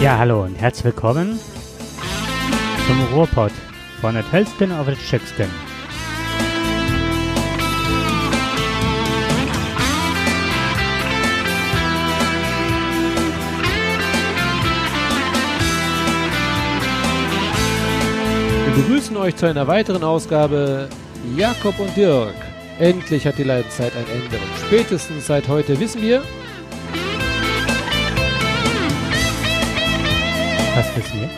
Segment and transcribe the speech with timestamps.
[0.00, 1.40] Ja, hallo und herzlich willkommen
[2.86, 3.50] zum Ruhrpott
[4.00, 5.48] von der Hellskin auf der Chickskin.
[18.66, 20.88] Wir begrüßen euch zu einer weiteren Ausgabe
[21.36, 22.36] Jakob und Dirk.
[22.78, 26.22] Endlich hat die Leidenzeit ein Ende und spätestens seit heute wissen wir,
[30.78, 31.28] Was wissen wir?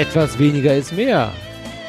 [0.00, 1.32] etwas weniger ist mehr.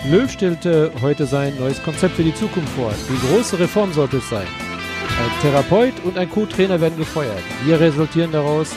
[0.09, 2.91] Löw stellte heute sein neues Konzept für die Zukunft vor.
[3.07, 4.47] Die große Reform sollte es sein.
[4.47, 7.43] Ein Therapeut und ein Co-Trainer werden gefeuert.
[7.63, 8.73] Wir resultieren daraus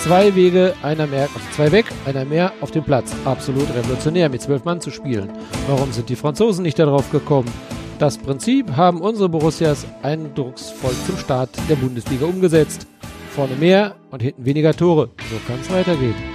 [0.00, 3.12] zwei Wege, einer mehr, also zwei weg, einer mehr auf dem Platz.
[3.24, 5.28] Absolut revolutionär, mit zwölf Mann zu spielen.
[5.66, 7.50] Warum sind die Franzosen nicht darauf gekommen?
[7.98, 12.86] Das Prinzip haben unsere Borussias eindrucksvoll zum Start der Bundesliga umgesetzt.
[13.34, 15.10] Vorne mehr und hinten weniger Tore.
[15.28, 16.31] So kann es weitergehen.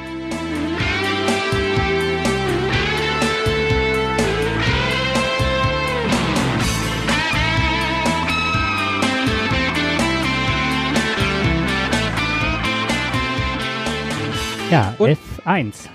[14.71, 15.87] Ja, Und- F1.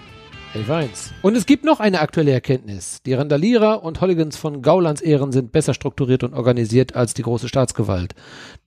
[0.55, 1.12] 11-1.
[1.23, 3.03] Und es gibt noch eine aktuelle Erkenntnis.
[3.06, 7.48] Die Randalierer und Hooligans von Gaulands Ehren sind besser strukturiert und organisiert als die große
[7.48, 8.15] Staatsgewalt.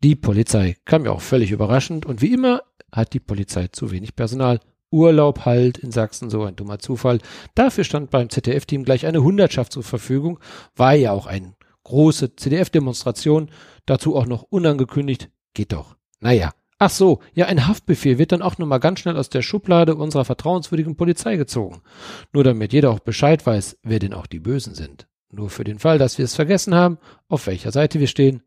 [0.03, 0.77] Die Polizei.
[0.85, 2.05] Kam mir auch völlig überraschend.
[2.07, 2.61] Und wie immer
[2.91, 4.59] hat die Polizei zu wenig Personal.
[4.91, 7.19] Urlaub halt in Sachsen, so ein dummer Zufall.
[7.53, 10.39] Dafür stand beim ZDF-Team gleich eine Hundertschaft zur Verfügung.
[10.75, 13.49] War ja auch eine große CDF-Demonstration.
[13.85, 15.29] Dazu auch noch unangekündigt.
[15.53, 15.95] Geht doch.
[16.19, 16.51] Naja.
[16.85, 20.23] Ach so, ja, ein Haftbefehl wird dann auch nochmal ganz schnell aus der Schublade unserer
[20.23, 21.81] vertrauenswürdigen Polizei gezogen.
[22.31, 25.07] Nur damit jeder auch Bescheid weiß, wer denn auch die Bösen sind.
[25.31, 28.43] Nur für den Fall, dass wir es vergessen haben, auf welcher Seite wir stehen.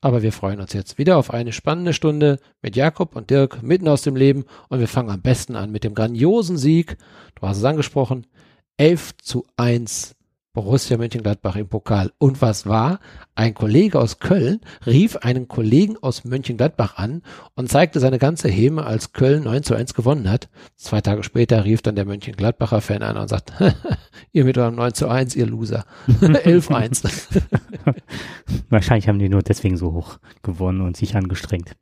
[0.00, 3.86] Aber wir freuen uns jetzt wieder auf eine spannende Stunde mit Jakob und Dirk mitten
[3.86, 6.96] aus dem Leben und wir fangen am besten an mit dem grandiosen Sieg.
[7.36, 8.26] Du hast es angesprochen.
[8.78, 10.16] 11 zu 1
[10.56, 12.12] Borussia Mönchengladbach im Pokal.
[12.16, 12.98] Und was war?
[13.34, 17.22] Ein Kollege aus Köln rief einen Kollegen aus Mönchengladbach an
[17.56, 20.48] und zeigte seine ganze Häme, als Köln 9 zu 1 gewonnen hat.
[20.74, 23.52] Zwei Tage später rief dann der Mönchengladbacher Fan an und sagt,
[24.32, 25.84] ihr mit eurem 9 zu 1, ihr Loser.
[26.22, 27.02] 11 1.
[28.70, 31.76] Wahrscheinlich haben die nur deswegen so hoch gewonnen und sich angestrengt.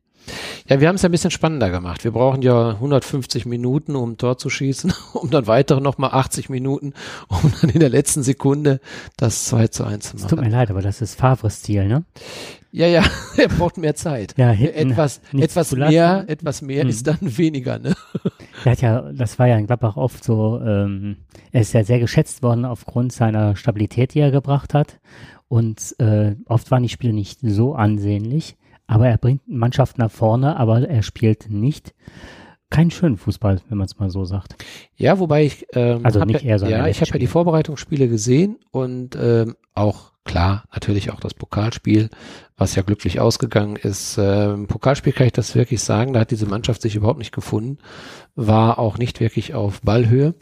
[0.68, 2.04] Ja, wir haben es ja ein bisschen spannender gemacht.
[2.04, 6.48] Wir brauchen ja 150 Minuten, um ein Tor zu schießen, um dann weitere nochmal 80
[6.48, 6.94] Minuten,
[7.28, 8.80] um dann in der letzten Sekunde
[9.16, 10.52] das 2 zu 1 zu Es tut mir machen.
[10.52, 12.04] leid, aber das ist Favres Stil, ne?
[12.72, 13.04] Ja, ja,
[13.36, 14.34] er braucht mehr Zeit.
[14.36, 16.90] Ja, hinten etwas, etwas mehr, etwas mehr Mhm.
[16.90, 17.94] ist dann weniger, ne?
[18.64, 21.16] Er hat ja, das war ja in Gladbach oft so, ähm,
[21.52, 25.00] er ist ja sehr geschätzt worden aufgrund seiner Stabilität, die er gebracht hat.
[25.48, 30.56] Und äh, oft waren die Spiele nicht so ansehnlich, aber er bringt Mannschaft nach vorne,
[30.56, 31.94] aber er spielt nicht
[32.70, 34.56] keinen schönen Fußball, wenn man es mal so sagt.
[34.96, 37.28] Ja, wobei ich, ähm, Also nicht er, sondern ja, ich habe ja die Spiel.
[37.28, 42.08] Vorbereitungsspiele gesehen und ähm, auch klar, natürlich auch das Pokalspiel,
[42.56, 44.18] was ja glücklich ausgegangen ist.
[44.18, 47.78] Ähm, Pokalspiel kann ich das wirklich sagen, da hat diese Mannschaft sich überhaupt nicht gefunden,
[48.34, 50.34] war auch nicht wirklich auf Ballhöhe,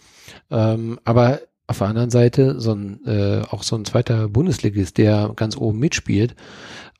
[0.50, 5.32] ähm, aber auf der anderen Seite so ein, äh, auch so ein zweiter Bundesligist, der
[5.36, 6.34] ganz oben mitspielt,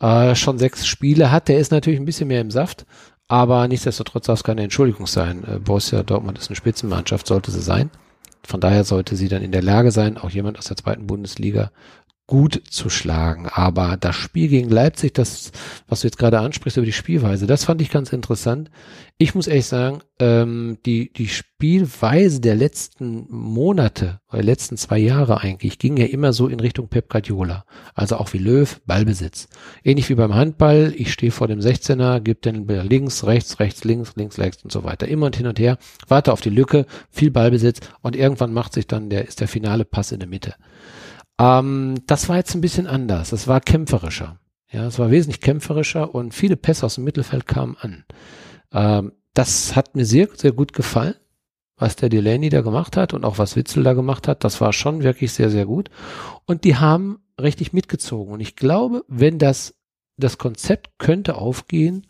[0.01, 2.87] äh, schon sechs Spiele hat, der ist natürlich ein bisschen mehr im Saft,
[3.29, 5.45] aber nichtsdestotrotz darf es keine Entschuldigung sein.
[5.45, 7.91] Äh, Borussia Dortmund ist eine Spitzenmannschaft, sollte sie sein.
[8.45, 11.71] Von daher sollte sie dann in der Lage sein, auch jemand aus der zweiten Bundesliga
[12.27, 13.49] gut zu schlagen.
[13.49, 15.53] Aber das Spiel gegen Leipzig, das,
[15.89, 18.71] was du jetzt gerade ansprichst über die Spielweise, das fand ich ganz interessant.
[19.19, 25.41] Ich muss ehrlich sagen, ähm, die, die Spielweise der letzten Monate, der letzten zwei Jahre
[25.41, 27.65] eigentlich, ging ja immer so in Richtung Pep Guardiola.
[27.95, 29.49] Also auch wie Löw, Ballbesitz.
[29.85, 33.85] Ähnlich wie beim Handball, ich stehe vor dem 16er, gebe den Ball links, rechts, rechts,
[33.85, 35.07] links, links, rechts und so weiter.
[35.07, 35.77] Immer und hin und her,
[36.09, 39.85] warte auf die Lücke, viel Ballbesitz und irgendwann macht sich dann der, ist der finale
[39.85, 40.55] Pass in der Mitte.
[41.39, 43.31] Ähm, das war jetzt ein bisschen anders.
[43.31, 44.39] Das war kämpferischer.
[44.71, 48.05] Ja, es war wesentlich kämpferischer und viele Pässe aus dem Mittelfeld kamen an.
[48.73, 51.15] Ähm, das hat mir sehr, sehr gut gefallen,
[51.77, 54.45] was der Delaney da gemacht hat und auch was Witzel da gemacht hat.
[54.45, 55.91] Das war schon wirklich sehr, sehr gut.
[56.47, 58.33] Und die haben richtig mitgezogen.
[58.33, 59.75] Und ich glaube, wenn das,
[60.17, 62.07] das Konzept könnte aufgehen,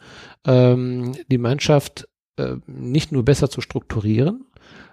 [0.46, 4.46] ähm, die Mannschaft äh, nicht nur besser zu strukturieren,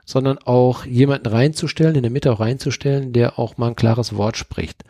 [0.09, 4.37] sondern auch jemanden reinzustellen, in der Mitte auch reinzustellen, der auch mal ein klares Wort
[4.37, 4.83] spricht.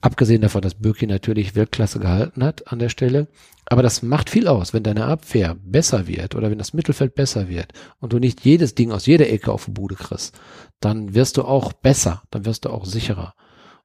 [0.00, 3.28] Abgesehen davon, dass Birki natürlich Weltklasse gehalten hat an der Stelle.
[3.66, 7.48] Aber das macht viel aus, wenn deine Abwehr besser wird oder wenn das Mittelfeld besser
[7.48, 10.36] wird und du nicht jedes Ding aus jeder Ecke auf die Bude kriegst,
[10.80, 13.34] dann wirst du auch besser, dann wirst du auch sicherer.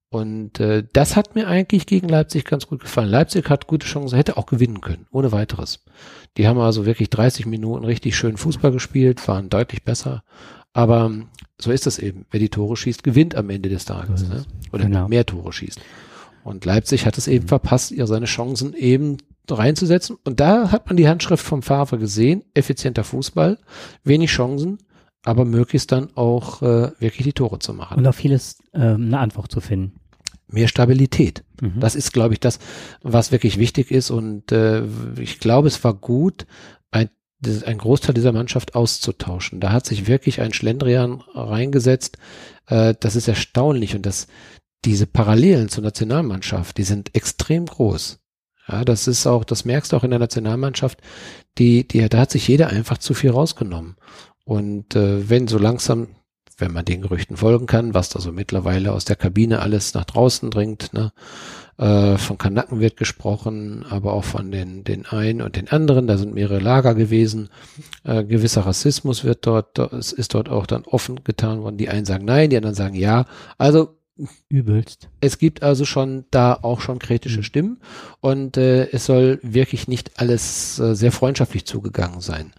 [0.10, 3.10] Und äh, das hat mir eigentlich gegen Leipzig ganz gut gefallen.
[3.10, 5.84] Leipzig hat gute Chancen, hätte auch gewinnen können, ohne weiteres.
[6.38, 10.24] Die haben also wirklich 30 Minuten richtig schön Fußball gespielt, waren deutlich besser
[10.74, 11.12] Aber
[11.60, 12.26] so ist es eben.
[12.32, 14.28] Wer die Tore schießt, gewinnt am Ende des Tages.
[14.28, 14.46] Ne?
[14.72, 15.08] Oder genau.
[15.08, 15.80] mehr Tore schießt.
[16.44, 17.50] Und Leipzig hat es eben mhm.
[17.50, 19.18] verpasst, ihr seine Chancen eben
[19.50, 20.18] reinzusetzen.
[20.24, 22.44] Und da hat man die Handschrift vom Favre gesehen.
[22.54, 23.58] Effizienter Fußball,
[24.04, 24.78] wenig Chancen,
[25.24, 27.98] aber möglichst dann auch äh, wirklich die Tore zu machen.
[27.98, 30.00] Und auf vieles äh, eine Antwort zu finden.
[30.48, 31.44] Mehr Stabilität.
[31.62, 31.80] Mhm.
[31.80, 32.60] Das ist, glaube ich, das,
[33.02, 34.10] was wirklich wichtig ist.
[34.10, 34.84] Und äh,
[35.20, 36.46] ich glaube, es war gut,
[37.66, 39.60] ein, Großteil dieser Mannschaft auszutauschen.
[39.60, 42.18] Da hat sich wirklich ein Schlendrian reingesetzt.
[42.68, 43.96] Äh, das ist erstaunlich.
[43.96, 44.28] Und das,
[44.86, 48.20] diese Parallelen zur Nationalmannschaft, die sind extrem groß.
[48.68, 51.00] Ja, das ist auch, das merkst du auch in der Nationalmannschaft,
[51.58, 53.96] die, die, da hat sich jeder einfach zu viel rausgenommen.
[54.46, 56.10] Und äh, wenn so langsam,
[56.58, 60.06] wenn man den Gerüchten folgen kann, was da so mittlerweile aus der Kabine alles nach
[60.06, 61.12] draußen dringt, ne,
[61.82, 66.18] äh, von Kanaken wird gesprochen, aber auch von den, den einen und den anderen, da
[66.18, 67.50] sind mehrere Lager gewesen.
[68.04, 71.78] Äh, gewisser Rassismus wird dort, es ist dort auch dann offen getan worden.
[71.78, 73.26] Die einen sagen nein, die anderen sagen ja.
[73.58, 73.98] Also
[74.50, 75.10] Übelst.
[75.22, 77.44] Es gibt also schon da auch schon kritische mhm.
[77.44, 77.82] Stimmen
[78.20, 82.54] und äh, es soll wirklich nicht alles äh, sehr freundschaftlich zugegangen sein.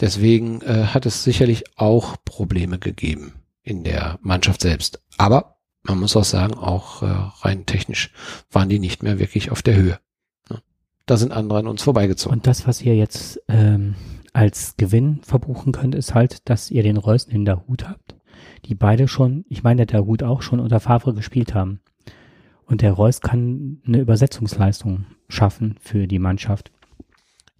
[0.00, 5.00] Deswegen äh, hat es sicherlich auch Probleme gegeben in der Mannschaft selbst.
[5.18, 7.06] Aber man muss auch sagen, auch äh,
[7.40, 8.12] rein technisch
[8.50, 9.98] waren die nicht mehr wirklich auf der Höhe.
[11.06, 12.38] Da sind andere an uns vorbeigezogen.
[12.38, 13.96] Und das, was ihr jetzt ähm,
[14.32, 18.14] als Gewinn verbuchen könnt, ist halt, dass ihr den Reusen in der Hut habt
[18.64, 21.80] die beide schon, ich meine, der Hut auch schon unter Favre gespielt haben.
[22.66, 26.70] Und der Reus kann eine Übersetzungsleistung schaffen für die Mannschaft.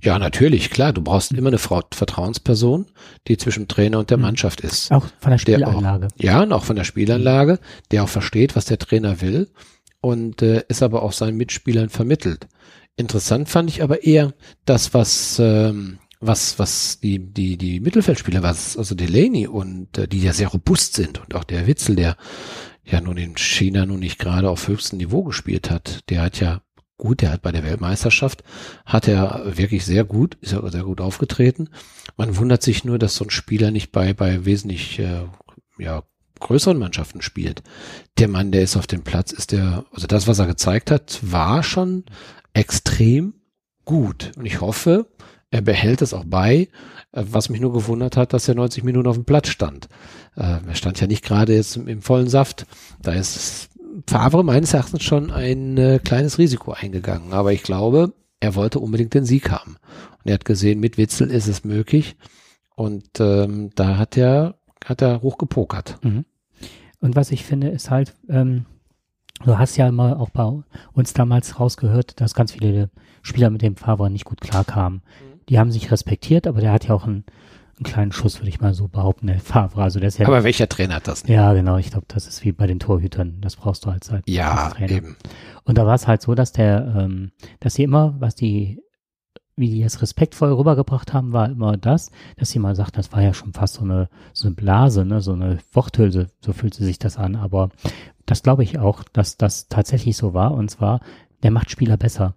[0.02, 0.92] Ja, natürlich, klar.
[0.92, 2.86] Du brauchst immer eine Frau, Vertrauensperson,
[3.28, 4.22] die zwischen Trainer und der mhm.
[4.22, 4.90] Mannschaft ist.
[4.90, 6.06] Auch von der Spielanlage.
[6.06, 7.58] Auch, ja, und auch von der Spielanlage,
[7.90, 9.50] der auch versteht, was der Trainer will
[10.00, 12.48] und äh, ist aber auch seinen Mitspielern vermittelt.
[12.96, 18.76] Interessant fand ich aber eher das, was ähm, was, was die, die, die Mittelfeldspieler, was,
[18.76, 22.16] also Delaney und äh, die ja sehr robust sind und auch der Witzel, der
[22.84, 26.60] ja nun in China nun nicht gerade auf höchstem Niveau gespielt hat, der hat ja
[27.00, 28.44] gut, der hat bei der Weltmeisterschaft,
[28.84, 31.70] hat er wirklich sehr gut, ist er sehr gut aufgetreten.
[32.16, 35.24] Man wundert sich nur, dass so ein Spieler nicht bei, bei wesentlich, äh,
[35.78, 36.04] ja,
[36.38, 37.62] größeren Mannschaften spielt.
[38.18, 41.18] Der Mann, der ist auf dem Platz, ist der, also das, was er gezeigt hat,
[41.22, 42.04] war schon
[42.54, 43.34] extrem
[43.84, 44.32] gut.
[44.36, 45.06] Und ich hoffe,
[45.50, 46.68] er behält es auch bei,
[47.12, 49.88] äh, was mich nur gewundert hat, dass er 90 Minuten auf dem Platz stand.
[50.36, 52.66] Äh, er stand ja nicht gerade jetzt im, vollen Saft.
[53.02, 53.69] Da ist
[54.10, 57.32] Favre meines Erachtens schon ein äh, kleines Risiko eingegangen.
[57.32, 59.76] Aber ich glaube, er wollte unbedingt den Sieg haben.
[60.18, 62.16] Und er hat gesehen, mit Witzel ist es möglich.
[62.74, 65.98] Und ähm, da hat er, hat er hoch gepokert.
[66.02, 66.24] Mhm.
[67.00, 68.66] Und was ich finde, ist halt, ähm,
[69.44, 70.50] du hast ja immer auch bei
[70.92, 72.90] uns damals rausgehört, dass ganz viele
[73.22, 75.02] Spieler mit dem Favre nicht gut klarkamen.
[75.02, 77.24] Mhm die haben sich respektiert, aber der hat ja auch einen,
[77.80, 79.82] einen kleinen Schuss, würde ich mal so behaupten, der Favre.
[79.82, 81.32] Also der ist ja, aber welcher Trainer hat das nicht?
[81.32, 81.78] Ja, genau.
[81.78, 83.38] Ich glaube, das ist wie bei den Torhütern.
[83.40, 85.16] Das brauchst du halt seit ja, eben.
[85.64, 88.80] Und da war es halt so, dass der, ähm, dass sie immer, was die
[89.56, 93.20] wie die es respektvoll rübergebracht haben, war immer das, dass sie mal sagt, das war
[93.20, 96.98] ja schon fast so eine, so eine Blase, ne, so eine Worthülse, so fühlte sich
[96.98, 97.36] das an.
[97.36, 97.68] Aber
[98.24, 100.52] das glaube ich auch, dass das tatsächlich so war.
[100.52, 101.00] Und zwar,
[101.42, 102.36] der macht Spieler besser.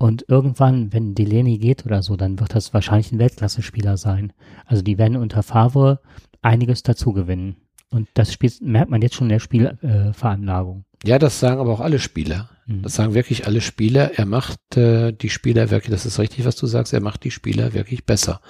[0.00, 4.32] Und irgendwann, wenn Delaney geht oder so, dann wird das wahrscheinlich ein Weltklasse-Spieler sein.
[4.64, 6.00] Also die werden unter Favre
[6.40, 7.56] einiges dazu gewinnen.
[7.90, 10.86] Und das Spiel, merkt man jetzt schon in der Spielveranlagung.
[11.04, 12.48] Äh, ja, das sagen aber auch alle Spieler.
[12.64, 12.80] Mhm.
[12.80, 14.12] Das sagen wirklich alle Spieler.
[14.16, 17.30] Er macht äh, die Spieler wirklich, das ist richtig, was du sagst, er macht die
[17.30, 18.40] Spieler wirklich besser.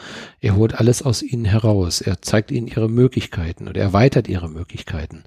[0.40, 2.00] Er holt alles aus ihnen heraus.
[2.00, 5.24] Er zeigt ihnen ihre Möglichkeiten und erweitert ihre Möglichkeiten.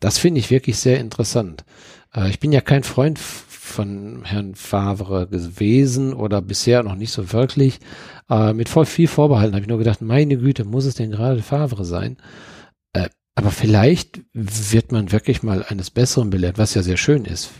[0.00, 1.64] Das finde ich wirklich sehr interessant.
[2.12, 3.20] Äh, ich bin ja kein Freund
[3.70, 7.80] von Herrn Favre gewesen oder bisher noch nicht so wirklich.
[8.28, 11.42] Äh, mit voll viel Vorbehalten habe ich nur gedacht, meine Güte, muss es denn gerade
[11.42, 12.16] Favre sein?
[12.92, 17.50] Äh, aber vielleicht wird man wirklich mal eines Besseren belehrt, was ja sehr schön ist.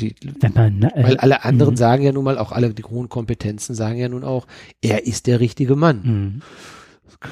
[0.00, 0.14] Die,
[0.54, 1.78] man, äh, weil alle anderen mh.
[1.78, 4.46] sagen ja nun mal, auch alle die hohen Kompetenzen sagen ja nun auch,
[4.80, 6.00] er ist der richtige Mann.
[6.02, 6.42] Mhm.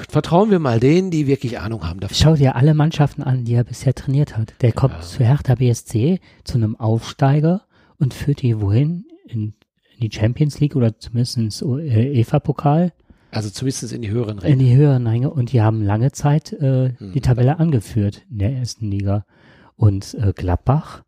[0.09, 2.15] Vertrauen wir mal denen, die wirklich Ahnung haben davon.
[2.15, 4.53] Schau dir alle Mannschaften an, die er bisher trainiert hat.
[4.61, 5.01] Der kommt ja.
[5.01, 7.65] zu Hertha BSC, zu einem Aufsteiger
[8.01, 9.05] und führt die wohin?
[9.27, 9.53] In,
[9.95, 12.91] in die Champions League oder zumindest ins EFA-Pokal?
[13.29, 14.53] Also zumindest in die höheren Ränge.
[14.53, 17.13] In die höheren Ränge und die haben lange Zeit äh, hm.
[17.13, 19.25] die Tabelle angeführt in der ersten Liga.
[19.77, 21.03] Und äh, Gladbach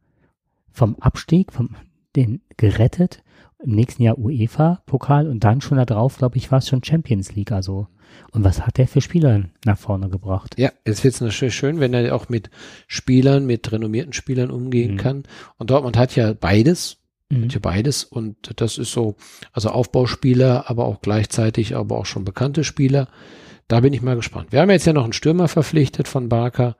[0.71, 1.75] vom Abstieg, vom
[2.15, 3.23] den gerettet,
[3.63, 7.35] im nächsten Jahr UEFA-Pokal und dann schon da drauf, glaube ich, war es schon Champions
[7.35, 7.51] League.
[7.51, 7.88] Also
[8.32, 10.55] und was hat der für Spieler nach vorne gebracht?
[10.58, 12.50] Ja, es wird natürlich schön, wenn er auch mit
[12.88, 14.98] Spielern, mit renommierten Spielern umgehen mhm.
[14.98, 15.24] kann.
[15.58, 16.98] Und Dortmund hat ja beides.
[17.29, 17.43] Mhm.
[17.43, 18.03] Hat ja beides.
[18.03, 19.15] Und das ist so,
[19.51, 23.08] also Aufbauspieler, aber auch gleichzeitig, aber auch schon bekannte Spieler.
[23.67, 24.51] da bin ich mal gespannt.
[24.51, 26.75] Wir haben jetzt ja noch einen Stürmer verpflichtet von Barker,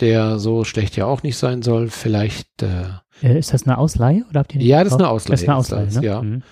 [0.00, 1.88] der so schlecht ja auch nicht sein soll.
[1.88, 2.62] Vielleicht.
[2.62, 5.32] Äh, ist das eine Ausleihe oder habt ihr Ja, das ist eine Ausleihe.
[5.32, 6.02] Das ist eine Ausleihe, ne?
[6.02, 6.22] ja.
[6.22, 6.42] Mhm.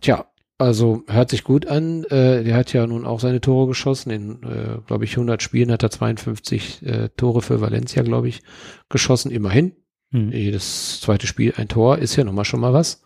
[0.00, 0.26] Tja,
[0.58, 2.04] also hört sich gut an.
[2.04, 4.10] Äh, der hat ja nun auch seine Tore geschossen.
[4.10, 8.42] In, äh, glaube ich, 100 Spielen hat er 52 äh, Tore für Valencia, glaube ich,
[8.88, 9.30] geschossen.
[9.30, 9.72] Immerhin.
[10.10, 10.32] Mhm.
[10.32, 13.02] Jedes zweite Spiel ein Tor ist ja nun mal schon mal was.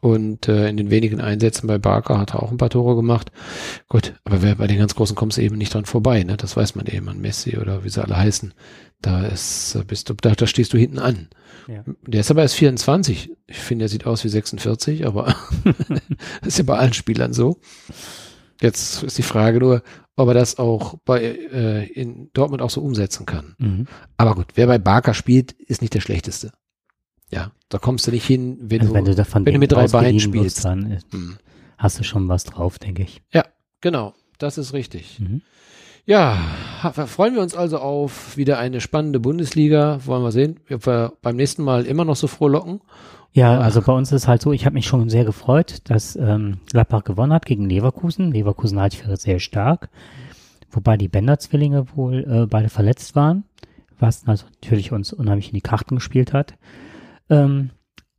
[0.00, 3.32] Und äh, in den wenigen Einsätzen bei Barker hat er auch ein paar Tore gemacht.
[3.88, 6.36] Gut, aber wer, bei den ganz Großen kommst du eben nicht dran vorbei, ne?
[6.36, 8.52] Das weiß man eben an Messi oder wie sie alle heißen.
[9.00, 11.28] Da ist, äh, bist du, da, da stehst du hinten an.
[11.66, 11.82] Ja.
[12.06, 13.32] Der ist aber erst 24.
[13.46, 15.34] Ich finde, er sieht aus wie 46, aber
[16.40, 17.58] das ist ja bei allen Spielern so.
[18.60, 19.82] Jetzt ist die Frage nur,
[20.16, 23.54] ob er das auch bei äh, in Dortmund auch so umsetzen kann.
[23.58, 23.86] Mhm.
[24.16, 26.52] Aber gut, wer bei Barker spielt, ist nicht der schlechteste.
[27.32, 29.72] Ja, da kommst du nicht hin, wenn Also du, wenn du davon wenn du mit
[29.72, 30.64] drei Beinen spielst.
[30.64, 31.38] dann äh, Hm.
[31.78, 33.22] hast du schon was drauf, denke ich.
[33.82, 35.20] Genau, das ist richtig.
[35.20, 35.42] Mhm.
[36.06, 36.38] Ja,
[37.06, 39.98] freuen wir uns also auf wieder eine spannende Bundesliga.
[40.06, 42.80] Wollen wir sehen, ob wir beim nächsten Mal immer noch so frohlocken.
[43.32, 46.58] Ja, also bei uns ist halt so, ich habe mich schon sehr gefreut, dass ähm,
[46.70, 48.32] Gladbach gewonnen hat gegen Leverkusen.
[48.32, 49.90] Leverkusen halte ich für sehr stark.
[50.70, 53.44] Wobei die Bender-Zwillinge wohl äh, beide verletzt waren,
[53.98, 56.54] was natürlich uns unheimlich in die Karten gespielt hat.
[57.28, 57.70] Ähm,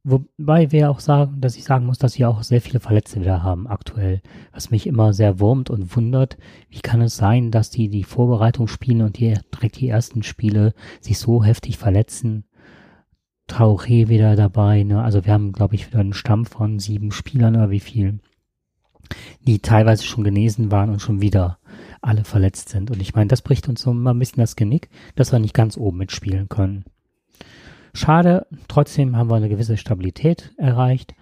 [0.03, 3.43] wobei wir auch sagen, dass ich sagen muss, dass wir auch sehr viele Verletzte wieder
[3.43, 4.21] haben aktuell,
[4.51, 6.37] was mich immer sehr wurmt und wundert.
[6.69, 10.73] Wie kann es sein, dass die die Vorbereitung spielen und die direkt die ersten Spiele
[11.01, 12.45] sich so heftig verletzen?
[13.47, 15.01] Traoré wieder dabei, ne?
[15.01, 18.19] Also wir haben, glaube ich, wieder einen Stamm von sieben Spielern oder wie viel,
[19.41, 21.59] die teilweise schon genesen waren und schon wieder
[22.01, 22.91] alle verletzt sind.
[22.91, 25.53] Und ich meine, das bricht uns so mal ein bisschen das Genick, dass wir nicht
[25.53, 26.83] ganz oben mitspielen können.
[27.97, 31.15] Schade, trotzdem haben wir eine gewisse Stabilität erreicht.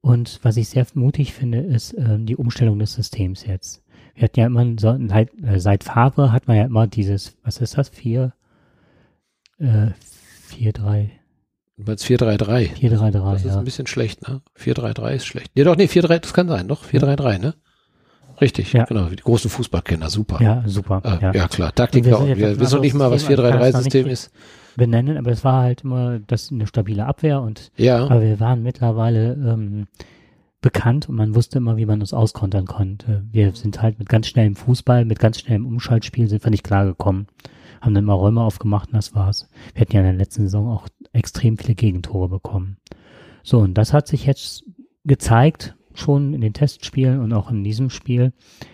[0.00, 3.82] Und was ich sehr mutig finde, ist äh, die Umstellung des Systems jetzt.
[4.14, 7.58] Wir hatten ja immer, so, seit, äh, seit Favre hat man ja immer dieses, was
[7.58, 8.32] ist das, vier,
[9.58, 11.10] äh, vier, drei,
[11.76, 12.68] Jetzt 4-3-3.
[12.76, 13.58] vier, drei, drei, Das ist ja.
[13.58, 14.40] ein bisschen schlecht, ne?
[14.56, 15.50] 4-3-3 ist schlecht.
[15.54, 16.84] Ja doch, nee, 4-3, das kann sein, doch.
[16.84, 17.54] 4-3-3, ne?
[18.40, 18.84] Richtig, Ja.
[18.84, 19.06] genau.
[19.08, 20.42] Die großen Fußballkenner, super.
[20.42, 21.00] Ja, super.
[21.04, 21.32] Äh, ja.
[21.32, 21.48] ja.
[21.48, 23.80] klar, Und wir Wir, wir wissen noch nicht mal, was System, also kann es noch
[23.80, 24.30] 4-3-3-System nicht- ist.
[24.76, 28.62] benennen, aber es war halt immer das eine stabile Abwehr und Ja, aber wir waren
[28.62, 29.86] mittlerweile ähm,
[30.60, 33.22] bekannt und man wusste immer, wie man uns auskontern konnte.
[33.30, 37.26] Wir sind halt mit ganz schnellem Fußball, mit ganz schnellem Umschaltspiel sind wir nicht klargekommen.
[37.82, 39.48] Haben dann mal Räume aufgemacht und das war's.
[39.74, 42.78] Wir hatten ja in der letzten Saison auch extrem viele Gegentore bekommen.
[43.42, 44.64] So, und das hat sich jetzt
[45.04, 48.32] gezeigt, schon in den Testspielen und auch in diesem Spiel,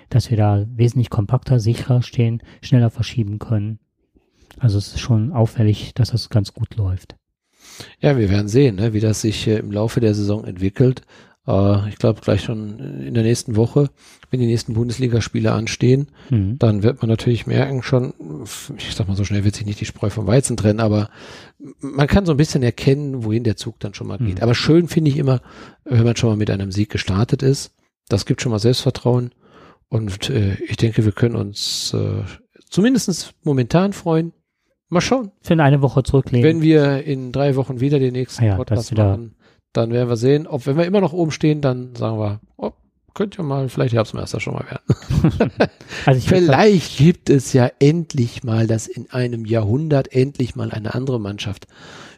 [0.09, 3.79] dass wir da wesentlich kompakter, sicherer stehen, schneller verschieben können.
[4.59, 7.17] Also es ist schon auffällig, dass das ganz gut läuft.
[8.01, 11.03] ja, wir werden sehen, ne, wie das sich äh, im Laufe der Saison entwickelt.
[11.47, 13.91] Äh, ich glaube, gleich schon in der nächsten Woche,
[14.31, 16.59] wenn die nächsten Bundesligaspiele anstehen, Mhm.
[16.59, 18.13] dann wird man natürlich merken schon,
[18.77, 21.11] ich sag mal, so schnell wird sich nicht die Spreu vom Weizen trennen, aber
[21.81, 24.37] man kann so ein bisschen erkennen, wohin der Zug dann schon mal geht.
[24.37, 24.43] Mhm.
[24.43, 25.41] Aber schön finde ich immer,
[25.85, 27.73] wenn man schon mal mit einem Sieg gestartet ist.
[28.09, 29.33] Das gibt schon mal Selbstvertrauen.
[29.89, 32.23] Und äh, ich denke, wir können uns äh,
[32.69, 34.33] zumindest momentan freuen.
[34.89, 35.31] Mal schauen.
[35.43, 36.49] Für eine Woche zurücklegen.
[36.49, 39.35] Wenn wir in drei Wochen wieder den nächsten Ah ja, Podcast machen,
[39.73, 42.73] dann werden wir sehen, ob wenn wir immer noch oben stehen, dann sagen wir, oh,
[43.15, 45.51] könnte ja mal vielleicht Herbstmeister schon mal werden.
[46.07, 51.21] also Vielleicht gibt es ja endlich mal, dass in einem Jahrhundert endlich mal eine andere
[51.21, 51.67] Mannschaft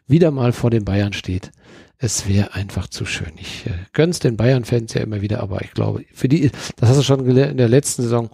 [0.07, 1.51] wieder mal vor den Bayern steht.
[1.99, 3.33] Es wäre einfach zu schön.
[3.37, 6.99] Ich äh, gönn's den Bayern-Fans ja immer wieder, aber ich glaube, für die, das hast
[6.99, 8.29] du schon gelernt in der letzten Saison,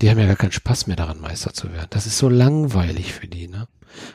[0.00, 1.88] die haben ja gar keinen Spaß mehr daran, Meister zu werden.
[1.90, 3.66] Das ist so langweilig für die, ne?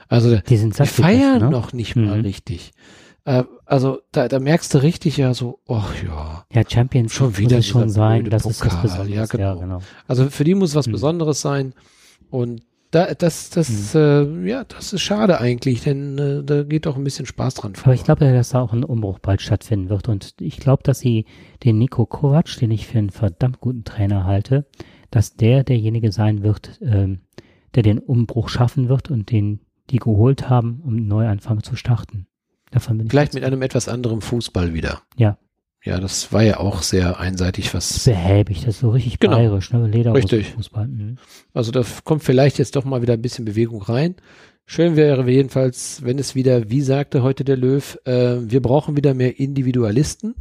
[0.08, 1.50] Also die sind die feiern ne?
[1.50, 2.26] noch nicht mal Mhm.
[2.26, 2.72] richtig.
[3.26, 6.46] Äh, also da, da merkst du richtig ja so, ach ja.
[6.52, 8.82] Ja, Champions Schon wieder muss es schon sein, das ist was Pokal.
[8.82, 9.16] Besonderes.
[9.16, 9.44] Ja, genau.
[9.56, 9.80] Ja, genau.
[10.08, 10.92] Also für die muss was Mhm.
[10.92, 11.74] Besonderes sein.
[12.30, 14.46] Und da, das, das, Mhm.
[14.46, 17.74] äh, ja, das ist schade eigentlich, denn äh, da geht auch ein bisschen Spaß dran
[17.84, 20.10] Aber ich glaube, dass da auch ein Umbruch bald stattfinden wird.
[20.10, 21.26] Und ich glaube, dass sie
[21.64, 24.68] den Nico Kovac, den ich für einen verdammt guten Trainer halte,
[25.12, 27.22] dass der derjenige sein wird, ähm,
[27.74, 32.28] der den Umbruch schaffen wird und den die geholt haben, um einen Neuanfang zu starten.
[32.74, 35.02] Davon bin ich Vielleicht ganz mit einem etwas anderem Fußball wieder.
[35.16, 35.38] Ja.
[35.86, 38.06] Ja, das war ja auch sehr einseitig, was.
[38.06, 39.36] behäbig, das ist so richtig Genau.
[39.36, 39.86] bayerisch, ne?
[39.86, 40.54] Lederhosen Richtig.
[40.54, 40.88] Fußball.
[40.88, 41.18] Mhm.
[41.54, 44.16] Also da kommt vielleicht jetzt doch mal wieder ein bisschen Bewegung rein.
[44.66, 49.14] Schön wäre jedenfalls, wenn es wieder, wie sagte heute der Löw, äh, wir brauchen wieder
[49.14, 50.36] mehr Individualisten.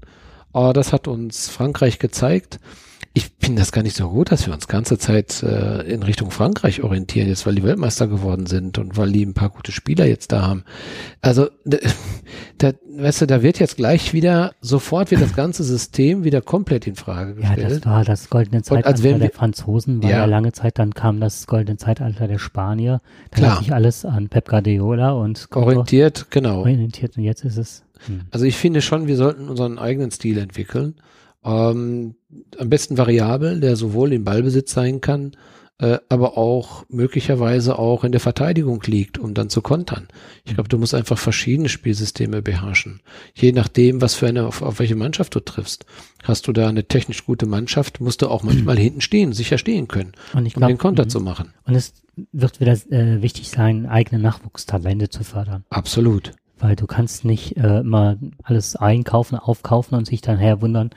[0.52, 2.60] Aber das hat uns Frankreich gezeigt.
[3.14, 6.31] Ich finde das gar nicht so gut, dass wir uns ganze Zeit äh, in Richtung
[6.31, 10.07] Frankreich orientieren, jetzt weil die Weltmeister geworden sind und weil die ein paar gute Spieler
[10.07, 10.64] jetzt da haben.
[11.21, 11.50] Also,
[12.59, 16.87] da, weißt du, da wird jetzt gleich wieder, sofort wird das ganze System wieder komplett
[16.87, 17.59] in Frage gestellt.
[17.59, 20.19] Ja, das war das goldene Zeitalter der Franzosen, war ja.
[20.19, 20.25] ja.
[20.25, 23.02] lange Zeit, dann kam das goldene Zeitalter der Spanier.
[23.31, 23.52] Klar.
[23.52, 26.61] hat sich alles an Pep Guardiola und orientiert, genau.
[26.61, 27.83] Orientiert und jetzt ist es.
[28.07, 28.23] Hm.
[28.31, 30.95] Also ich finde schon, wir sollten unseren eigenen Stil entwickeln.
[31.44, 32.14] Ähm,
[32.58, 35.32] am besten variabel, der sowohl im Ballbesitz sein kann,
[35.82, 40.06] äh, aber auch möglicherweise auch in der Verteidigung liegt, um dann zu kontern.
[40.44, 43.00] Ich glaube, du musst einfach verschiedene Spielsysteme beherrschen.
[43.34, 45.84] Je nachdem, was für eine, auf, auf welche Mannschaft du triffst.
[46.22, 49.88] Hast du da eine technisch gute Mannschaft, musst du auch manchmal hinten stehen, sicher stehen
[49.88, 51.52] können, um glaub, den Konter zu machen.
[51.64, 51.94] Und es
[52.30, 55.64] wird wieder äh, wichtig sein, eigene Nachwuchstalente zu fördern.
[55.70, 56.32] Absolut.
[56.61, 60.90] Weil du kannst nicht äh, immer alles einkaufen, aufkaufen und sich dann herwundern,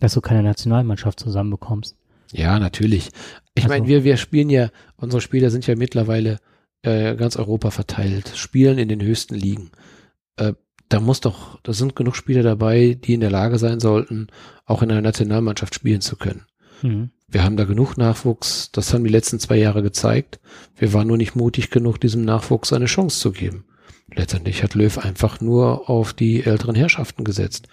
[0.00, 1.96] dass du keine Nationalmannschaft zusammenbekommst.
[2.32, 3.10] Ja, natürlich.
[3.54, 6.38] Ich also, meine, wir, wir spielen ja, unsere Spieler sind ja mittlerweile
[6.82, 9.70] äh, ganz Europa verteilt, spielen in den höchsten Ligen.
[10.36, 10.54] Äh,
[10.88, 14.28] da muss doch, da sind genug Spieler dabei, die in der Lage sein sollten,
[14.64, 16.46] auch in einer Nationalmannschaft spielen zu können.
[16.82, 17.10] Mhm.
[17.28, 20.40] Wir haben da genug Nachwuchs, das haben die letzten zwei Jahre gezeigt.
[20.76, 23.64] Wir waren nur nicht mutig genug, diesem Nachwuchs eine Chance zu geben.
[24.12, 27.68] Letztendlich hat Löw einfach nur auf die älteren Herrschaften gesetzt.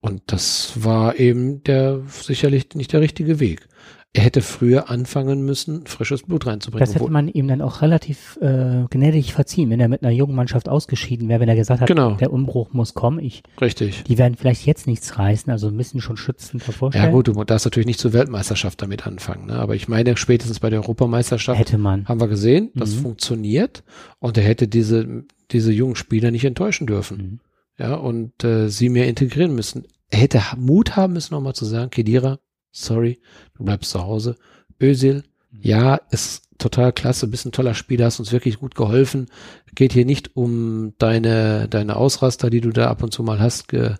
[0.00, 3.68] Und das war eben der sicherlich nicht der richtige Weg.
[4.12, 6.84] Er hätte früher anfangen müssen, frisches Blut reinzubringen.
[6.84, 10.34] Das hätte man ihm dann auch relativ äh, gnädig verziehen, wenn er mit einer jungen
[10.34, 12.14] Mannschaft ausgeschieden wäre, wenn er gesagt hat, genau.
[12.14, 13.20] der Umbruch muss kommen.
[13.20, 14.02] Ich, Richtig.
[14.02, 17.04] Die werden vielleicht jetzt nichts reißen, also müssen schon schützend vorstellen.
[17.04, 19.46] Ja gut, du darfst natürlich nicht zur Weltmeisterschaft damit anfangen.
[19.46, 19.52] Ne?
[19.52, 22.04] Aber ich meine, spätestens bei der Europameisterschaft hätte man.
[22.08, 23.02] haben wir gesehen, das mhm.
[23.02, 23.84] funktioniert
[24.18, 27.16] und er hätte diese, diese jungen Spieler nicht enttäuschen dürfen.
[27.16, 27.40] Mhm
[27.80, 29.86] ja, und äh, sie mehr integrieren müssen.
[30.10, 32.38] Er hätte Mut haben müssen, nochmal zu sagen, Kedira,
[32.72, 33.20] sorry,
[33.56, 34.36] du bleibst zu Hause.
[34.82, 35.60] Özil, mhm.
[35.62, 39.28] ja, ist total klasse, bist ein toller Spieler, hast uns wirklich gut geholfen.
[39.74, 43.68] Geht hier nicht um deine, deine Ausraster, die du da ab und zu mal hast,
[43.68, 43.94] ge,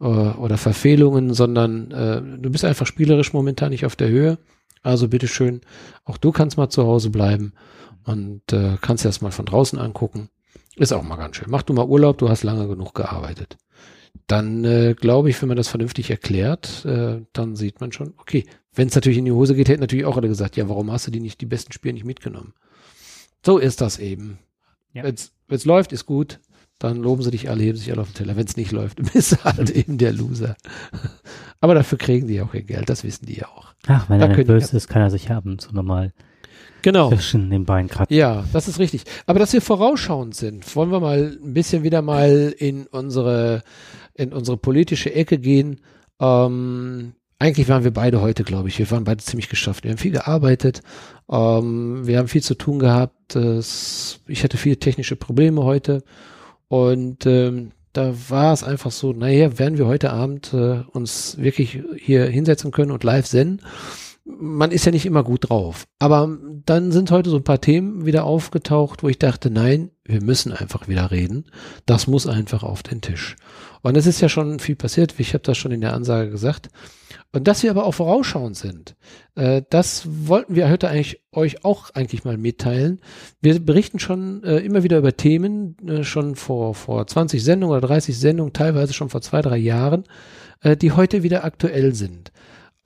[0.00, 4.38] äh, oder Verfehlungen, sondern äh, du bist einfach spielerisch momentan nicht auf der Höhe.
[4.82, 5.60] Also bitteschön,
[6.04, 7.52] auch du kannst mal zu Hause bleiben
[8.04, 10.30] und äh, kannst dir das mal von draußen angucken.
[10.76, 11.48] Ist auch mal ganz schön.
[11.50, 13.58] Mach du mal Urlaub, du hast lange genug gearbeitet.
[14.26, 18.46] Dann äh, glaube ich, wenn man das vernünftig erklärt, äh, dann sieht man schon, okay,
[18.74, 21.06] wenn es natürlich in die Hose geht, hätten natürlich auch alle gesagt, ja, warum hast
[21.06, 22.54] du die nicht, die besten Spiele nicht mitgenommen?
[23.44, 24.38] So ist das eben.
[24.92, 25.04] Ja.
[25.04, 25.16] Wenn
[25.48, 26.40] es läuft, ist gut,
[26.78, 28.36] dann loben sie dich alle, heben sich alle auf den Teller.
[28.36, 30.56] Wenn es nicht läuft, bist du halt eben der Loser.
[31.60, 33.74] Aber dafür kriegen die auch ihr Geld, das wissen die ja auch.
[33.86, 36.12] Ach, wenn da er nervös ist, kann er sich haben, so normal
[36.82, 37.08] genau.
[37.10, 38.16] zwischen den Beinen kratzen.
[38.16, 39.04] Ja, das ist richtig.
[39.26, 43.62] Aber dass wir vorausschauend sind, wollen wir mal ein bisschen wieder mal in unsere,
[44.14, 45.80] in unsere politische Ecke gehen.
[46.20, 49.84] Ähm, eigentlich waren wir beide heute, glaube ich, wir waren beide ziemlich geschafft.
[49.84, 50.82] Wir haben viel gearbeitet,
[51.30, 53.14] ähm, wir haben viel zu tun gehabt.
[53.34, 56.02] Das, ich hatte viele technische Probleme heute
[56.68, 61.82] und ähm, da war es einfach so, naja, werden wir heute Abend äh, uns wirklich
[61.96, 63.62] hier hinsetzen können und live senden
[64.38, 65.86] man ist ja nicht immer gut drauf.
[65.98, 70.22] Aber dann sind heute so ein paar Themen wieder aufgetaucht, wo ich dachte, nein, wir
[70.22, 71.46] müssen einfach wieder reden.
[71.86, 73.36] Das muss einfach auf den Tisch.
[73.82, 76.68] Und es ist ja schon viel passiert, ich habe das schon in der Ansage gesagt.
[77.32, 78.96] Und dass wir aber auch vorausschauend sind,
[79.36, 83.00] äh, das wollten wir heute eigentlich euch auch eigentlich mal mitteilen.
[83.40, 87.86] Wir berichten schon äh, immer wieder über Themen, äh, schon vor, vor 20 Sendungen oder
[87.86, 90.04] 30 Sendungen, teilweise schon vor zwei, drei Jahren,
[90.60, 92.29] äh, die heute wieder aktuell sind.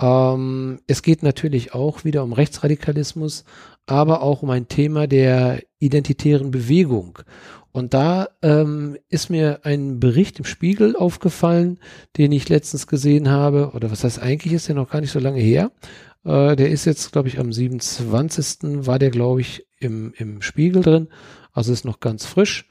[0.00, 3.44] Ähm, es geht natürlich auch wieder um Rechtsradikalismus,
[3.86, 7.18] aber auch um ein Thema der identitären Bewegung.
[7.72, 11.80] Und da ähm, ist mir ein Bericht im Spiegel aufgefallen,
[12.16, 15.18] den ich letztens gesehen habe, oder was heißt eigentlich, ist der noch gar nicht so
[15.18, 15.72] lange her.
[16.24, 18.86] Äh, der ist jetzt, glaube ich, am 27.
[18.86, 21.08] war der, glaube ich, im, im Spiegel drin.
[21.52, 22.68] Also ist noch ganz frisch.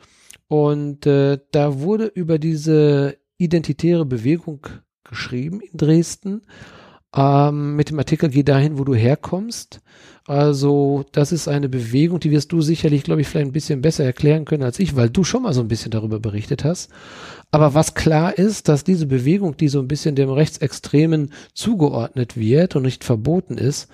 [0.48, 4.68] Und äh, da wurde über diese identitäre Bewegung
[5.04, 6.44] geschrieben in Dresden.
[7.16, 9.82] Ähm, mit dem Artikel Geh dahin, wo du herkommst.
[10.26, 14.06] Also, das ist eine Bewegung, die wirst du sicherlich, glaube ich, vielleicht ein bisschen besser
[14.06, 16.90] erklären können als ich, weil du schon mal so ein bisschen darüber berichtet hast.
[17.52, 22.76] Aber was klar ist, dass diese Bewegung, die so ein bisschen dem Rechtsextremen zugeordnet wird
[22.76, 23.90] und nicht verboten ist,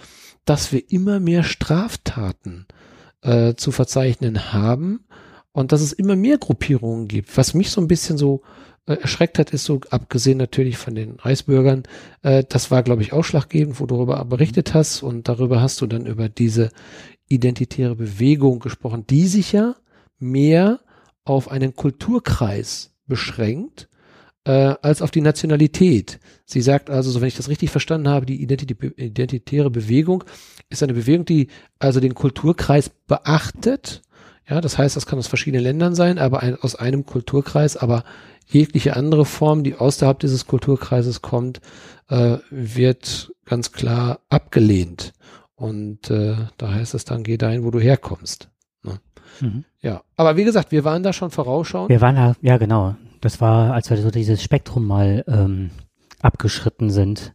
[0.46, 2.68] dass wir immer mehr Straftaten
[3.22, 5.02] äh, zu verzeichnen haben
[5.52, 8.44] und dass es immer mehr Gruppierungen gibt, was mich so ein bisschen so
[8.96, 11.84] erschreckt hat, ist so, abgesehen natürlich von den Reichsbürgern,
[12.22, 15.88] äh, das war, glaube ich, ausschlaggebend, wo du darüber berichtet hast und darüber hast du
[15.88, 16.72] dann über diese
[17.28, 19.76] identitäre Bewegung gesprochen, die sich ja
[20.18, 20.80] mehr
[21.24, 23.90] auf einen Kulturkreis beschränkt,
[24.46, 26.20] äh, als auf die Nationalität.
[26.46, 30.24] Sie sagt also, so wenn ich das richtig verstanden habe, die identitäre Bewegung
[30.70, 31.48] ist eine Bewegung, die
[31.78, 34.02] also den Kulturkreis beachtet.
[34.50, 38.04] Ja, das heißt, das kann aus verschiedenen Ländern sein, aber ein, aus einem Kulturkreis, aber
[38.50, 41.62] jegliche andere Form, die außerhalb dieses Kulturkreises kommt,
[42.10, 45.14] äh, wird ganz klar abgelehnt.
[45.56, 48.50] Und äh, da heißt es dann, geh dahin, wo du herkommst.
[48.84, 49.00] Ne?
[49.42, 49.66] Mhm.
[49.82, 51.90] Ja, aber wie gesagt, wir waren da schon vorausschauend.
[51.90, 52.96] Wir waren da, ja genau.
[53.22, 55.72] Das war, als wir so dieses Spektrum mal ähm,
[56.22, 57.34] abgeschritten sind,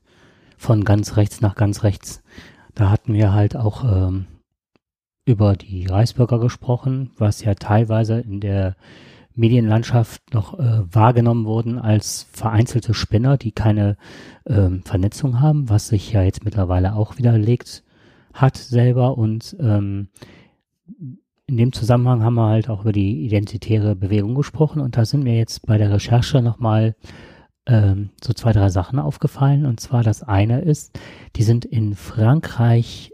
[0.57, 2.22] von ganz rechts nach ganz rechts.
[2.74, 4.27] Da hatten wir halt auch ähm,
[5.27, 8.77] über die Reisbürger gesprochen, was ja teilweise in der
[9.35, 13.97] Medienlandschaft noch äh, wahrgenommen wurden als vereinzelte Spinner, die keine
[14.47, 17.83] ähm, Vernetzung haben, was sich ja jetzt mittlerweile auch widerlegt
[18.33, 19.18] hat selber.
[19.18, 20.09] Und ähm,
[21.47, 25.25] in dem Zusammenhang haben wir halt auch über die identitäre Bewegung gesprochen und da sind
[25.25, 26.94] mir jetzt bei der Recherche nochmal
[27.66, 29.66] ähm, so zwei, drei Sachen aufgefallen.
[29.66, 30.99] Und zwar das eine ist,
[31.37, 33.12] die sind in Frankreich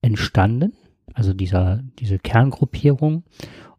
[0.00, 0.72] entstanden,
[1.14, 3.24] also dieser, diese Kerngruppierung.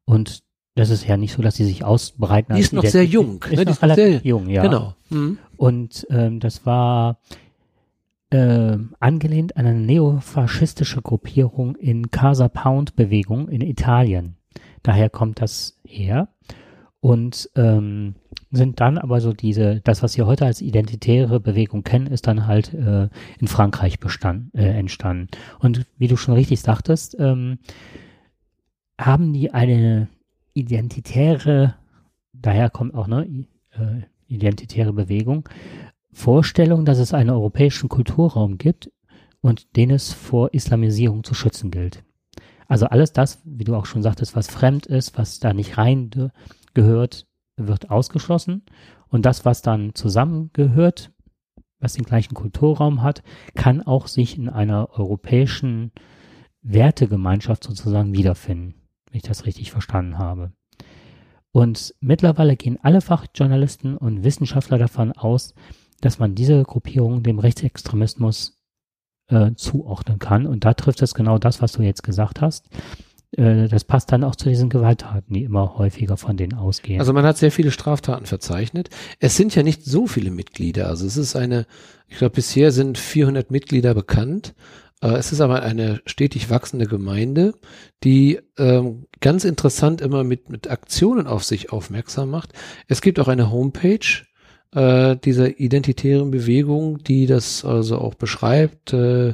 [0.06, 0.44] Und
[0.76, 2.56] das ist ja nicht so, dass sie sich ausbreiten.
[2.56, 3.44] Die ist noch sehr jung.
[3.50, 3.66] Ist ne?
[3.66, 4.62] noch relativ sehr, jung, ja.
[4.62, 4.96] Genau.
[5.10, 5.38] Mhm.
[5.58, 7.20] Und ähm, das war
[8.30, 14.38] äh, angelehnt an eine neofaschistische Gruppierung in Casa Pound Bewegung in Italien.
[14.84, 16.30] Daher kommt das her.
[17.02, 18.16] Und ähm,
[18.52, 22.46] sind dann aber so diese, das, was wir heute als identitäre Bewegung kennen, ist dann
[22.46, 25.28] halt äh, in Frankreich bestand, äh, entstanden.
[25.60, 27.58] Und wie du schon richtig sagtest, ähm,
[29.00, 30.10] haben die eine
[30.54, 31.76] identitäre,
[32.34, 35.48] daher kommt auch ne, äh, identitäre Bewegung,
[36.12, 38.92] Vorstellung, dass es einen europäischen Kulturraum gibt
[39.42, 42.04] und den es vor Islamisierung zu schützen gilt.
[42.68, 46.10] Also alles das, wie du auch schon sagtest, was fremd ist, was da nicht rein
[46.74, 48.64] gehört, wird ausgeschlossen.
[49.08, 51.12] Und das, was dann zusammengehört,
[51.80, 53.24] was den gleichen Kulturraum hat,
[53.56, 55.92] kann auch sich in einer europäischen
[56.62, 58.81] Wertegemeinschaft sozusagen wiederfinden
[59.12, 60.52] wenn ich das richtig verstanden habe.
[61.52, 65.54] Und mittlerweile gehen alle Fachjournalisten und Wissenschaftler davon aus,
[66.00, 68.58] dass man diese Gruppierung dem Rechtsextremismus
[69.28, 70.48] äh, zuordnen kann.
[70.48, 72.70] Und da trifft es genau das, was du jetzt gesagt hast.
[73.38, 77.00] Äh, das passt dann auch zu diesen Gewalttaten, die immer häufiger von denen ausgehen.
[77.00, 78.90] Also man hat sehr viele Straftaten verzeichnet.
[79.20, 80.88] Es sind ja nicht so viele Mitglieder.
[80.88, 81.66] Also es ist eine,
[82.08, 84.54] ich glaube bisher sind 400 Mitglieder bekannt.
[85.02, 87.54] Äh, es ist aber eine stetig wachsende Gemeinde,
[88.04, 92.54] die ähm, ganz interessant immer mit, mit Aktionen auf sich aufmerksam macht.
[92.88, 94.26] Es gibt auch eine Homepage
[94.74, 99.34] äh, dieser identitären Bewegung, die das also auch beschreibt, äh,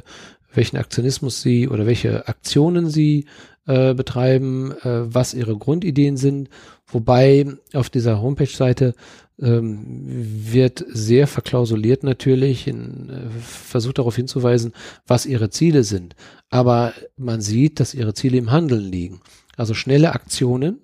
[0.52, 3.26] welchen Aktionismus sie oder welche Aktionen sie
[3.66, 6.48] äh, betreiben, äh, was ihre Grundideen sind.
[6.86, 8.94] Wobei auf dieser Homepage-Seite
[9.40, 14.72] ähm, wird sehr verklausuliert natürlich, in, äh, versucht darauf hinzuweisen,
[15.06, 16.16] was ihre Ziele sind.
[16.50, 19.20] Aber man sieht, dass ihre Ziele im Handeln liegen.
[19.56, 20.80] Also schnelle Aktionen,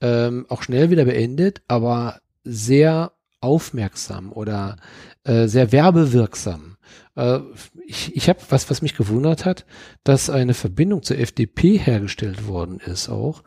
[0.00, 4.76] ähm, auch schnell wieder beendet, aber sehr aufmerksam oder
[5.24, 6.76] äh, sehr werbewirksam.
[7.16, 7.40] Äh,
[7.86, 9.64] ich ich habe was, was mich gewundert hat,
[10.04, 13.42] dass eine Verbindung zur FDP hergestellt worden ist auch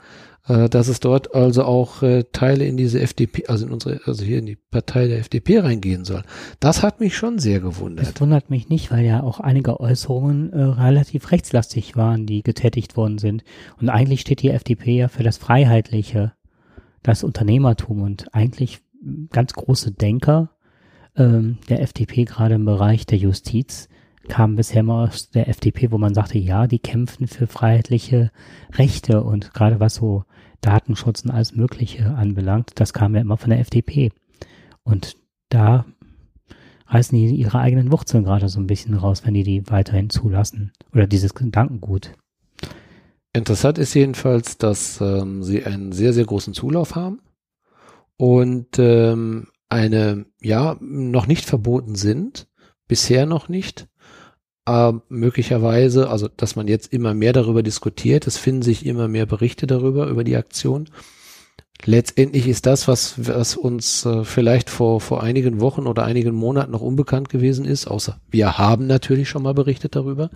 [0.48, 4.24] äh, dass es dort also auch äh, Teile in diese FDP, also in unsere, also
[4.24, 6.24] hier in die Partei der FDP reingehen soll.
[6.60, 8.08] Das hat mich schon sehr gewundert.
[8.08, 12.96] Das wundert mich nicht, weil ja auch einige Äußerungen äh, relativ rechtslastig waren, die getätigt
[12.96, 13.44] worden sind.
[13.80, 16.34] Und eigentlich steht die FDP ja für das Freiheitliche,
[17.02, 18.82] das Unternehmertum und eigentlich
[19.32, 20.50] ganz große Denker
[21.16, 23.90] ähm, der FDP, gerade im Bereich der Justiz,
[24.28, 28.32] kam bisher immer aus der FDP, wo man sagte, ja, die kämpfen für freiheitliche
[28.74, 30.26] Rechte und gerade was so
[30.66, 34.12] Datenschutz und alles Mögliche anbelangt, das kam ja immer von der FDP.
[34.84, 35.16] Und
[35.50, 35.86] da
[36.88, 40.72] reißen die ihre eigenen Wurzeln gerade so ein bisschen raus, wenn die die weiterhin zulassen.
[40.94, 42.14] Oder dieses Gedankengut.
[43.34, 47.20] Interessant ist jedenfalls, dass ähm, sie einen sehr, sehr großen Zulauf haben
[48.18, 52.48] und ähm, eine, ja, noch nicht verboten sind,
[52.88, 53.88] bisher noch nicht,
[54.66, 59.26] äh, möglicherweise, also dass man jetzt immer mehr darüber diskutiert, es finden sich immer mehr
[59.26, 60.90] Berichte darüber, über die Aktion.
[61.84, 66.72] Letztendlich ist das, was, was uns äh, vielleicht vor, vor einigen Wochen oder einigen Monaten
[66.72, 70.30] noch unbekannt gewesen ist, außer wir haben natürlich schon mal berichtet darüber,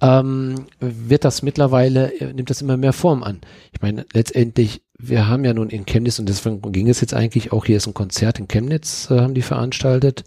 [0.00, 3.40] ähm, wird das mittlerweile, äh, nimmt das immer mehr Form an.
[3.72, 7.52] Ich meine, letztendlich, wir haben ja nun in Chemnitz, und deswegen ging es jetzt eigentlich
[7.52, 10.24] auch, hier ist ein Konzert in Chemnitz, äh, haben die veranstaltet,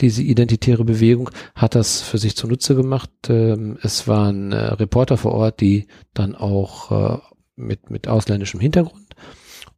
[0.00, 3.10] diese identitäre Bewegung, hat das für sich zunutze gemacht.
[3.28, 7.18] Ähm, es waren äh, Reporter vor Ort, die dann auch äh,
[7.56, 9.14] mit, mit ausländischem Hintergrund.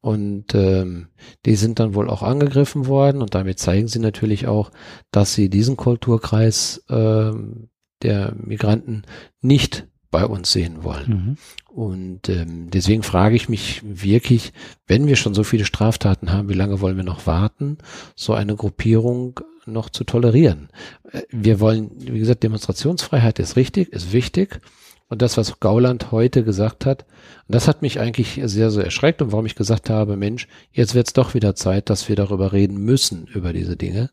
[0.00, 1.08] Und ähm,
[1.44, 3.20] die sind dann wohl auch angegriffen worden.
[3.20, 4.70] Und damit zeigen sie natürlich auch,
[5.10, 7.68] dass sie diesen Kulturkreis ähm,
[8.02, 9.02] der Migranten
[9.42, 11.08] nicht bei uns sehen wollen.
[11.08, 11.74] Mhm.
[11.74, 14.52] Und ähm, deswegen frage ich mich wirklich,
[14.86, 17.78] wenn wir schon so viele Straftaten haben, wie lange wollen wir noch warten,
[18.16, 20.68] so eine Gruppierung noch zu tolerieren?
[21.12, 24.60] Äh, wir wollen, wie gesagt, Demonstrationsfreiheit ist richtig, ist wichtig.
[25.10, 27.04] Und das, was Gauland heute gesagt hat,
[27.48, 31.08] das hat mich eigentlich sehr, sehr erschreckt und warum ich gesagt habe, Mensch, jetzt wird
[31.08, 34.10] es doch wieder Zeit, dass wir darüber reden müssen, über diese Dinge,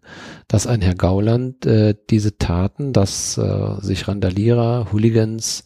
[0.48, 5.66] dass ein Herr Gauland äh, diese Taten, dass äh, sich Randalierer, Hooligans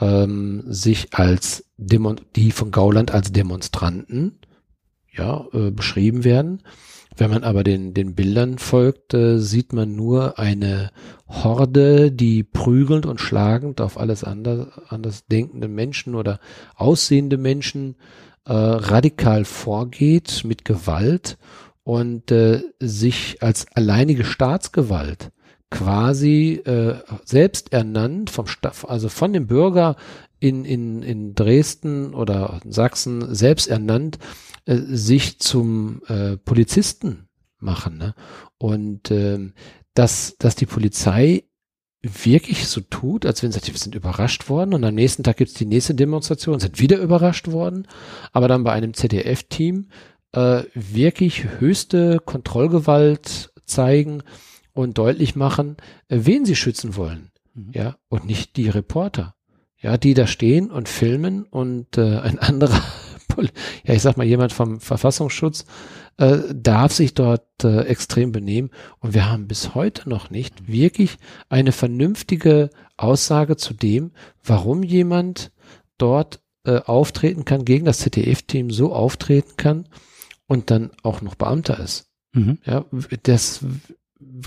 [0.00, 4.38] ähm, sich als Demon die von Gauland als Demonstranten
[5.12, 6.62] ja, äh, beschrieben werden.
[7.16, 10.90] Wenn man aber den, den Bildern folgt, äh, sieht man nur eine
[11.26, 16.38] Horde, die prügelnd und schlagend auf alles anders, anders denkende Menschen oder
[16.76, 17.96] aussehende Menschen
[18.44, 21.38] äh, radikal vorgeht mit Gewalt
[21.82, 25.32] und äh, sich als alleinige Staatsgewalt
[25.70, 26.94] quasi äh,
[27.24, 29.96] selbst ernannt vom Staff, also von dem Bürger
[30.40, 34.18] in, in, in Dresden oder Sachsen selbst ernannt,
[34.68, 37.28] äh, sich zum äh, Polizisten
[37.58, 37.96] machen.
[37.96, 38.14] Ne?
[38.58, 39.54] Und ähm,
[39.94, 41.44] dass, dass die Polizei
[42.02, 45.38] wirklich so tut, als wenn sie sagt, wir sind überrascht worden und am nächsten Tag
[45.38, 47.88] gibt's die nächste Demonstration, sind wieder überrascht worden,
[48.32, 49.88] aber dann bei einem ZDF-Team
[50.32, 54.22] äh, wirklich höchste Kontrollgewalt zeigen
[54.74, 55.78] und deutlich machen,
[56.08, 57.30] äh, wen sie schützen wollen.
[57.54, 57.72] Mhm.
[57.72, 59.34] Ja, und nicht die Reporter.
[59.80, 62.82] Ja, die da stehen und filmen und äh, ein anderer,
[63.84, 65.64] ja, ich sag mal, jemand vom Verfassungsschutz
[66.18, 68.70] äh, darf sich dort äh, extrem benehmen.
[69.00, 71.16] Und wir haben bis heute noch nicht wirklich
[71.48, 74.12] eine vernünftige Aussage zu dem,
[74.44, 75.52] warum jemand
[75.96, 79.88] dort äh, auftreten kann, gegen das ZDF-Team so auftreten kann
[80.46, 82.08] und dann auch noch Beamter ist.
[82.32, 82.58] Mhm.
[82.64, 82.84] Ja,
[83.22, 83.64] das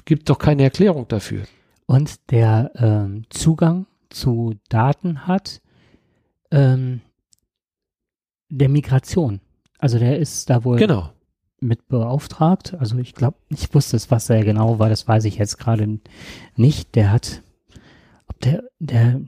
[0.05, 1.43] gibt doch keine Erklärung dafür.
[1.85, 5.61] Und der ähm, Zugang zu Daten hat
[6.51, 7.01] ähm,
[8.51, 9.39] der Migration.
[9.79, 11.09] Also der ist da wohl genau.
[11.59, 12.75] mit beauftragt.
[12.77, 15.99] Also ich glaube, ich wusste es, was er genau war, das weiß ich jetzt gerade
[16.55, 16.95] nicht.
[16.95, 17.41] Der hat,
[18.27, 19.21] ob der, der,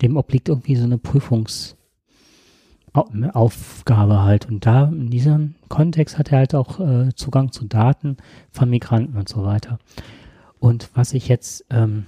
[0.00, 1.74] dem obliegt irgendwie so eine Prüfungs-
[2.92, 4.48] Aufgabe halt.
[4.48, 8.16] Und da in diesem Kontext hat er halt auch äh, Zugang zu Daten
[8.50, 9.78] von Migranten und so weiter.
[10.58, 12.06] Und was ich jetzt, ähm,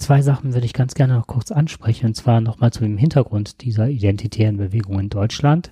[0.00, 3.62] zwei Sachen würde ich ganz gerne noch kurz ansprechen, und zwar nochmal zu dem Hintergrund
[3.62, 5.70] dieser identitären Bewegung in Deutschland.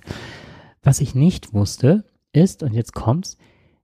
[0.83, 3.37] Was ich nicht wusste, ist, und jetzt kommt's,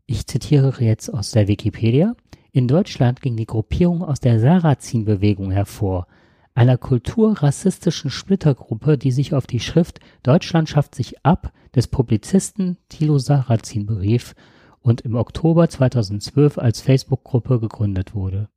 [0.05, 2.15] ich zitiere jetzt aus der Wikipedia,
[2.51, 6.07] in Deutschland ging die Gruppierung aus der Sarrazin-Bewegung hervor,
[6.53, 13.17] einer kulturrassistischen Splittergruppe, die sich auf die Schrift Deutschland schafft sich ab des Publizisten Thilo
[13.17, 14.35] Sarrazin berief
[14.79, 18.47] und im Oktober 2012 als Facebook-Gruppe gegründet wurde.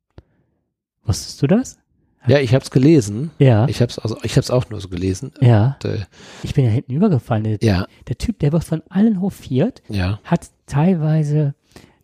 [1.08, 1.78] Wusstest du das?
[2.26, 3.30] Ja, ich habe es gelesen.
[3.38, 3.66] Ja.
[3.68, 5.32] Ich habe es also ich habe es auch nur so gelesen.
[5.40, 5.78] Ja.
[5.82, 6.04] Und, äh,
[6.42, 7.44] ich bin ja hinten übergefallen.
[7.44, 7.86] Der, ja.
[8.06, 10.20] Der Typ, der wird von allen hofiert, ja.
[10.24, 11.54] hat teilweise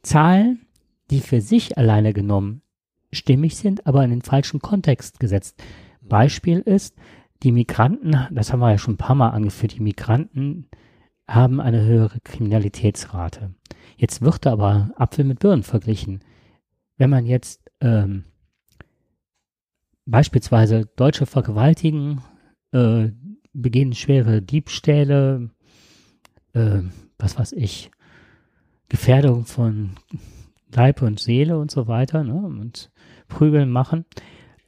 [0.02, 0.66] Zahlen,
[1.10, 2.62] die für sich alleine genommen
[3.12, 5.62] stimmig sind, aber in den falschen Kontext gesetzt.
[6.00, 6.96] Beispiel ist,
[7.42, 10.68] die Migranten, das haben wir ja schon ein paar Mal angeführt, die Migranten
[11.28, 13.54] haben eine höhere Kriminalitätsrate.
[13.96, 16.20] Jetzt wird aber Apfel mit Birnen verglichen.
[16.96, 18.24] Wenn man jetzt ähm,
[20.06, 22.20] beispielsweise Deutsche vergewaltigen,
[22.72, 23.10] äh,
[23.52, 25.50] begehen schwere Diebstähle,
[26.52, 26.80] äh,
[27.18, 27.90] was weiß ich,
[28.88, 29.90] Gefährdung von
[30.74, 32.90] Leib und Seele und so weiter, ne, und
[33.28, 34.04] Prügeln machen,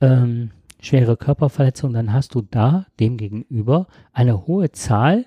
[0.00, 5.26] ähm, schwere Körperverletzung, dann hast du da demgegenüber eine hohe Zahl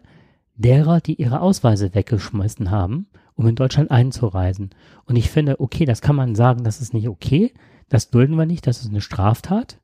[0.56, 4.72] derer, die ihre Ausweise weggeschmissen haben, um in Deutschland einzureisen.
[5.06, 7.54] Und ich finde, okay, das kann man sagen, das ist nicht okay,
[7.88, 9.80] das dulden wir nicht, das ist eine Straftat.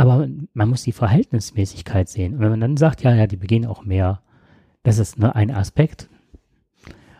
[0.00, 2.32] Aber man muss die Verhältnismäßigkeit sehen.
[2.32, 4.22] Und wenn man dann sagt, ja, ja, die begehen auch mehr,
[4.82, 6.08] das ist nur ein Aspekt.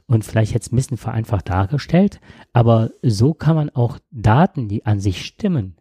[0.07, 2.23] Und vielleicht jetzt ein bisschen vereinfacht dargestellt,
[2.55, 5.77] aber so kann man auch Daten, die an sich stimmen,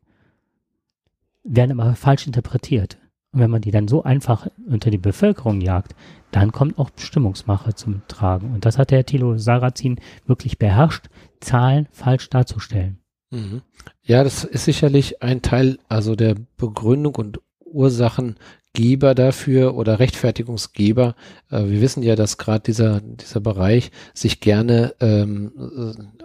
[1.46, 2.98] werden aber falsch interpretiert.
[3.32, 5.96] Und wenn man die dann so einfach unter die Bevölkerung jagt,
[6.32, 8.54] dann kommt auch Bestimmungsmache zum Tragen.
[8.54, 11.08] Und das hat der Thilo Sarrazin wirklich beherrscht,
[11.40, 13.00] Zahlen falsch darzustellen.
[13.32, 13.62] Mhm.
[14.04, 21.16] Ja, das ist sicherlich ein Teil, also der Begründung und Ursachengeber dafür oder Rechtfertigungsgeber.
[21.50, 25.52] Äh, wir wissen ja, dass gerade dieser, dieser Bereich sich gerne ähm,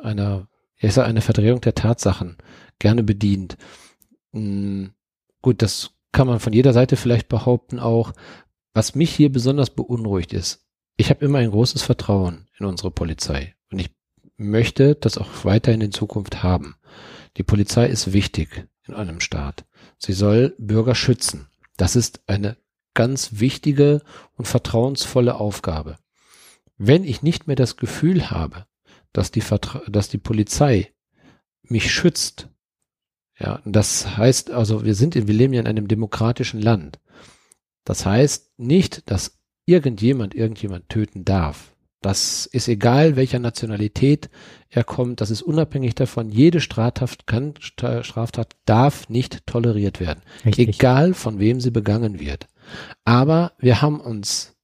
[0.03, 2.39] einer, ich sag, eine Verdrehung der Tatsachen
[2.79, 3.57] gerne bedient.
[4.33, 4.95] Mhm
[5.45, 8.13] gut, das kann man von jeder Seite vielleicht behaupten auch.
[8.73, 13.55] Was mich hier besonders beunruhigt ist, ich habe immer ein großes Vertrauen in unsere Polizei
[13.71, 13.91] und ich
[14.37, 16.77] möchte das auch weiterhin in Zukunft haben.
[17.37, 19.65] Die Polizei ist wichtig in einem Staat.
[19.99, 21.49] Sie soll Bürger schützen.
[21.77, 22.57] Das ist eine
[22.95, 24.03] ganz wichtige
[24.37, 25.99] und vertrauensvolle Aufgabe.
[26.77, 28.67] Wenn ich nicht mehr das Gefühl habe,
[29.13, 30.93] dass die, Vertra dass die Polizei
[31.63, 32.49] mich schützt,
[33.39, 37.01] ja, das heißt also, wir sind, in, wir leben ja in einem demokratischen Land.
[37.85, 41.74] Das heißt nicht, dass irgendjemand irgendjemand töten darf.
[42.05, 44.29] Das ist egal, welcher Nationalität
[44.69, 45.23] er kommt.
[45.23, 46.29] Das ist unabhängig davon.
[46.29, 50.21] Jede Straftat kann, Straftat darf nicht toleriert werden.
[50.45, 50.69] Richtig.
[50.69, 52.47] Egal, von wem sie begangen wird.
[53.07, 54.55] Aber wir haben uns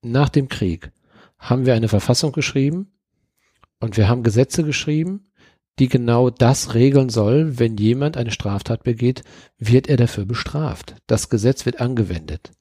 [0.00, 0.92] nach dem Krieg
[1.38, 2.90] haben wir eine Verfassung geschrieben
[3.78, 5.30] und wir haben Gesetze geschrieben,
[5.78, 9.24] die genau das regeln soll, wenn jemand eine Straftat begeht,
[9.58, 10.94] wird er dafür bestraft.
[11.06, 12.52] Das Gesetz wird angewendet.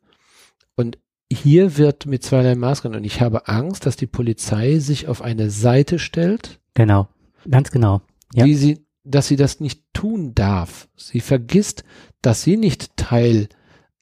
[0.76, 0.98] Und
[1.36, 5.50] hier wird mit zweierlei Maß und ich habe Angst, dass die Polizei sich auf eine
[5.50, 6.60] Seite stellt.
[6.74, 7.08] Genau,
[7.50, 8.02] ganz genau.
[8.34, 8.46] Ja.
[8.46, 10.88] Die sie, dass sie das nicht tun darf.
[10.96, 11.84] Sie vergisst,
[12.22, 13.50] dass sie nicht Teil,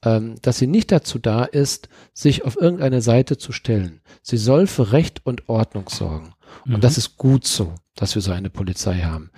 [0.04, 4.02] ähm, dass sie nicht dazu da ist, sich auf irgendeine Seite zu stellen.
[4.22, 6.34] Sie soll für Recht und Ordnung sorgen.
[6.65, 6.82] Und mhm.
[6.82, 9.30] das ist gut so, dass wir so eine Polizei haben.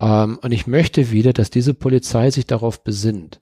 [0.00, 3.40] Ähm, und ich möchte wieder, dass diese Polizei sich darauf besinnt,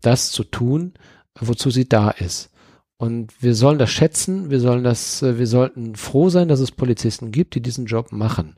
[0.00, 0.94] das zu tun,
[1.38, 2.50] wozu sie da ist.
[2.98, 6.72] Und wir sollen das schätzen, wir sollen das, äh, wir sollten froh sein, dass es
[6.72, 8.56] Polizisten gibt, die diesen Job machen.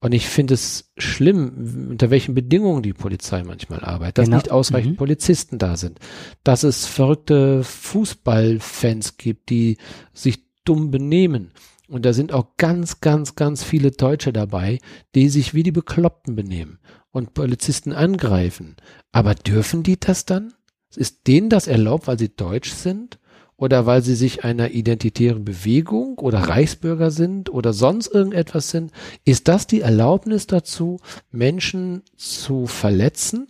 [0.00, 4.36] Und ich finde es schlimm, unter welchen Bedingungen die Polizei manchmal arbeitet, dass genau.
[4.36, 4.96] nicht ausreichend mhm.
[4.96, 5.98] Polizisten da sind,
[6.44, 9.78] dass es verrückte Fußballfans gibt, die
[10.12, 11.50] sich dumm benehmen.
[11.88, 14.78] Und da sind auch ganz, ganz, ganz viele Deutsche dabei,
[15.14, 16.78] die sich wie die Bekloppten benehmen
[17.10, 18.76] und Polizisten angreifen.
[19.10, 20.52] Aber dürfen die das dann?
[20.94, 23.18] Ist denen das erlaubt, weil sie deutsch sind?
[23.58, 28.92] Oder weil sie sich einer identitären Bewegung oder Reichsbürger sind oder sonst irgendetwas sind,
[29.24, 31.00] ist das die Erlaubnis dazu,
[31.32, 33.48] Menschen zu verletzen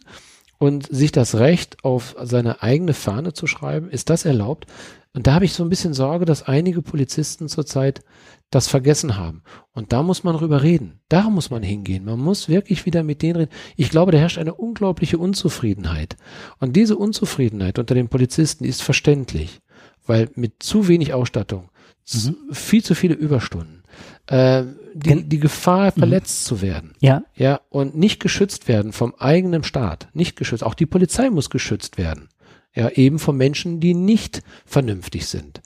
[0.56, 3.90] und sich das Recht auf seine eigene Fahne zu schreiben?
[3.90, 4.66] Ist das erlaubt?
[5.12, 8.02] Und da habe ich so ein bisschen Sorge, dass einige Polizisten zurzeit
[8.50, 9.42] das vergessen haben.
[9.72, 11.00] Und da muss man drüber reden.
[11.10, 12.06] Da muss man hingehen.
[12.06, 13.52] Man muss wirklich wieder mit denen reden.
[13.76, 16.16] Ich glaube, da herrscht eine unglaubliche Unzufriedenheit.
[16.60, 19.60] Und diese Unzufriedenheit unter den Polizisten ist verständlich
[20.08, 21.68] weil mit zu wenig Ausstattung,
[22.12, 22.36] mhm.
[22.52, 23.82] viel zu viele Überstunden,
[24.26, 26.00] äh, die, die Gefahr, mhm.
[26.00, 26.94] verletzt zu werden.
[27.00, 27.22] Ja.
[27.34, 30.08] Ja, und nicht geschützt werden vom eigenen Staat.
[30.12, 30.64] Nicht geschützt.
[30.64, 32.28] Auch die Polizei muss geschützt werden.
[32.74, 35.60] Ja, eben von Menschen, die nicht vernünftig sind.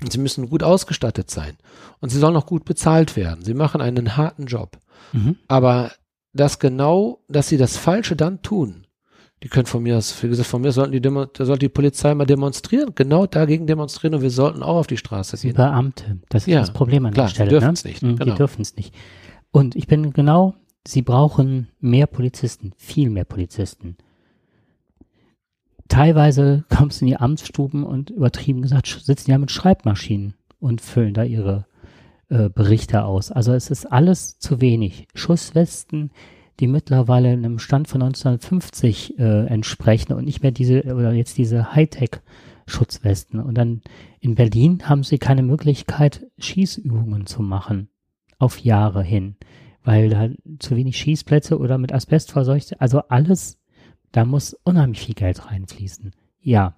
[0.00, 1.56] Und sie müssen gut ausgestattet sein.
[2.00, 3.44] Und sie sollen auch gut bezahlt werden.
[3.44, 4.78] Sie machen einen harten Job.
[5.12, 5.36] Mhm.
[5.46, 5.92] Aber
[6.32, 8.83] das genau, dass sie das Falsche dann tun,
[9.44, 11.68] die können von mir aus, wie gesagt, von mir sollten die Demo, da sollte die
[11.68, 15.54] Polizei mal demonstrieren, genau dagegen demonstrieren und wir sollten auch auf die Straße gehen.
[15.54, 17.50] Beamte, das ist ja, das Problem an klar, der Stelle.
[17.50, 17.90] Die dürfen es ne?
[17.90, 18.02] nicht.
[18.02, 18.24] Mhm, genau.
[18.24, 18.94] Die dürfen es nicht.
[19.50, 20.54] Und ich bin genau,
[20.86, 23.98] sie brauchen mehr Polizisten, viel mehr Polizisten.
[25.88, 31.12] Teilweise kommst du in die Amtsstuben und übertrieben gesagt, sitzen ja mit Schreibmaschinen und füllen
[31.12, 31.66] da ihre
[32.30, 33.30] äh, Berichte aus.
[33.30, 35.06] Also es ist alles zu wenig.
[35.14, 36.12] Schusswesten,
[36.60, 41.74] die mittlerweile einem Stand von 1950 äh, entsprechen und nicht mehr diese oder jetzt diese
[41.74, 43.40] Hightech-Schutzwesten.
[43.40, 43.82] Und dann
[44.20, 47.88] in Berlin haben sie keine Möglichkeit, Schießübungen zu machen
[48.38, 49.36] auf Jahre hin,
[49.82, 52.80] weil da zu wenig Schießplätze oder mit Asbest verseucht.
[52.80, 53.58] Also alles,
[54.12, 56.12] da muss unheimlich viel Geld reinfließen.
[56.40, 56.74] Ja,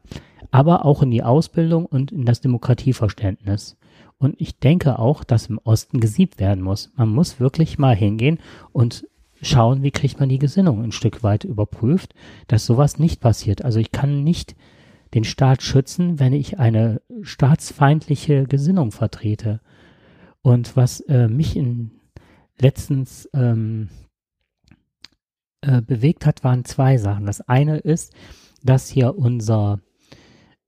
[0.50, 3.76] aber auch in die Ausbildung und in das Demokratieverständnis.
[4.18, 6.92] Und ich denke auch, dass im Osten gesiebt werden muss.
[6.96, 8.38] Man muss wirklich mal hingehen
[8.72, 9.06] und
[9.42, 12.14] schauen, wie kriegt man die Gesinnung ein Stück weit überprüft,
[12.48, 13.64] dass sowas nicht passiert.
[13.64, 14.56] Also ich kann nicht
[15.14, 19.60] den Staat schützen, wenn ich eine staatsfeindliche Gesinnung vertrete.
[20.42, 21.90] Und was äh, mich in
[22.58, 23.88] letztens ähm,
[25.60, 27.26] äh, bewegt hat, waren zwei Sachen.
[27.26, 28.14] Das eine ist,
[28.62, 29.80] dass hier unser,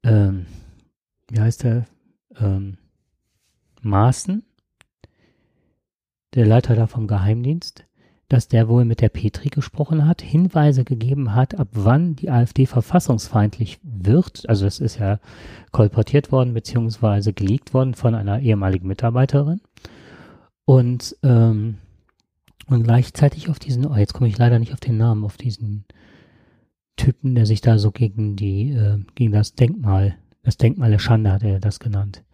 [0.02, 0.46] ähm,
[1.30, 1.86] wie heißt der,
[2.38, 2.78] ähm,
[3.80, 4.44] Maaßen,
[6.34, 7.87] der Leiter da vom Geheimdienst,
[8.28, 12.66] dass der wohl mit der Petri gesprochen hat, Hinweise gegeben hat, ab wann die AfD
[12.66, 14.46] verfassungsfeindlich wird.
[14.48, 15.18] Also es ist ja
[15.72, 19.60] kolportiert worden beziehungsweise geleakt worden von einer ehemaligen Mitarbeiterin.
[20.66, 21.78] Und, ähm,
[22.66, 25.86] und gleichzeitig auf diesen, oh, jetzt komme ich leider nicht auf den Namen, auf diesen
[26.96, 31.32] Typen, der sich da so gegen die, äh, gegen das Denkmal, das Denkmal der Schande
[31.32, 32.24] hat er das genannt.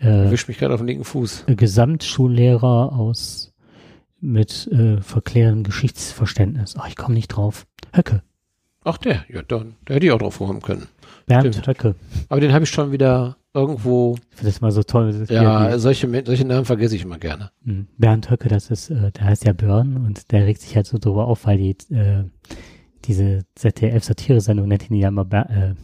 [0.00, 1.44] Äh, Wisch mich gerade auf den linken Fuß.
[1.46, 3.49] Gesamtschullehrer aus
[4.20, 6.74] mit äh, verklärendem Geschichtsverständnis.
[6.78, 7.66] Ach, ich komme nicht drauf.
[7.94, 8.22] Höcke.
[8.84, 10.86] Ach, der, ja, dann, da hätte ich auch drauf kommen können.
[11.26, 11.66] Bernd Stimmt.
[11.66, 11.94] Höcke.
[12.28, 14.16] Aber den habe ich schon wieder irgendwo.
[14.30, 15.26] Ich finde das mal so toll.
[15.28, 17.50] Ja, solche, solche Namen vergesse ich immer gerne.
[17.64, 17.88] Hm.
[17.98, 20.98] Bernd Höcke, das ist, äh, der heißt ja Björn und der regt sich halt so
[20.98, 22.24] drüber auf, weil die, äh,
[23.04, 25.74] diese ZDF-Satire-Sendung nennt ihn ja immer Ber äh,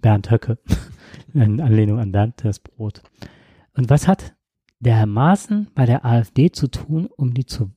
[0.00, 0.58] Bernd Höcke.
[1.34, 3.02] In Anlehnung an Bernd das Brot.
[3.76, 4.33] Und was hat
[4.84, 5.36] der Herr
[5.74, 7.70] bei der AfD zu tun, um die zu,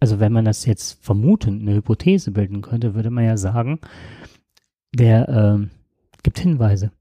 [0.00, 3.78] also wenn man das jetzt vermutend eine Hypothese bilden könnte, würde man ja sagen,
[4.94, 5.68] der äh,
[6.22, 6.92] gibt Hinweise.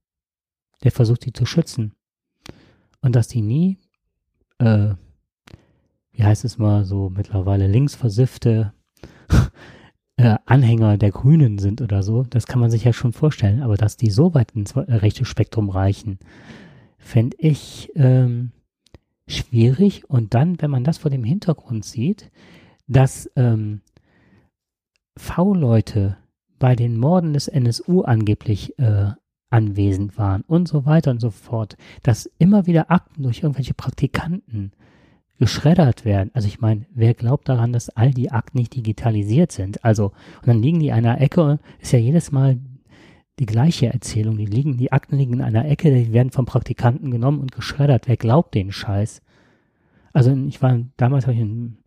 [0.84, 1.94] Der versucht die zu schützen.
[3.02, 3.78] Und dass die nie,
[4.60, 4.94] äh,
[6.12, 8.74] wie heißt es mal so mittlerweile, linksversiffte
[10.18, 13.62] äh, Anhänger der Grünen sind oder so, das kann man sich ja schon vorstellen.
[13.62, 16.20] Aber dass die so weit ins rechte Spektrum reichen,
[16.98, 18.52] fände ich ähm,
[19.36, 20.10] schwierig.
[20.10, 22.32] Und dann, wenn man das vor dem Hintergrund sieht,
[22.88, 23.82] dass ähm,
[25.18, 26.18] V-Leute
[26.60, 29.12] bei den Morden des NSU angeblich äh,
[29.50, 34.72] anwesend waren und so weiter und so fort, dass immer wieder Akten durch irgendwelche Praktikanten
[35.40, 36.30] geschreddert werden.
[36.34, 39.84] Also ich meine, wer glaubt daran, dass all die Akten nicht digitalisiert sind?
[39.84, 40.12] Also,
[40.42, 42.60] und dann liegen die in einer Ecke, ist ja jedes Mal
[43.42, 44.38] die gleiche Erzählung.
[44.38, 48.08] Die liegen, die Akten liegen in einer Ecke, die werden vom Praktikanten genommen und geschreddert.
[48.08, 49.24] Wer glaubt den Scheiß?
[50.14, 51.78] Also ich war damals ich in,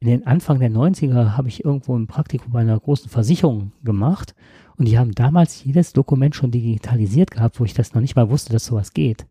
[0.00, 4.34] in den Anfang der 90er habe ich irgendwo ein Praktikum bei einer großen Versicherung gemacht
[4.76, 8.28] und die haben damals jedes Dokument schon digitalisiert gehabt, wo ich das noch nicht mal
[8.28, 9.24] wusste, dass sowas geht.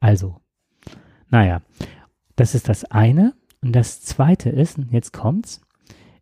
[0.00, 0.40] Also,
[1.28, 1.60] naja.
[2.36, 3.34] Das ist das eine.
[3.60, 5.60] Und das zweite ist, jetzt kommt's,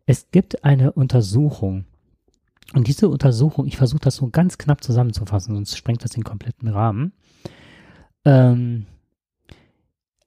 [0.05, 1.85] es gibt eine Untersuchung.
[2.73, 6.69] Und diese Untersuchung, ich versuche das so ganz knapp zusammenzufassen, sonst sprengt das den kompletten
[6.69, 7.13] Rahmen.
[8.25, 8.87] Ähm,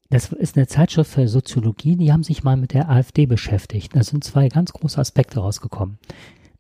[0.10, 3.96] das ist eine Zeitschrift für Soziologie, die haben sich mal mit der AfD beschäftigt.
[3.96, 5.98] Da sind zwei ganz große Aspekte rausgekommen.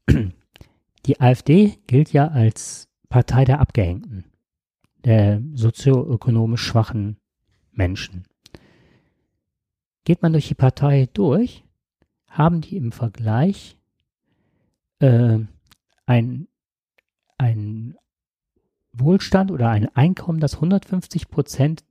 [1.05, 4.23] Die AfD gilt ja als Partei der Abgehängten,
[5.03, 7.17] der sozioökonomisch schwachen
[7.73, 8.23] Menschen.
[10.05, 11.65] Geht man durch die Partei durch,
[12.27, 13.77] haben die im Vergleich
[14.99, 15.39] äh,
[16.05, 16.47] ein,
[17.37, 17.95] ein
[18.93, 21.83] Wohlstand oder ein Einkommen, das 150 Prozent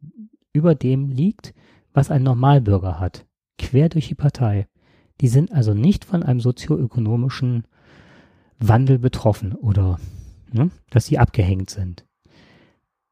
[0.52, 1.54] über dem liegt,
[1.92, 3.26] was ein Normalbürger hat,
[3.58, 4.68] quer durch die Partei.
[5.20, 7.64] Die sind also nicht von einem sozioökonomischen
[8.58, 9.98] Wandel betroffen oder
[10.52, 12.06] ne, dass sie abgehängt sind.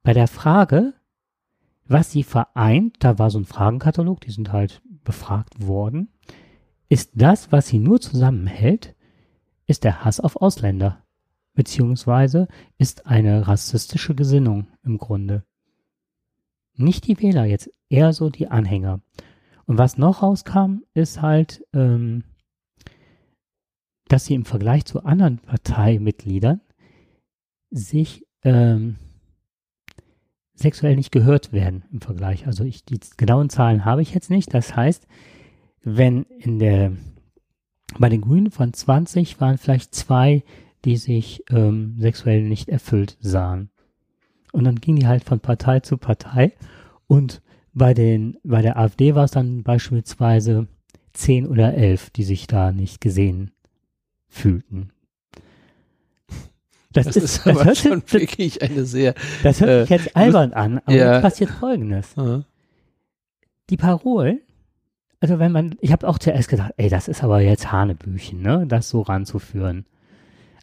[0.03, 0.95] Bei der Frage,
[1.87, 6.09] was sie vereint, da war so ein Fragenkatalog, die sind halt befragt worden,
[6.89, 8.95] ist das, was sie nur zusammenhält,
[9.71, 11.05] ist der Hass auf Ausländer,
[11.55, 15.45] beziehungsweise ist eine rassistische Gesinnung im Grunde.
[16.75, 19.01] Nicht die Wähler jetzt, eher so die Anhänger.
[19.67, 22.25] Und was noch rauskam, ist halt, ähm,
[24.09, 26.61] dass sie im Vergleich zu anderen Parteimitgliedern
[27.71, 28.97] sich ähm,
[30.55, 32.49] sexuell nicht gehört werden im Vergleich.
[32.49, 34.53] Also ich, die genauen Zahlen habe ich jetzt nicht.
[34.53, 35.07] Das heißt,
[35.83, 36.93] wenn in der,
[37.99, 40.43] bei den Grünen von 20 waren vielleicht zwei,
[40.85, 43.71] die sich ähm, sexuell nicht erfüllt sahen.
[44.53, 46.53] Und dann ging die halt von Partei zu Partei.
[47.07, 50.67] Und bei den, bei der AfD war es dann beispielsweise
[51.13, 53.53] zehn oder elf, die sich da nicht gesehen
[54.29, 54.91] fühlten.
[56.93, 59.15] Das, das ist, ist aber schon sich, wirklich eine sehr.
[59.45, 61.15] Das hört sich äh, jetzt albern an, aber ja.
[61.15, 62.19] jetzt passiert Folgendes.
[62.19, 62.45] Aha.
[63.71, 64.41] Die Parolen,
[65.21, 68.67] also wenn man, ich habe auch zuerst gedacht, ey, das ist aber jetzt Hanebüchen, ne,
[68.67, 69.87] das so ranzuführen.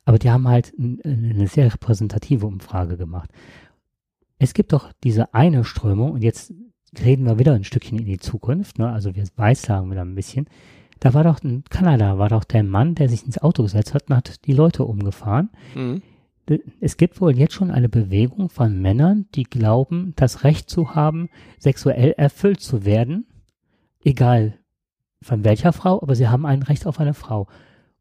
[0.05, 3.29] Aber die haben halt eine sehr repräsentative Umfrage gemacht.
[4.39, 6.53] Es gibt doch diese eine Strömung, und jetzt
[7.03, 10.47] reden wir wieder ein Stückchen in die Zukunft, ne, also wir weissagen wieder ein bisschen.
[10.99, 14.09] Da war doch in Kanada, war doch der Mann, der sich ins Auto gesetzt hat
[14.09, 15.49] und hat die Leute umgefahren.
[15.75, 16.01] Mhm
[16.79, 21.29] es gibt wohl jetzt schon eine Bewegung von Männern, die glauben, das Recht zu haben,
[21.59, 23.25] sexuell erfüllt zu werden,
[24.07, 24.57] egal
[25.21, 27.47] von welcher Frau, aber sie haben ein Recht auf eine Frau.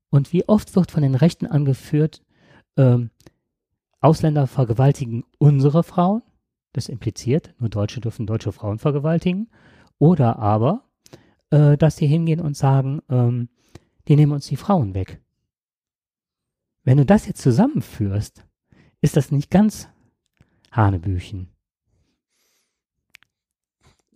[0.08, 2.22] Und wie oft wird von den Rechten angeführt,
[2.76, 3.10] ähm,
[4.00, 6.22] Ausländer vergewaltigen unsere Frauen,
[6.72, 9.48] das impliziert, nur Deutsche dürfen deutsche Frauen vergewaltigen,
[9.98, 10.84] oder aber,
[11.50, 13.48] äh, dass sie hingehen und sagen, ähm,
[14.06, 15.20] die nehmen uns die Frauen weg.
[16.84, 18.44] Wenn du das jetzt zusammenführst,
[19.00, 19.88] ist das nicht ganz
[20.70, 21.55] Hanebüchen.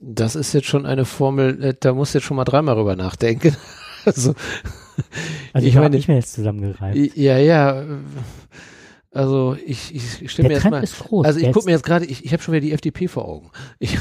[0.03, 2.97] Das ist jetzt schon eine Formel, äh, da musst du jetzt schon mal dreimal drüber
[2.97, 3.57] nachdenken.
[4.05, 4.35] also,
[5.53, 7.17] also ich, ich habe nicht mehr jetzt zusammengereimt.
[7.17, 7.85] Ja, ja.
[9.13, 10.85] Also ich, ich stimme mir jetzt mal.
[11.25, 13.51] Also ich gucke mir jetzt gerade, ich, ich habe schon wieder die FDP vor Augen.
[13.81, 13.99] Ich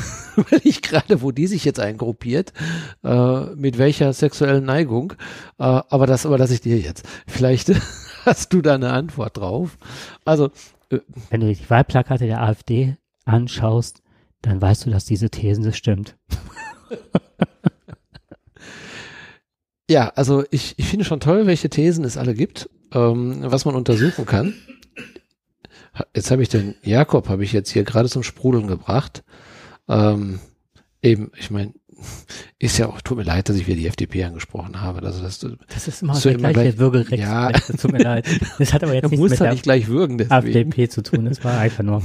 [0.64, 2.54] ich gerade, wo die sich jetzt eingruppiert,
[3.04, 5.14] äh, mit welcher sexuellen Neigung.
[5.58, 7.06] Äh, aber das überlasse ich dir jetzt.
[7.28, 7.72] Vielleicht
[8.26, 9.78] hast du da eine Antwort drauf?
[10.26, 10.52] Also,
[10.92, 12.96] äh, wenn du die Wahlplakate der AfD
[13.26, 14.04] anschaust,
[14.42, 16.18] dann weißt du, dass diese These stimmt.
[19.90, 23.76] ja, also ich, ich finde schon toll, welche Thesen es alle gibt, ähm, was man
[23.76, 24.54] untersuchen kann.
[26.16, 29.24] Jetzt habe ich den Jakob, habe ich jetzt hier gerade zum Sprudeln gebracht.
[29.90, 30.40] Ähm,
[31.02, 31.74] eben, ich meine,
[32.60, 35.02] ist ja auch, tut mir leid, dass ich wieder die FDP angesprochen habe.
[35.04, 37.22] Also das, das ist immer so der gleiche Würgerecht.
[37.24, 37.52] Ja.
[37.52, 38.28] Tut mir leid.
[38.58, 40.70] Das hat aber jetzt nichts mit der nicht gleich würgen, deswegen.
[40.70, 41.26] FDP zu tun.
[41.26, 42.04] Das war einfach nur.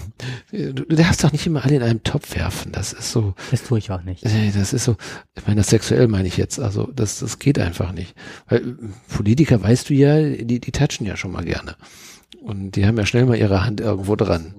[0.53, 2.73] Du, du darfst doch nicht immer alle in einem Topf werfen.
[2.73, 3.35] Das ist so.
[3.51, 4.25] Das tue ich auch nicht.
[4.25, 4.97] Das ist so,
[5.37, 6.61] ich meine, das sexuell meine ich jetzt.
[6.61, 8.15] Also das, das geht einfach nicht.
[8.49, 8.77] Weil
[9.09, 11.77] Politiker, weißt du ja, die, die touchen ja schon mal gerne.
[12.43, 14.55] Und die haben ja schnell mal ihre Hand irgendwo dran.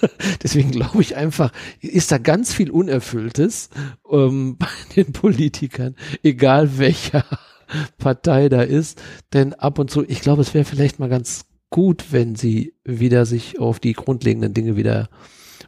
[0.42, 3.70] Deswegen glaube ich einfach, ist da ganz viel Unerfülltes
[4.10, 7.24] ähm, bei den Politikern, egal welcher
[7.98, 9.00] Partei da ist.
[9.32, 13.26] Denn ab und zu, ich glaube, es wäre vielleicht mal ganz gut, wenn sie wieder
[13.26, 15.08] sich auf die grundlegenden Dinge wieder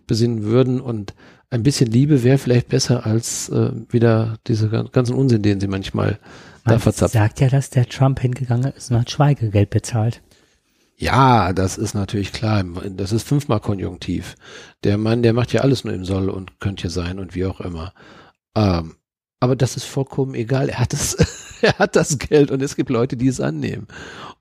[0.07, 1.15] besinnen würden und
[1.51, 6.19] ein bisschen Liebe wäre vielleicht besser als äh, wieder diese ganzen Unsinn, den sie manchmal
[6.65, 7.19] Man da verzapfen.
[7.19, 10.21] sagt ja, dass der Trump hingegangen ist und hat Schweigegeld bezahlt.
[11.01, 12.65] Ja, das ist natürlich klar.
[12.91, 14.35] Das ist fünfmal Konjunktiv.
[14.83, 17.61] Der Mann, der macht ja alles nur im Soll und könnte sein und wie auch
[17.61, 17.93] immer.
[18.57, 18.97] Ähm,
[19.39, 20.69] aber das ist vollkommen egal.
[20.69, 21.15] Er hat es,
[21.63, 23.87] er hat das Geld und es gibt Leute, die es annehmen.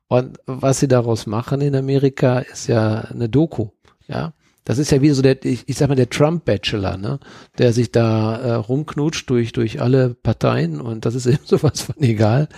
[0.08, 3.70] Und was sie daraus machen in Amerika ist ja eine Doku.
[4.08, 4.34] Ja,
[4.64, 7.20] das ist ja wie so der, ich, ich sag mal, der Trump-Bachelor, ne?
[7.60, 12.02] Der sich da äh, rumknutscht durch, durch alle Parteien und das ist eben sowas von
[12.02, 12.50] egal.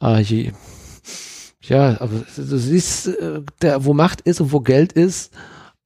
[0.00, 0.52] Äh, ich,
[1.70, 5.32] ja, aber du siehst, äh, der, wo Macht ist und wo Geld ist,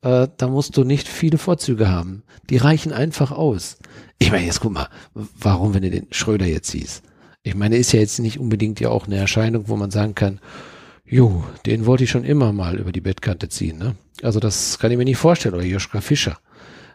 [0.01, 2.25] äh, da musst du nicht viele Vorzüge haben.
[2.49, 3.77] Die reichen einfach aus.
[4.19, 7.03] Ich meine, jetzt guck mal, warum, wenn du den Schröder jetzt siehst?
[7.43, 10.41] Ich meine, ist ja jetzt nicht unbedingt ja auch eine Erscheinung, wo man sagen kann,
[11.05, 13.77] jo, den wollte ich schon immer mal über die Bettkante ziehen.
[13.77, 13.95] Ne?
[14.23, 15.55] Also das kann ich mir nicht vorstellen.
[15.55, 16.39] Oder Joschka Fischer.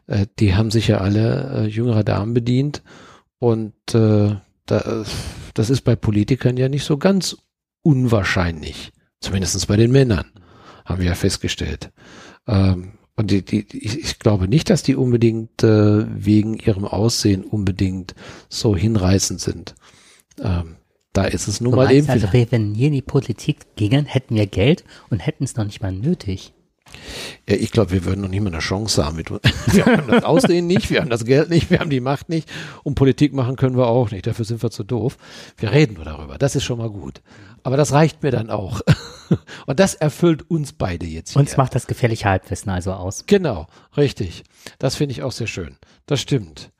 [0.07, 2.81] Äh, die haben sich ja alle äh, jüngere Damen bedient.
[3.37, 4.35] Und äh,
[4.65, 5.05] da,
[5.53, 7.37] das ist bei Politikern ja nicht so ganz
[7.81, 8.91] unwahrscheinlich.
[9.21, 10.31] Zumindestens bei den Männern,
[10.85, 11.91] haben wir ja festgestellt.
[12.47, 17.43] Ähm, und die, die, ich, ich, glaube nicht, dass die unbedingt äh, wegen ihrem Aussehen
[17.43, 18.15] unbedingt
[18.47, 19.75] so hinreißend sind.
[20.41, 20.77] Ähm,
[21.11, 22.07] da ist es nun du mal eben.
[22.07, 25.81] Also, wenn wir in die Politik gingen, hätten wir Geld und hätten es noch nicht
[25.81, 26.53] mal nötig.
[27.47, 29.15] Ja, ich glaube, wir würden noch nicht mal eine Chance haben.
[29.15, 29.29] Mit,
[29.67, 32.49] wir haben das Aussehen nicht, wir haben das Geld nicht, wir haben die Macht nicht
[32.83, 34.27] und Politik machen können wir auch nicht.
[34.27, 35.17] Dafür sind wir zu doof.
[35.57, 36.37] Wir reden nur darüber.
[36.37, 37.21] Das ist schon mal gut.
[37.63, 38.81] Aber das reicht mir dann auch.
[39.67, 41.33] Und das erfüllt uns beide jetzt.
[41.33, 41.39] Hier.
[41.39, 43.25] Uns macht das gefährliche Halbwissen also aus.
[43.27, 43.67] Genau,
[43.97, 44.43] richtig.
[44.79, 45.77] Das finde ich auch sehr schön.
[46.05, 46.71] Das stimmt.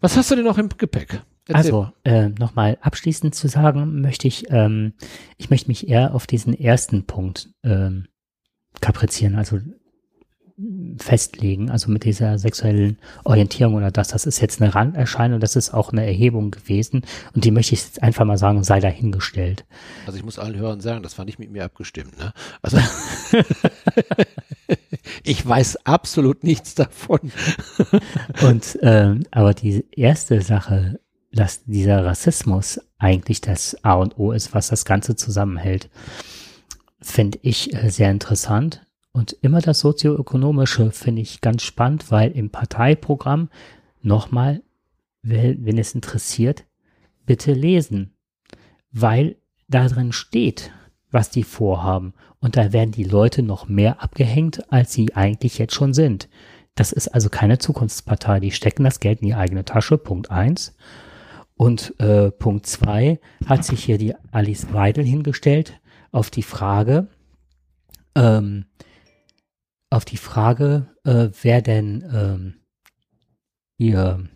[0.00, 1.22] Was hast du denn noch im Gepäck?
[1.46, 1.56] Erzähl.
[1.56, 4.94] Also, äh, nochmal abschließend zu sagen, möchte ich, ähm,
[5.36, 8.06] ich möchte mich eher auf diesen ersten Punkt ähm,
[8.80, 9.58] kaprizieren, also
[10.98, 15.74] festlegen, also mit dieser sexuellen Orientierung oder das, das ist jetzt eine Randerscheinung, das ist
[15.74, 17.02] auch eine Erhebung gewesen
[17.34, 19.64] und die möchte ich jetzt einfach mal sagen, sei dahingestellt.
[20.06, 22.32] Also ich muss allen Hörern sagen, das war nicht mit mir abgestimmt, ne?
[22.62, 22.78] Also
[25.24, 27.32] ich weiß absolut nichts davon.
[28.42, 31.00] und ähm, aber die erste Sache,
[31.32, 35.90] dass dieser Rassismus eigentlich das A und O ist, was das Ganze zusammenhält,
[37.10, 38.86] finde ich äh, sehr interessant.
[39.12, 43.48] Und immer das sozioökonomische finde ich ganz spannend, weil im Parteiprogramm
[44.02, 44.62] nochmal,
[45.22, 46.64] wenn es interessiert,
[47.24, 48.16] bitte lesen,
[48.90, 49.36] weil
[49.68, 50.72] da drin steht,
[51.10, 52.14] was die vorhaben.
[52.40, 56.28] Und da werden die Leute noch mehr abgehängt, als sie eigentlich jetzt schon sind.
[56.74, 58.40] Das ist also keine Zukunftspartei.
[58.40, 59.96] Die stecken das Geld in die eigene Tasche.
[59.96, 60.74] Punkt eins.
[61.56, 65.80] Und äh, Punkt zwei hat sich hier die Alice Weidel hingestellt
[66.14, 67.08] auf die Frage,
[68.14, 68.66] ähm,
[69.90, 72.54] auf die Frage, äh, wer denn ähm,
[73.78, 74.28] ihr,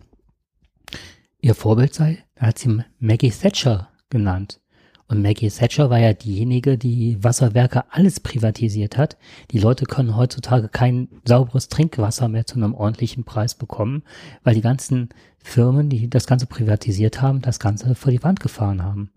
[1.40, 2.24] ihr Vorbild sei.
[2.34, 4.60] Da hat sie Maggie Thatcher genannt.
[5.06, 9.16] Und Maggie Thatcher war ja diejenige, die Wasserwerke alles privatisiert hat.
[9.52, 14.02] Die Leute können heutzutage kein sauberes Trinkwasser mehr zu einem ordentlichen Preis bekommen,
[14.42, 18.82] weil die ganzen Firmen, die das Ganze privatisiert haben, das Ganze vor die Wand gefahren
[18.82, 19.12] haben.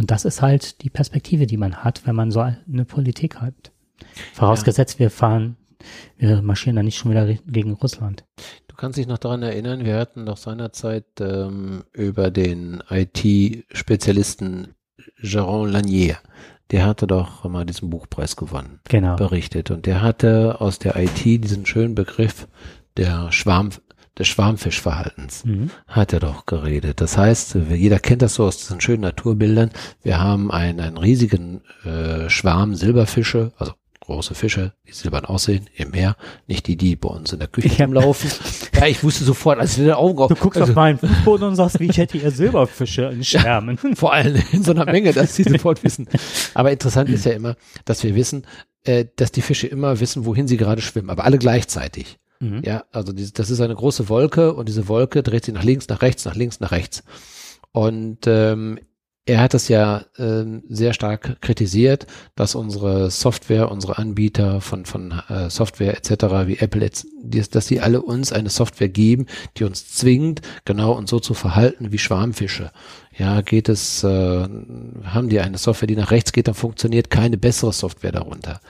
[0.00, 3.70] Und das ist halt die Perspektive, die man hat, wenn man so eine Politik hat.
[4.32, 5.00] Vorausgesetzt, ja.
[5.00, 5.58] wir fahren,
[6.16, 8.24] wir marschieren da nicht schon wieder gegen Russland.
[8.66, 14.68] Du kannst dich noch daran erinnern, wir hatten doch seinerzeit ähm, über den IT-Spezialisten
[15.22, 16.16] Jérôme Lanier,
[16.70, 19.16] der hatte doch mal diesen Buchpreis gewonnen, genau.
[19.16, 19.70] berichtet.
[19.70, 22.48] Und der hatte aus der IT diesen schönen Begriff
[22.96, 23.68] der Schwarm,
[24.18, 25.70] des Schwarmfischverhaltens mhm.
[25.86, 27.00] hat er doch geredet.
[27.00, 29.70] Das heißt, jeder kennt das so aus diesen schönen Naturbildern.
[30.02, 33.72] Wir haben einen, einen riesigen äh, Schwarm Silberfische, also
[34.10, 36.16] große Fische, die silbern aussehen, im Meer,
[36.48, 38.30] nicht die, die bei uns in der Küche rumlaufen.
[38.74, 40.28] ja, ich wusste sofort, als ich den Augen auf.
[40.28, 43.78] Du guckst also, auf meinen Fußboden und sagst, wie ich hätte hier Silberfische in Schwärmen.
[43.82, 46.08] Ja, vor allem in so einer Menge, dass sie sofort wissen.
[46.54, 47.54] Aber interessant ist ja immer,
[47.84, 48.46] dass wir wissen,
[48.84, 52.18] äh, dass die Fische immer wissen, wohin sie gerade schwimmen, aber alle gleichzeitig.
[52.40, 52.62] Mhm.
[52.64, 55.88] Ja, also die, das ist eine große Wolke und diese Wolke dreht sich nach links,
[55.88, 57.04] nach rechts, nach links, nach rechts.
[57.72, 58.80] Und ähm,
[59.26, 65.12] er hat es ja äh, sehr stark kritisiert, dass unsere Software, unsere Anbieter von, von
[65.28, 66.46] äh, Software etc.
[66.46, 66.90] wie Apple,
[67.22, 69.26] dass sie alle uns eine Software geben,
[69.56, 72.72] die uns zwingt, genau und so zu verhalten wie Schwarmfische.
[73.16, 77.36] Ja, geht es, äh, haben die eine Software, die nach rechts geht, dann funktioniert keine
[77.36, 78.60] bessere Software darunter.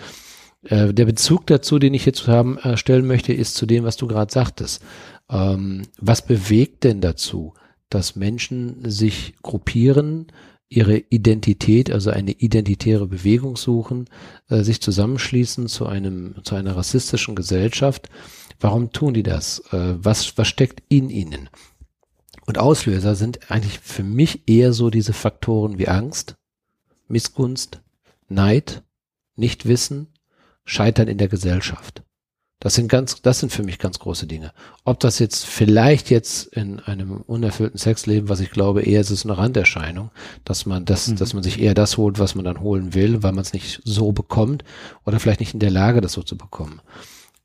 [0.62, 3.96] Äh, der Bezug dazu, den ich jetzt haben, äh, stellen möchte, ist zu dem, was
[3.96, 4.82] du gerade sagtest.
[5.30, 7.54] Ähm, was bewegt denn dazu,
[7.88, 10.26] dass Menschen sich gruppieren,
[10.70, 14.08] ihre Identität, also eine identitäre Bewegung suchen,
[14.48, 18.08] äh, sich zusammenschließen zu einem, zu einer rassistischen Gesellschaft.
[18.60, 19.58] Warum tun die das?
[19.72, 21.50] Äh, was, was steckt in ihnen?
[22.46, 26.36] Und Auslöser sind eigentlich für mich eher so diese Faktoren wie Angst,
[27.08, 27.80] Missgunst,
[28.28, 28.84] Neid,
[29.34, 30.06] Nichtwissen,
[30.70, 32.02] Scheitern in der Gesellschaft.
[32.60, 34.52] Das sind ganz, das sind für mich ganz große Dinge.
[34.84, 39.24] Ob das jetzt vielleicht jetzt in einem unerfüllten Sexleben, was ich glaube, eher ist es
[39.24, 40.10] eine Randerscheinung,
[40.44, 41.16] dass man das, mhm.
[41.16, 43.80] dass man sich eher das holt, was man dann holen will, weil man es nicht
[43.84, 44.62] so bekommt
[45.06, 46.80] oder vielleicht nicht in der Lage, das so zu bekommen.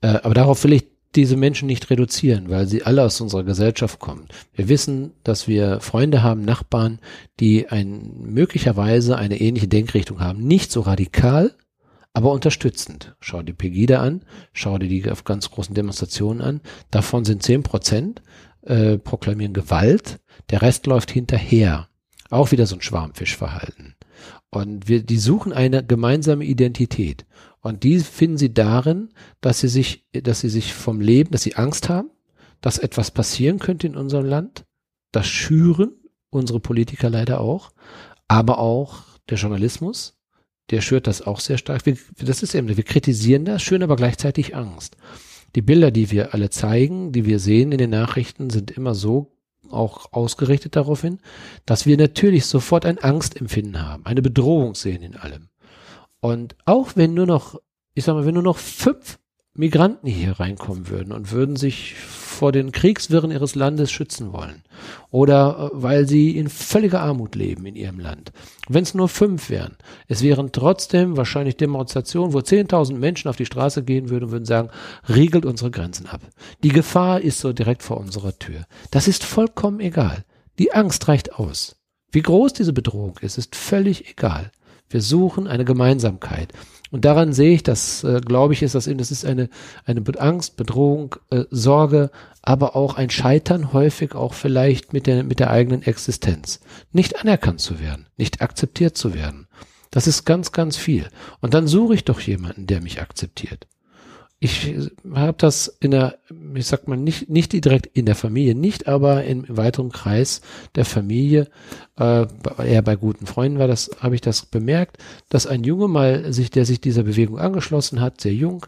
[0.02, 4.00] Äh, aber darauf will ich diese Menschen nicht reduzieren, weil sie alle aus unserer Gesellschaft
[4.00, 4.28] kommen.
[4.54, 7.00] Wir wissen, dass wir Freunde haben, Nachbarn,
[7.40, 10.44] die ein, möglicherweise eine ähnliche Denkrichtung haben.
[10.46, 11.56] Nicht so radikal,
[12.16, 13.14] aber unterstützend.
[13.20, 16.62] Schau dir Pegida an, schau dir die auf ganz großen Demonstrationen an.
[16.90, 18.22] Davon sind zehn Prozent
[18.62, 21.90] äh, proklamieren Gewalt, der Rest läuft hinterher.
[22.30, 23.96] Auch wieder so ein Schwarmfischverhalten.
[24.50, 27.26] Und wir, die suchen eine gemeinsame Identität.
[27.60, 29.10] Und die finden sie darin,
[29.42, 32.10] dass sie sich, dass sie sich vom Leben, dass sie Angst haben,
[32.62, 34.66] dass etwas passieren könnte in unserem Land.
[35.12, 35.92] Das schüren
[36.30, 37.72] unsere Politiker leider auch,
[38.30, 40.18] aber auch der Journalismus,
[40.72, 41.86] der schürt das auch sehr stark.
[41.86, 44.98] Wir, das ist eben, wir kritisieren das, schön, aber gleichzeitig Angst.
[45.56, 49.32] Die Bilder, die wir alle zeigen, die wir sehen in den Nachrichten, sind immer so
[49.70, 51.20] auch ausgerichtet darauf hin,
[51.66, 55.50] dass wir natürlich sofort ein Angstempfinden haben, eine Bedrohung sehen in allem.
[56.20, 57.60] Und auch wenn nur noch,
[57.94, 59.20] ich sag mal, wenn nur noch fünf
[59.58, 64.64] Migranten hier reinkommen würden und würden sich vor den Kriegswirren ihres Landes schützen wollen
[65.12, 68.34] oder äh, weil sie in völliger Armut leben in ihrem Land.
[68.68, 69.78] Wenn es nur fünf wären,
[70.10, 74.46] es wären trotzdem wahrscheinlich Demonstrationen, wo 10.000 Menschen auf die Straße gehen würden und würden
[74.46, 74.70] sagen,
[75.08, 76.22] riegelt unsere Grenzen ab.
[76.62, 78.66] Die Gefahr ist so direkt vor unserer Tür.
[78.92, 80.26] Das ist vollkommen egal.
[80.60, 81.78] Die Angst reicht aus.
[82.12, 84.52] Wie groß diese Bedrohung ist, ist völlig egal.
[84.90, 86.54] Wir suchen eine Gemeinsamkeit.
[86.92, 89.50] Und daran sehe ich, das äh, glaube ich, ist das eben, das ist eine,
[89.86, 92.12] eine Angst, Bedrohung, äh, Sorge,
[92.42, 96.60] aber auch ein Scheitern häufig auch vielleicht mit der, mit der eigenen Existenz.
[96.92, 99.48] Nicht anerkannt zu werden, nicht akzeptiert zu werden.
[99.92, 101.08] Das ist ganz, ganz viel.
[101.42, 103.68] Und dann suche ich doch jemanden, der mich akzeptiert
[104.40, 104.76] ich
[105.14, 106.20] habe das in der,
[106.54, 110.42] ich sag mal, nicht, nicht direkt in der Familie, nicht aber im weiteren Kreis
[110.76, 111.48] der Familie,
[111.98, 112.28] äh,
[112.64, 114.98] eher bei guten Freunden war das, habe ich das bemerkt,
[115.30, 118.66] dass ein Junge mal sich, der sich dieser Bewegung angeschlossen hat, sehr jung,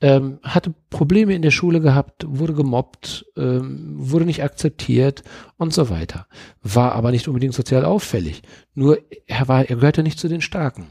[0.00, 5.22] ähm, hatte Probleme in der Schule gehabt, wurde gemobbt, ähm, wurde nicht akzeptiert
[5.58, 6.26] und so weiter.
[6.62, 8.42] War aber nicht unbedingt sozial auffällig.
[8.74, 10.88] Nur er war, er gehörte nicht zu den Starken.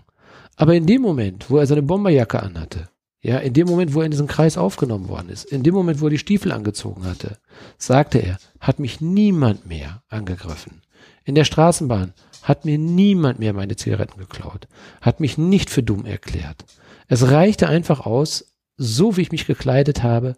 [0.56, 2.91] Aber in dem Moment, wo er seine Bomberjacke anhatte,
[3.22, 6.02] ja, in dem Moment, wo er in diesen Kreis aufgenommen worden ist, in dem Moment,
[6.02, 7.38] wo er die Stiefel angezogen hatte,
[7.78, 10.82] sagte er, hat mich niemand mehr angegriffen.
[11.24, 14.68] In der Straßenbahn hat mir niemand mehr meine Zigaretten geklaut,
[15.02, 16.66] hat mich nicht für dumm erklärt.
[17.08, 20.36] Es reichte einfach aus, so wie ich mich gekleidet habe,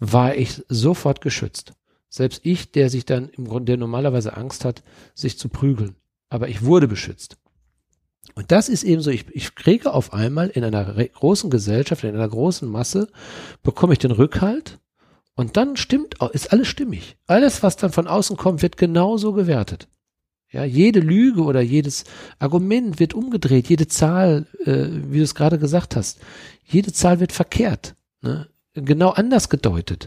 [0.00, 1.72] war ich sofort geschützt.
[2.08, 4.82] Selbst ich, der sich dann im Grunde, der normalerweise Angst hat,
[5.14, 5.94] sich zu prügeln.
[6.28, 7.36] Aber ich wurde beschützt.
[8.34, 12.14] Und das ist eben so, ich, ich kriege auf einmal in einer großen Gesellschaft, in
[12.14, 13.08] einer großen Masse,
[13.62, 14.78] bekomme ich den Rückhalt
[15.36, 17.16] und dann stimmt, ist alles stimmig.
[17.26, 19.88] Alles, was dann von außen kommt, wird genauso gewertet.
[20.50, 22.04] Ja, jede Lüge oder jedes
[22.38, 26.20] Argument wird umgedreht, jede Zahl, äh, wie du es gerade gesagt hast,
[26.64, 28.48] jede Zahl wird verkehrt, ne?
[28.74, 30.06] genau anders gedeutet.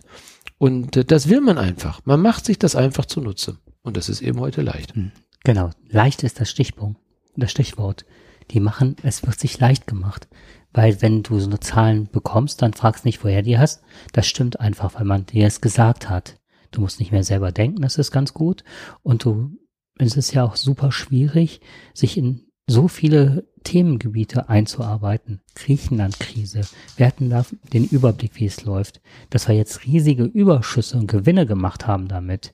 [0.58, 2.02] Und äh, das will man einfach.
[2.06, 3.58] Man macht sich das einfach zunutze.
[3.82, 4.96] Und das ist eben heute leicht.
[4.96, 5.12] Hm,
[5.44, 6.98] genau, leicht ist das Stichpunkt
[7.42, 8.06] das Stichwort.
[8.52, 10.28] Die machen, es wird sich leicht gemacht.
[10.74, 13.82] Weil wenn du so eine Zahlen bekommst, dann fragst nicht, woher die hast.
[14.14, 16.40] Das stimmt einfach, weil man dir es gesagt hat.
[16.72, 18.64] Du musst nicht mehr selber denken, das ist ganz gut.
[19.02, 19.58] Und du,
[19.98, 21.62] es ist ja auch super schwierig,
[21.94, 25.42] sich in so viele Themengebiete einzuarbeiten.
[25.56, 26.62] Griechenland-Krise.
[26.98, 29.02] Wir hatten da den Überblick, wie es läuft.
[29.30, 32.54] Dass wir jetzt riesige Überschüsse und Gewinne gemacht haben damit.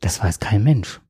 [0.00, 1.00] Das weiß kein Mensch.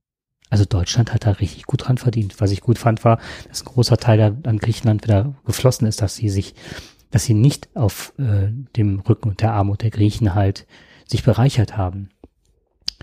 [0.51, 2.40] Also Deutschland hat da richtig gut dran verdient.
[2.40, 3.18] Was ich gut fand, war,
[3.49, 6.55] dass ein großer Teil an Griechenland wieder geflossen ist, dass sie sich,
[7.11, 10.66] dass sie nicht auf äh, dem Rücken und der Armut der Griechen halt
[11.07, 12.11] sich bereichert haben.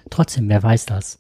[0.09, 1.19] Trotzdem, wer weiß das?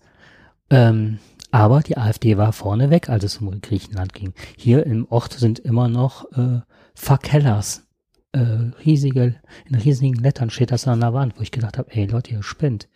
[0.69, 1.19] Ähm,
[1.51, 4.33] aber die AfD war vorne weg, als es um Griechenland ging.
[4.55, 6.61] Hier im Ort sind immer noch äh,
[6.95, 7.87] Fakellers.
[8.31, 12.05] Äh, riesige, in riesigen Lettern steht das an der Wand, wo ich gedacht habe, ey
[12.05, 12.87] Leute, ihr spinnt.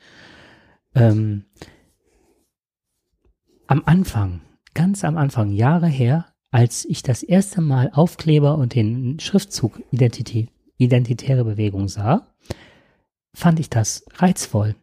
[0.93, 1.43] Ähm,
[3.67, 4.41] am Anfang,
[4.73, 10.49] ganz am Anfang, Jahre her, als ich das erste Mal Aufkleber und den Schriftzug Identität,
[10.77, 12.27] Identitäre Bewegung sah,
[13.33, 14.75] fand ich das reizvoll.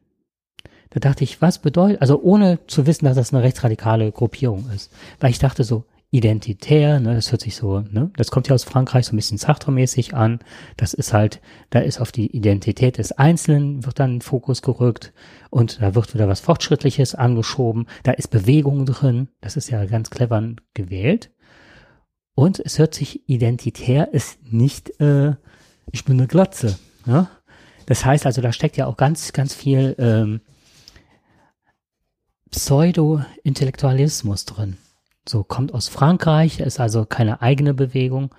[0.90, 4.92] Da dachte ich, was bedeutet, also ohne zu wissen, dass das eine rechtsradikale Gruppierung ist.
[5.20, 8.64] Weil ich dachte so, identitär, ne, das hört sich so, ne, das kommt ja aus
[8.64, 10.40] Frankreich so ein bisschen Sartre-mäßig an.
[10.76, 11.40] Das ist halt,
[11.70, 15.14] da ist auf die Identität des Einzelnen wird dann Fokus gerückt
[15.48, 17.86] und da wird wieder was Fortschrittliches angeschoben.
[18.02, 19.28] Da ist Bewegung drin.
[19.40, 20.42] Das ist ja ganz clever
[20.74, 21.30] gewählt.
[22.34, 25.32] Und es hört sich identitär ist nicht, äh,
[25.92, 26.78] ich bin eine Glotze.
[27.06, 27.26] Ne?
[27.86, 30.42] Das heißt also, da steckt ja auch ganz, ganz viel ähm,
[32.50, 34.76] Pseudo-Intellektualismus drin.
[35.28, 38.34] So kommt aus Frankreich, ist also keine eigene Bewegung.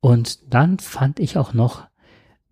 [0.00, 1.86] Und dann fand ich auch noch,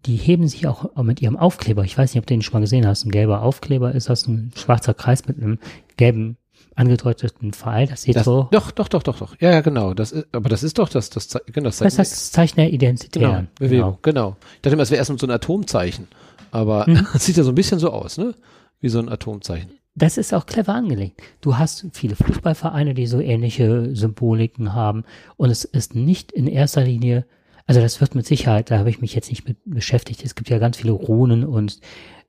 [0.07, 1.85] die heben sich auch mit ihrem Aufkleber.
[1.85, 3.05] Ich weiß nicht, ob du den schon mal gesehen hast.
[3.05, 5.59] Ein gelber Aufkleber ist das ein schwarzer Kreis mit einem
[5.97, 6.37] gelben
[6.77, 7.87] angedeuteten Pfeil.
[7.87, 8.49] Das sieht das, so.
[8.51, 9.41] Doch, doch, doch, doch, doch.
[9.41, 9.95] Ja, ja, genau.
[9.95, 12.72] Das ist, aber das ist doch das, das, genau, das, das ist das Zeichen der
[12.72, 13.22] Identität.
[13.22, 14.31] Genau, Bewegung, genau.
[14.31, 14.37] genau.
[14.57, 16.09] Ich dachte immer, es wäre erst so ein Atomzeichen.
[16.51, 18.35] Aber es sieht ja so ein bisschen so aus, ne?
[18.81, 21.22] Wie so ein Atomzeichen das ist auch clever angelegt.
[21.40, 25.05] Du hast viele Fußballvereine, die so ähnliche Symboliken haben.
[25.36, 27.26] Und es ist nicht in erster Linie,
[27.66, 30.24] also das wird mit Sicherheit, da habe ich mich jetzt nicht mit beschäftigt.
[30.24, 31.80] Es gibt ja ganz viele Runen und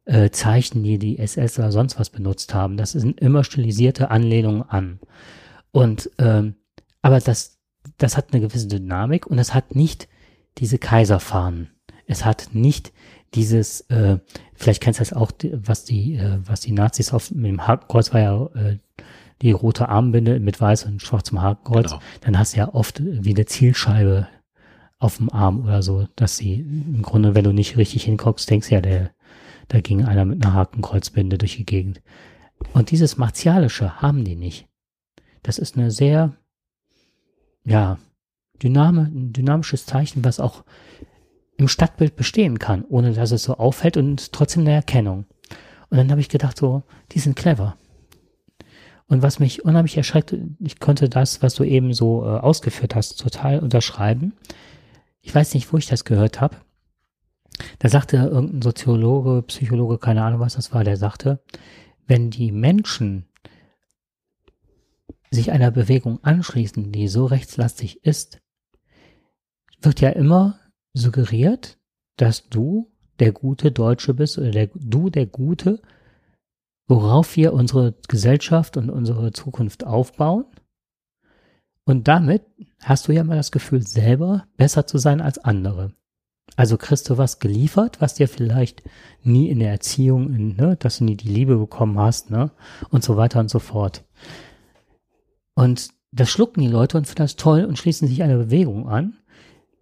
[0.06, 2.78] äh, Zeichen, die die SS oder sonst was benutzt haben.
[2.78, 5.00] Das sind immer stilisierte Anlehnungen an.
[5.72, 6.56] Und ähm,
[7.02, 7.58] aber das,
[7.98, 10.08] das hat eine gewisse Dynamik und es hat nicht
[10.60, 11.72] diese Kaiserfahnen.
[12.06, 12.94] Es hat nicht
[13.36, 14.20] dieses, äh,
[14.54, 18.14] vielleicht kennst du das auch, was die, äh, was die Nazis auf mit dem Hakenkreuz
[18.14, 18.78] war ja äh,
[19.42, 21.92] die rote Armbinde mit weiß und schwarzem Hakenkreuz.
[21.92, 22.02] Genau.
[22.22, 24.28] Dann hast du ja oft wie eine Zielscheibe
[24.98, 28.72] auf dem Arm oder so, dass sie im Grunde, wenn du nicht richtig hinguckst, denkst
[28.72, 29.12] ja, der,
[29.68, 32.02] da ging einer mit einer Hakenkreuzbinde durch die Gegend.
[32.74, 34.68] Und dieses Martialische haben die nicht.
[35.44, 36.34] Das ist eine sehr,
[37.66, 38.00] ja,
[38.64, 40.64] dyname, ein dynamisches Zeichen, was auch
[41.58, 45.26] im Stadtbild bestehen kann, ohne dass es so auffällt und trotzdem eine Erkennung.
[45.90, 47.78] Und dann habe ich gedacht, so, die sind clever.
[49.08, 53.20] Und was mich unheimlich erschreckt, ich konnte das, was du eben so äh, ausgeführt hast,
[53.20, 54.34] total unterschreiben.
[55.22, 56.58] Ich weiß nicht, wo ich das gehört habe.
[57.80, 61.40] Da sagte irgendein Soziologe, Psychologe, keine Ahnung, was das war, der sagte,
[62.08, 63.28] wenn die Menschen
[65.32, 68.42] sich einer Bewegung anschließen, die so rechtslastig ist,
[69.82, 70.60] wird ja immer
[70.96, 71.78] suggeriert,
[72.18, 75.82] dass du der gute Deutsche bist oder der, du der Gute,
[76.88, 80.46] worauf wir unsere Gesellschaft und unsere Zukunft aufbauen.
[81.86, 82.44] Und damit
[82.82, 85.94] hast du ja mal das Gefühl, selber besser zu sein als andere.
[86.56, 88.84] Also kriegst du was geliefert, was dir vielleicht
[89.24, 92.52] nie in der Erziehung, ne, dass du nie die Liebe bekommen hast, ne,
[92.90, 94.04] und so weiter und so fort.
[95.56, 99.18] Und das schlucken die Leute und finden das toll und schließen sich einer Bewegung an,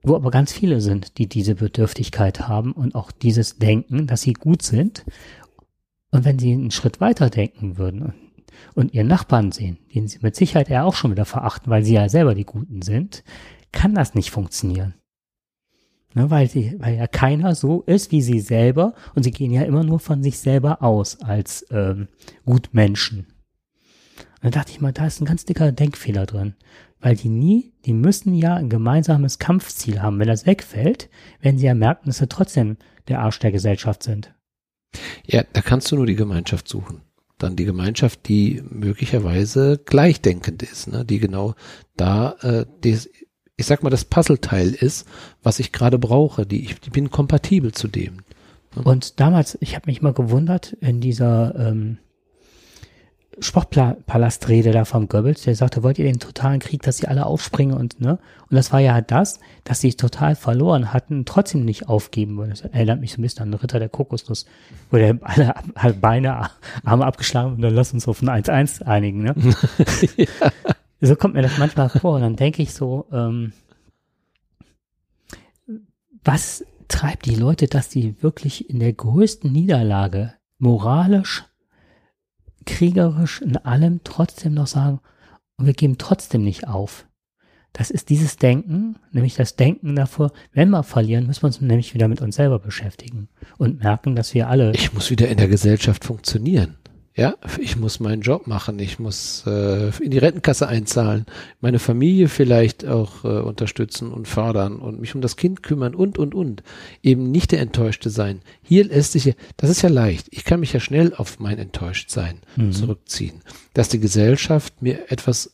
[0.03, 4.33] wo aber ganz viele sind, die diese Bedürftigkeit haben und auch dieses Denken, dass sie
[4.33, 5.05] gut sind.
[6.11, 8.13] Und wenn sie einen Schritt weiter denken würden
[8.75, 11.93] und ihren Nachbarn sehen, den sie mit Sicherheit eher auch schon wieder verachten, weil sie
[11.93, 13.23] ja selber die Guten sind,
[13.71, 14.93] kann das nicht funktionieren.
[16.15, 19.63] Ne, weil, sie, weil ja keiner so ist wie sie selber und sie gehen ja
[19.63, 22.07] immer nur von sich selber aus als ähm,
[22.45, 23.25] Gutmenschen.
[24.35, 26.53] Und dann dachte ich mal, da ist ein ganz dicker Denkfehler drin
[27.03, 30.19] weil die nie, die müssen ja ein gemeinsames Kampfziel haben.
[30.19, 31.09] Wenn das wegfällt,
[31.41, 32.77] werden sie ja merken, dass sie trotzdem
[33.09, 34.33] der Arsch der Gesellschaft sind.
[35.25, 37.01] Ja, da kannst du nur die Gemeinschaft suchen.
[37.37, 41.03] Dann die Gemeinschaft, die möglicherweise gleichdenkend ist, ne?
[41.03, 41.55] die genau
[41.97, 43.09] da, äh, des,
[43.57, 45.05] ich sag mal, das Puzzleteil ist,
[45.41, 46.45] was ich gerade brauche.
[46.45, 48.21] Die, ich die bin kompatibel zu dem.
[48.77, 48.83] Ne?
[48.83, 51.97] Und damals, ich habe mich mal gewundert, in dieser ähm,
[53.39, 57.75] Sportpalastrede da vom Goebbels, der sagte, wollt ihr den totalen Krieg, dass sie alle aufspringen
[57.75, 58.19] und, ne?
[58.49, 62.51] Und das war ja das, dass sie total verloren hatten, trotzdem nicht aufgeben wollen.
[62.51, 64.45] Das erinnert mich so ein bisschen an den Ritter der Kokosnuss,
[64.91, 66.49] wo der alle halt Beine,
[66.83, 69.35] Arme abgeschlagen und dann lass uns auf ein 1-1 einigen, ne?
[70.17, 70.27] ja.
[71.01, 72.15] so kommt mir das manchmal vor.
[72.15, 73.53] Und dann denke ich so, ähm,
[76.23, 81.45] was treibt die Leute, dass sie wirklich in der größten Niederlage moralisch,
[82.65, 84.99] kriegerisch, in allem trotzdem noch sagen,
[85.57, 87.05] und wir geben trotzdem nicht auf.
[87.73, 91.95] Das ist dieses Denken, nämlich das Denken davor, wenn wir verlieren, müssen wir uns nämlich
[91.95, 94.73] wieder mit uns selber beschäftigen und merken, dass wir alle.
[94.73, 96.77] Ich muss wieder in der Gesellschaft funktionieren.
[97.15, 101.27] Ja, ich muss meinen Job machen, ich muss äh, in die Rentenkasse einzahlen,
[101.61, 106.17] meine Familie vielleicht auch äh, unterstützen und fördern und mich um das Kind kümmern und,
[106.17, 106.63] und, und.
[107.03, 108.41] Eben nicht der Enttäuschte sein.
[108.63, 110.27] Hier lässt sich, das ist ja leicht.
[110.31, 112.71] Ich kann mich ja schnell auf mein Enttäuschtsein mhm.
[112.71, 113.41] zurückziehen.
[113.75, 115.53] Dass die Gesellschaft mir etwas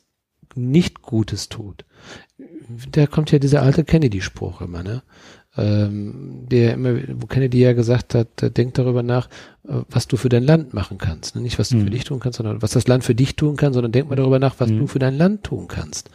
[0.55, 1.83] nicht Gutes tut.
[2.91, 5.03] Da kommt ja dieser alte Kennedy-Spruch immer, ne?
[5.59, 9.27] Ähm, der immer, wo Kennedy ja gesagt hat, denk darüber nach,
[9.67, 11.35] äh, was du für dein Land machen kannst.
[11.35, 11.41] Ne?
[11.41, 11.83] Nicht, was du mhm.
[11.85, 14.15] für dich tun kannst, sondern was das Land für dich tun kann, sondern denk mal
[14.15, 14.79] darüber nach, was mhm.
[14.79, 16.09] du für dein Land tun kannst.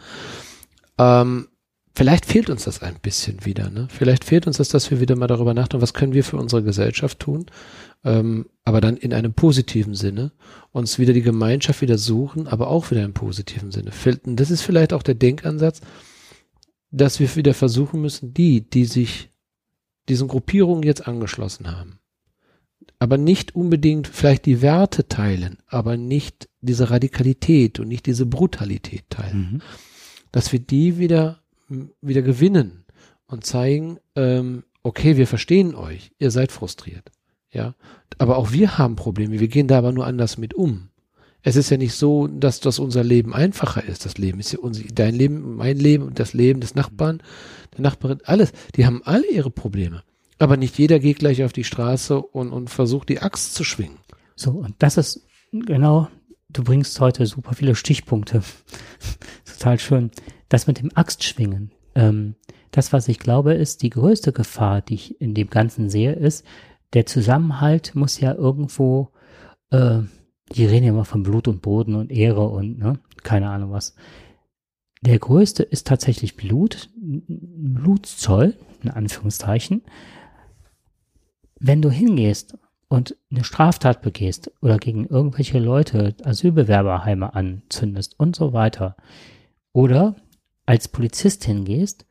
[0.97, 1.47] Ähm,
[1.93, 3.69] vielleicht fehlt uns das ein bisschen wieder.
[3.69, 3.87] Ne?
[3.89, 6.63] Vielleicht fehlt uns das, dass wir wieder mal darüber nachdenken, was können wir für unsere
[6.63, 7.45] Gesellschaft tun,
[8.03, 10.31] ähm, aber dann in einem positiven Sinne,
[10.71, 13.91] uns wieder die Gemeinschaft wieder suchen, aber auch wieder im positiven Sinne.
[14.25, 15.81] Das ist vielleicht auch der Denkansatz,
[16.89, 19.29] dass wir wieder versuchen müssen, die, die sich
[20.09, 21.99] diesen Gruppierungen jetzt angeschlossen haben,
[22.99, 29.03] aber nicht unbedingt vielleicht die Werte teilen, aber nicht diese Radikalität und nicht diese Brutalität
[29.09, 29.61] teilen, mhm.
[30.31, 31.39] dass wir die wieder
[32.01, 32.85] wieder gewinnen
[33.25, 37.11] und zeigen, ähm, okay, wir verstehen euch, ihr seid frustriert,
[37.51, 37.73] ja,
[38.17, 40.89] aber auch wir haben Probleme, wir gehen da aber nur anders mit um.
[41.47, 44.03] Es ist ja nicht so, dass das unser Leben einfacher ist.
[44.03, 47.21] Das Leben ist ja unser, dein Leben, mein Leben und das Leben des Nachbarn,
[47.73, 48.51] der Nachbarin, alles.
[48.75, 50.01] Die haben alle ihre Probleme.
[50.39, 53.99] Aber nicht jeder geht gleich auf die Straße und, und versucht die Axt zu schwingen.
[54.35, 55.21] So, und das ist
[55.51, 56.07] genau,
[56.49, 58.41] du bringst heute super viele Stichpunkte.
[59.45, 60.09] Total schön.
[60.49, 61.69] Das mit dem Axtschwingen.
[61.93, 62.33] Ähm,
[62.71, 66.43] das, was ich glaube, ist die größte Gefahr, die ich in dem Ganzen sehe, ist,
[66.93, 69.11] der Zusammenhalt muss ja irgendwo
[69.69, 69.99] äh,
[70.51, 73.95] die reden ja immer von Blut und Boden und Ehre und ne, keine Ahnung was.
[75.01, 79.83] Der größte ist tatsächlich Blut, Blutzoll, in Anführungszeichen.
[81.59, 88.53] Wenn du hingehst und eine Straftat begehst oder gegen irgendwelche Leute Asylbewerberheime anzündest und so
[88.53, 88.95] weiter,
[89.73, 90.15] oder
[90.65, 92.05] als Polizist hingehst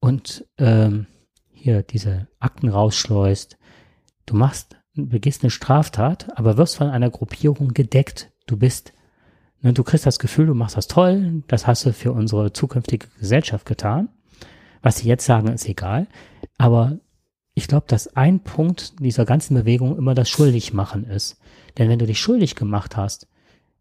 [0.00, 1.06] und ähm,
[1.52, 3.58] hier diese Akten rausschleust,
[4.26, 8.30] du machst begehst eine Straftat, aber wirst von einer Gruppierung gedeckt.
[8.46, 8.92] Du bist,
[9.60, 13.08] ne, du kriegst das Gefühl, du machst das toll, das hast du für unsere zukünftige
[13.18, 14.08] Gesellschaft getan.
[14.82, 16.06] Was sie jetzt sagen, ist egal.
[16.58, 16.98] Aber
[17.54, 21.38] ich glaube, dass ein Punkt dieser ganzen Bewegung immer das Schuldigmachen ist.
[21.78, 23.28] Denn wenn du dich schuldig gemacht hast,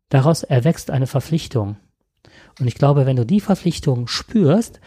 [0.10, 1.78] daraus erwächst eine Verpflichtung.
[2.60, 4.80] Und ich glaube, wenn du die Verpflichtung spürst,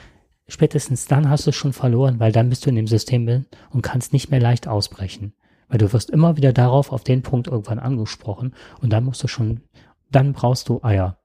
[0.48, 3.82] spätestens dann hast du es schon verloren, weil dann bist du in dem System und
[3.82, 5.34] kannst nicht mehr leicht ausbrechen.
[5.68, 9.28] Weil du wirst immer wieder darauf, auf den Punkt irgendwann angesprochen und dann musst du
[9.28, 9.62] schon,
[10.10, 11.18] dann brauchst du Eier.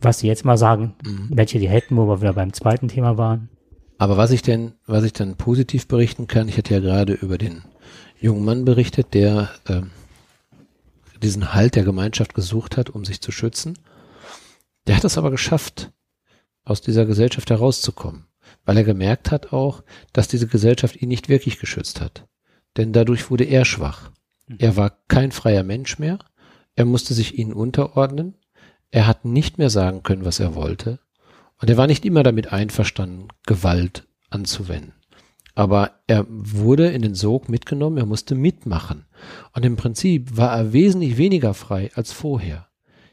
[0.00, 1.28] Was sie jetzt mal sagen, mhm.
[1.30, 3.50] welche die hätten, wo wir wieder beim zweiten Thema waren.
[3.98, 7.36] Aber was ich denn, was ich dann positiv berichten kann, ich hatte ja gerade über
[7.36, 7.62] den
[8.18, 9.82] jungen Mann berichtet, der äh,
[11.22, 13.78] diesen Halt der Gemeinschaft gesucht hat, um sich zu schützen.
[14.86, 15.92] Der hat es aber geschafft,
[16.64, 18.26] aus dieser Gesellschaft herauszukommen,
[18.64, 19.82] weil er gemerkt hat auch,
[20.12, 22.26] dass diese Gesellschaft ihn nicht wirklich geschützt hat
[22.76, 24.10] denn dadurch wurde er schwach.
[24.46, 24.56] Mhm.
[24.58, 26.18] Er war kein freier Mensch mehr,
[26.74, 28.34] er musste sich ihnen unterordnen,
[28.90, 30.98] er hat nicht mehr sagen können, was er wollte,
[31.58, 34.94] und er war nicht immer damit einverstanden, Gewalt anzuwenden.
[35.54, 39.04] Aber er wurde in den Sog mitgenommen, er musste mitmachen.
[39.52, 42.68] Und im Prinzip war er wesentlich weniger frei als vorher.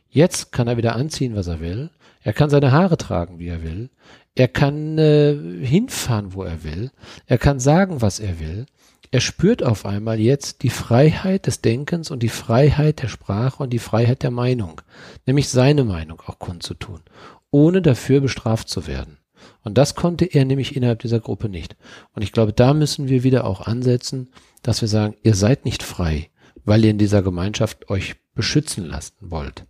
[0.07, 1.89] Jetzt kann er wieder anziehen, was er will.
[2.21, 3.89] Er kann seine Haare tragen, wie er will.
[4.35, 6.91] Er kann äh, hinfahren, wo er will.
[7.25, 8.65] Er kann sagen, was er will
[9.11, 13.71] er spürt auf einmal jetzt die Freiheit des Denkens und die Freiheit der Sprache und
[13.71, 14.81] die Freiheit der Meinung,
[15.25, 17.01] nämlich seine Meinung auch kundzutun,
[17.49, 19.17] ohne dafür bestraft zu werden.
[19.63, 21.75] Und das konnte er nämlich innerhalb dieser Gruppe nicht.
[22.13, 24.29] Und ich glaube, da müssen wir wieder auch ansetzen,
[24.61, 26.29] dass wir sagen, ihr seid nicht frei,
[26.65, 29.65] weil ihr in dieser Gemeinschaft euch beschützen lassen wollt.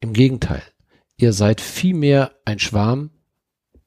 [0.00, 0.62] Im Gegenteil,
[1.16, 3.10] ihr seid vielmehr ein Schwarm,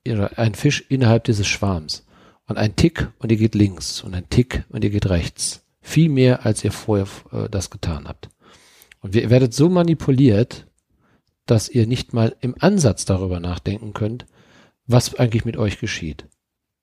[0.05, 2.04] ein Fisch innerhalb dieses Schwarms.
[2.47, 5.63] Und ein Tick und ihr geht links und ein Tick und ihr geht rechts.
[5.81, 8.29] Viel mehr, als ihr vorher äh, das getan habt.
[9.01, 10.67] Und ihr werdet so manipuliert,
[11.45, 14.25] dass ihr nicht mal im Ansatz darüber nachdenken könnt,
[14.87, 16.27] was eigentlich mit euch geschieht.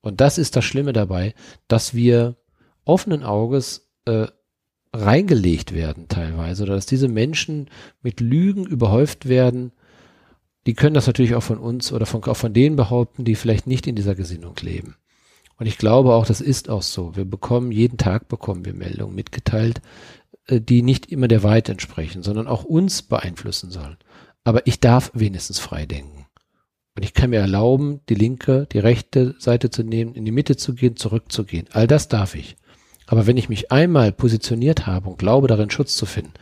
[0.00, 1.34] Und das ist das Schlimme dabei,
[1.68, 2.36] dass wir
[2.84, 4.26] offenen Auges äh,
[4.92, 7.70] reingelegt werden teilweise oder dass diese Menschen
[8.02, 9.72] mit Lügen überhäuft werden
[10.66, 13.66] die können das natürlich auch von uns oder von, auch von denen behaupten, die vielleicht
[13.66, 14.96] nicht in dieser Gesinnung leben.
[15.62, 17.14] Und ich glaube auch, das ist auch so.
[17.14, 19.80] Wir bekommen, jeden Tag bekommen wir Meldungen mitgeteilt,
[20.48, 23.96] äh, die nicht immer der Wahrheit entsprechen, sondern auch uns beeinflussen sollen.
[24.42, 26.26] Aber ich darf wenigstens frei denken.
[26.96, 30.56] Und ich kann mir erlauben, die linke, die rechte Seite zu nehmen, in die Mitte
[30.56, 31.68] zu gehen, zurückzugehen.
[31.70, 32.56] All das darf ich.
[33.06, 36.32] Aber wenn ich mich einmal positioniert habe und glaube, darin Schutz zu finden,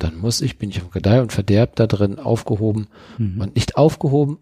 [0.00, 3.40] dann muss ich, bin ich auf Gedeih und Verderb da drin aufgehoben mhm.
[3.40, 4.38] und nicht aufgehoben,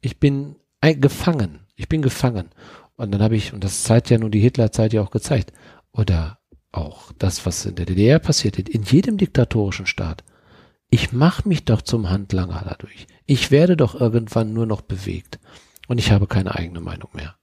[0.00, 1.60] ich bin gefangen.
[1.74, 2.48] Ich bin gefangen.
[2.96, 5.52] Und dann habe ich, und das zeigt ja nun die Hitlerzeit ja auch gezeigt,
[5.92, 6.38] oder
[6.72, 10.24] auch das, was in der DDR passiert, in jedem diktatorischen Staat.
[10.88, 13.06] Ich mache mich doch zum Handlanger dadurch.
[13.26, 15.38] Ich werde doch irgendwann nur noch bewegt.
[15.88, 17.36] Und ich habe keine eigene Meinung mehr.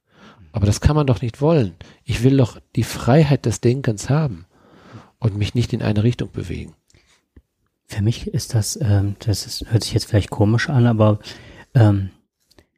[0.52, 1.74] Aber das kann man doch nicht wollen.
[2.04, 4.46] Ich will doch die Freiheit des Denkens haben
[5.18, 6.74] und mich nicht in eine Richtung bewegen.
[7.86, 11.18] Für mich ist das, ähm, das ist, hört sich jetzt vielleicht komisch an, aber
[11.74, 12.10] ähm,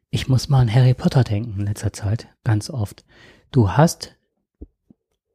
[0.09, 3.05] ich muss mal an Harry Potter denken in letzter Zeit, ganz oft.
[3.51, 4.15] Du hast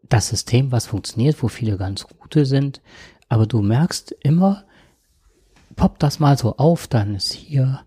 [0.08, 2.82] das System, was funktioniert, wo viele ganz gute sind,
[3.28, 4.64] aber du merkst immer,
[5.76, 7.80] poppt das mal so auf, dann ist hier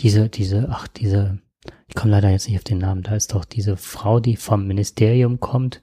[0.00, 1.38] diese, diese, ach, diese,
[1.86, 4.66] ich komme leider jetzt nicht auf den Namen, da ist doch diese Frau, die vom
[4.66, 5.82] Ministerium kommt,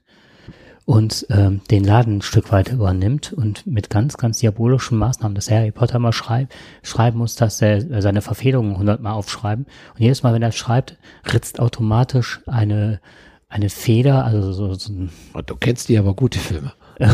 [0.86, 5.50] und ähm, den Laden ein Stück weit übernimmt und mit ganz, ganz diabolischen Maßnahmen, dass
[5.50, 9.66] Harry Potter mal schreib, schreiben muss, dass er seine Verfehlungen hundertmal aufschreiben.
[9.94, 10.96] Und jedes Mal, wenn er schreibt,
[11.32, 13.00] ritzt automatisch eine,
[13.48, 16.72] eine Feder, also so, so ein, oh, Du kennst die aber gute Filme.
[16.98, 17.08] Äh,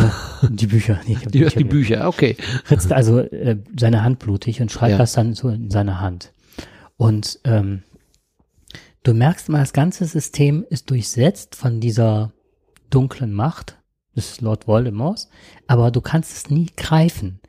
[0.51, 1.01] die Bücher.
[1.07, 2.37] Nee, die, Bücher, die Bücher, okay.
[2.70, 4.99] Ritzt also äh, seine Hand blutig und schreibt ja.
[4.99, 6.35] das dann so in seine Hand.
[6.99, 7.85] Und ähm,
[9.03, 12.33] du merkst mal, das ganze System ist durchsetzt von dieser
[12.95, 13.78] dunklen Macht
[14.14, 15.28] des Lord Voldemorts,
[15.66, 17.40] aber du kannst es nie greifen.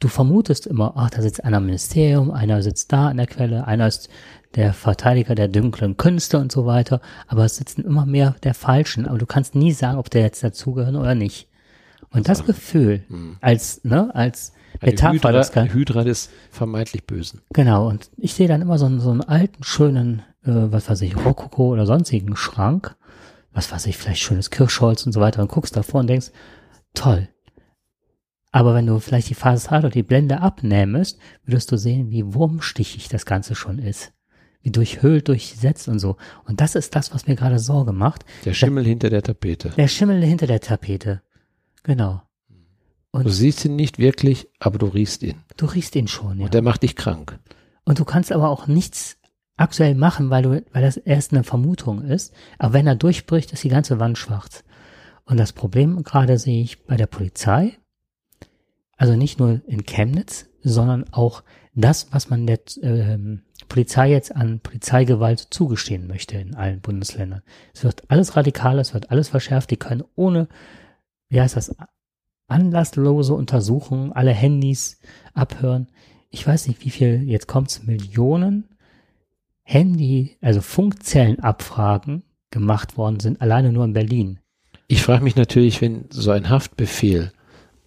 [0.00, 3.66] Du vermutest immer, ach, da sitzt einer im Ministerium, einer sitzt da an der Quelle,
[3.66, 4.08] einer ist
[4.54, 9.06] der Verteidiger der dunklen Künste und so weiter, aber es sitzen immer mehr der Falschen,
[9.06, 11.48] aber du kannst nie sagen, ob der jetzt dazugehören oder nicht.
[12.10, 13.36] Und das Gefühl, mhm.
[13.40, 17.42] als, ne, als Metapher, Hydra, das kann, Hydra des vermeintlich Bösen.
[17.52, 21.02] Genau, und ich sehe dann immer so einen, so einen alten, schönen, äh, was weiß
[21.02, 22.96] ich, Rokoko oder sonstigen Schrank,
[23.52, 26.30] was weiß ich, vielleicht schönes Kirschholz und so weiter und guckst davor und denkst,
[26.94, 27.28] toll.
[28.52, 33.08] Aber wenn du vielleicht die Fassade oder die Blende abnähmest, würdest du sehen, wie wurmstichig
[33.08, 34.12] das Ganze schon ist.
[34.62, 36.16] Wie durchhöhlt, durchsetzt und so.
[36.44, 38.24] Und das ist das, was mir gerade Sorge macht.
[38.44, 39.70] Der Schimmel der, hinter der Tapete.
[39.70, 41.22] Der Schimmel hinter der Tapete.
[41.82, 42.22] Genau.
[43.12, 45.42] Und du siehst ihn nicht wirklich, aber du riechst ihn.
[45.56, 46.44] Du riechst ihn schon, ja.
[46.44, 47.38] Und der macht dich krank.
[47.84, 49.16] Und du kannst aber auch nichts
[49.60, 52.32] aktuell machen, weil, du, weil das erst eine Vermutung ist.
[52.58, 54.64] Aber wenn er durchbricht, ist die ganze Wand schwarz.
[55.24, 57.76] Und das Problem gerade sehe ich bei der Polizei,
[58.96, 61.42] also nicht nur in Chemnitz, sondern auch
[61.74, 63.18] das, was man der äh,
[63.68, 67.42] Polizei jetzt an Polizeigewalt zugestehen möchte in allen Bundesländern.
[67.72, 70.48] Es wird alles radikaler, es wird alles verschärft, die können ohne,
[71.28, 71.76] wie heißt das,
[72.48, 75.00] anlasslose Untersuchungen alle Handys
[75.34, 75.88] abhören.
[76.30, 78.69] Ich weiß nicht, wie viel, jetzt kommt's, Millionen
[79.70, 84.40] Handy, also Funkzellenabfragen gemacht worden sind, alleine nur in Berlin.
[84.88, 87.32] Ich frage mich natürlich, wenn so ein Haftbefehl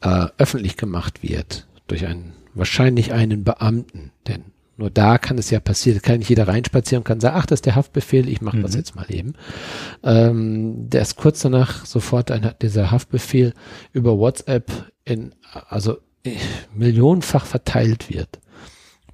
[0.02, 4.46] äh, öffentlich gemacht wird durch einen wahrscheinlich einen Beamten, denn
[4.78, 7.58] nur da kann es ja passieren, kann nicht jeder reinspazieren und kann sagen, ach, das
[7.58, 8.62] ist der Haftbefehl, ich mache mhm.
[8.62, 9.34] das jetzt mal eben.
[10.04, 13.54] Ähm, der ist kurz danach sofort ein, dieser Haftbefehl
[13.92, 14.72] über WhatsApp
[15.04, 15.36] in,
[15.68, 16.38] also äh,
[16.74, 18.40] millionenfach verteilt wird.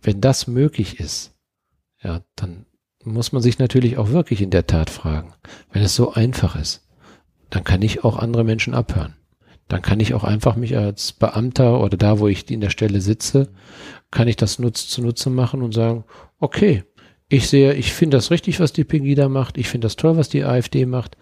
[0.03, 1.33] Wenn das möglich ist,
[2.01, 2.65] ja, dann
[3.03, 5.33] muss man sich natürlich auch wirklich in der Tat fragen,
[5.71, 6.87] wenn es so einfach ist,
[7.49, 9.15] dann kann ich auch andere Menschen abhören.
[9.67, 13.01] Dann kann ich auch einfach mich als Beamter oder da, wo ich in der Stelle
[13.01, 13.49] sitze,
[14.11, 16.05] kann ich das nutz, zunutze machen und sagen,
[16.39, 16.83] okay,
[17.29, 20.29] ich sehe, ich finde das richtig, was die Pegida macht, ich finde das toll, was
[20.29, 21.17] die AfD macht.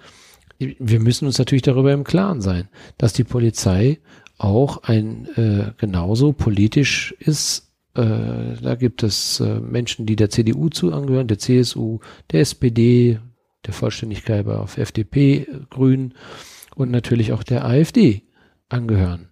[0.57, 3.99] Wir müssen uns natürlich darüber im Klaren sein, dass die Polizei
[4.37, 7.66] auch ein äh, genauso politisch ist
[7.97, 11.99] äh, da gibt es äh, Menschen, die der CDU zu angehören, der CSU,
[12.31, 13.19] der SPD,
[13.65, 16.13] der Vollständigkeit auf FDP, Grünen
[16.75, 18.23] und natürlich auch der AfD
[18.69, 19.29] angehören.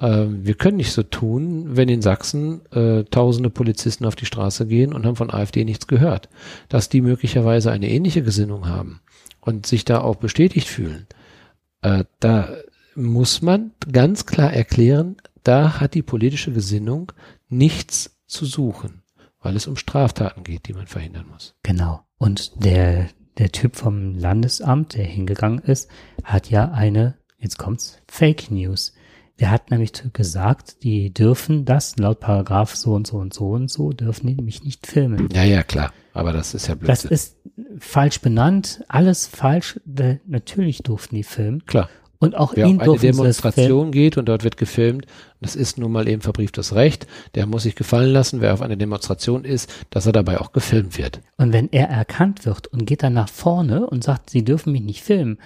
[0.00, 4.66] Ähm, wir können nicht so tun, wenn in Sachsen äh, tausende Polizisten auf die Straße
[4.66, 6.28] gehen und haben von AfD nichts gehört.
[6.68, 9.00] Dass die möglicherweise eine ähnliche Gesinnung haben
[9.40, 11.06] und sich da auch bestätigt fühlen.
[11.82, 12.48] Äh, da
[12.96, 17.12] muss man ganz klar erklären, da hat die politische Gesinnung
[17.50, 19.02] nichts zu suchen,
[19.40, 21.54] weil es um Straftaten geht, die man verhindern muss.
[21.62, 22.00] Genau.
[22.18, 25.90] Und der, der Typ vom Landesamt, der hingegangen ist,
[26.24, 28.92] hat ja eine, jetzt kommt's, Fake News
[29.40, 33.70] Der hat nämlich gesagt, die dürfen das laut Paragraph so und so und so und
[33.70, 35.30] so dürfen die mich nicht filmen.
[35.32, 35.94] Ja, ja, klar.
[36.12, 37.08] Aber das ist ja Blödsinn.
[37.08, 37.36] Das ist
[37.78, 39.80] falsch benannt, alles falsch.
[40.26, 41.64] Natürlich durften die filmen.
[41.64, 41.88] Klar.
[42.22, 45.06] Und auch Wer ihn auf eine Demonstration geht und dort wird gefilmt,
[45.40, 47.06] das ist nun mal eben verbrieftes Recht.
[47.34, 50.98] Der muss sich gefallen lassen, wer auf einer Demonstration ist, dass er dabei auch gefilmt
[50.98, 51.22] wird.
[51.38, 54.82] Und wenn er erkannt wird und geht dann nach vorne und sagt, sie dürfen mich
[54.82, 55.38] nicht filmen,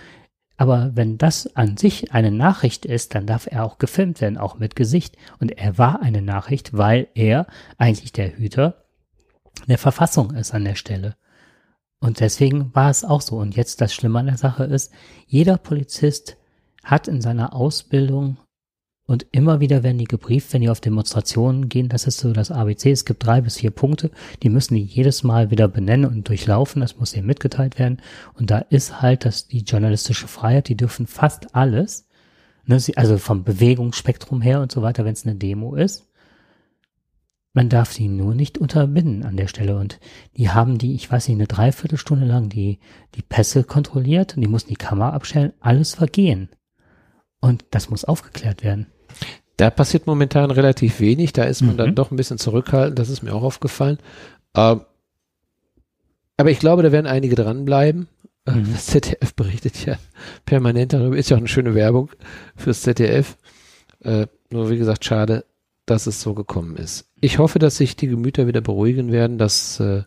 [0.57, 4.59] aber wenn das an sich eine Nachricht ist, dann darf er auch gefilmt werden, auch
[4.59, 5.16] mit Gesicht.
[5.39, 7.47] Und er war eine Nachricht, weil er
[7.79, 8.85] eigentlich der Hüter
[9.68, 11.16] der Verfassung ist an der Stelle.
[12.01, 13.37] Und deswegen war es auch so.
[13.39, 14.93] Und jetzt das Schlimme an der Sache ist,
[15.27, 16.37] jeder Polizist
[16.85, 18.37] hat in seiner Ausbildung
[19.07, 21.91] und immer wieder werden die gebrieft, wenn die auf Demonstrationen gehen.
[21.91, 22.91] Das ist so das ABC.
[22.91, 24.11] Es gibt drei bis vier Punkte.
[24.43, 26.80] Die müssen die jedes Mal wieder benennen und durchlaufen.
[26.80, 28.01] Das muss ihnen mitgeteilt werden.
[28.32, 30.68] Und da ist halt dass die journalistische Freiheit.
[30.68, 32.09] Die dürfen fast alles.
[32.64, 36.09] Ne, also vom Bewegungsspektrum her und so weiter, wenn es eine Demo ist.
[37.53, 39.76] Man darf die nur nicht unterbinden an der Stelle.
[39.76, 40.01] Und
[40.39, 42.78] die haben die, ich weiß nicht, eine Dreiviertelstunde lang die,
[43.14, 45.53] die Pässe kontrolliert und die mussten die Kamera abstellen.
[45.61, 46.49] Alles vergehen.
[47.45, 48.86] Und das muss aufgeklärt werden.
[49.59, 51.34] Da passiert momentan relativ wenig.
[51.34, 51.76] Da ist man mhm.
[51.76, 52.99] dann doch ein bisschen zurückhaltend.
[52.99, 53.99] Das ist mir auch aufgefallen.
[54.57, 54.80] Ähm,
[56.38, 58.09] aber ich glaube, da werden einige dranbleiben.
[58.47, 58.68] Äh, mhm.
[58.72, 59.97] Das ZDF berichtet ja
[60.47, 61.18] permanent darüber.
[61.18, 62.09] Ist ja auch eine schöne Werbung
[62.57, 63.36] fürs ZDF.
[64.01, 65.45] Äh, nur wie gesagt, schade,
[65.84, 67.11] dass es so gekommen ist.
[67.20, 70.05] Ich hoffe, dass sich die Gemüter wieder beruhigen werden, dass äh,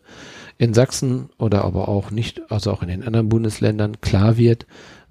[0.56, 4.66] in Sachsen oder aber auch nicht, also auch in den anderen Bundesländern klar wird,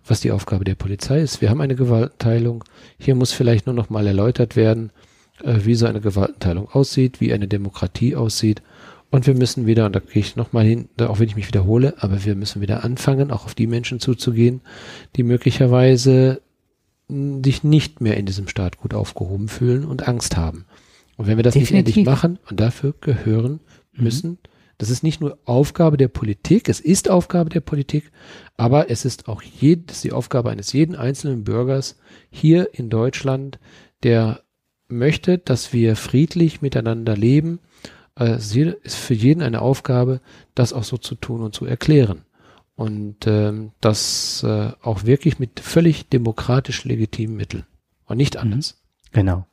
[0.09, 1.41] was die Aufgabe der Polizei ist.
[1.41, 2.63] Wir haben eine Gewaltenteilung.
[2.97, 4.91] Hier muss vielleicht nur noch mal erläutert werden,
[5.43, 8.61] äh, wie so eine Gewaltenteilung aussieht, wie eine Demokratie aussieht.
[9.09, 11.95] Und wir müssen wieder, und da gehe ich nochmal hin, auch wenn ich mich wiederhole,
[11.99, 14.61] aber wir müssen wieder anfangen, auch auf die Menschen zuzugehen,
[15.15, 16.41] die möglicherweise
[17.09, 20.65] sich nicht mehr in diesem Staat gut aufgehoben fühlen und Angst haben.
[21.15, 21.73] Und wenn wir das Definitiv.
[21.73, 23.61] nicht endlich machen, und dafür gehören
[23.93, 24.37] müssen, mhm.
[24.77, 28.11] Das ist nicht nur Aufgabe der Politik, es ist Aufgabe der Politik,
[28.57, 31.97] aber es ist auch jedes, die Aufgabe eines jeden einzelnen Bürgers
[32.29, 33.59] hier in Deutschland,
[34.03, 34.41] der
[34.87, 37.59] möchte, dass wir friedlich miteinander leben.
[38.15, 40.21] Äh, es ist für jeden eine Aufgabe,
[40.55, 42.23] das auch so zu tun und zu erklären.
[42.75, 47.65] Und ähm, das äh, auch wirklich mit völlig demokratisch legitimen Mitteln.
[48.05, 48.41] Und nicht mhm.
[48.41, 48.83] anders.
[49.11, 49.47] Genau.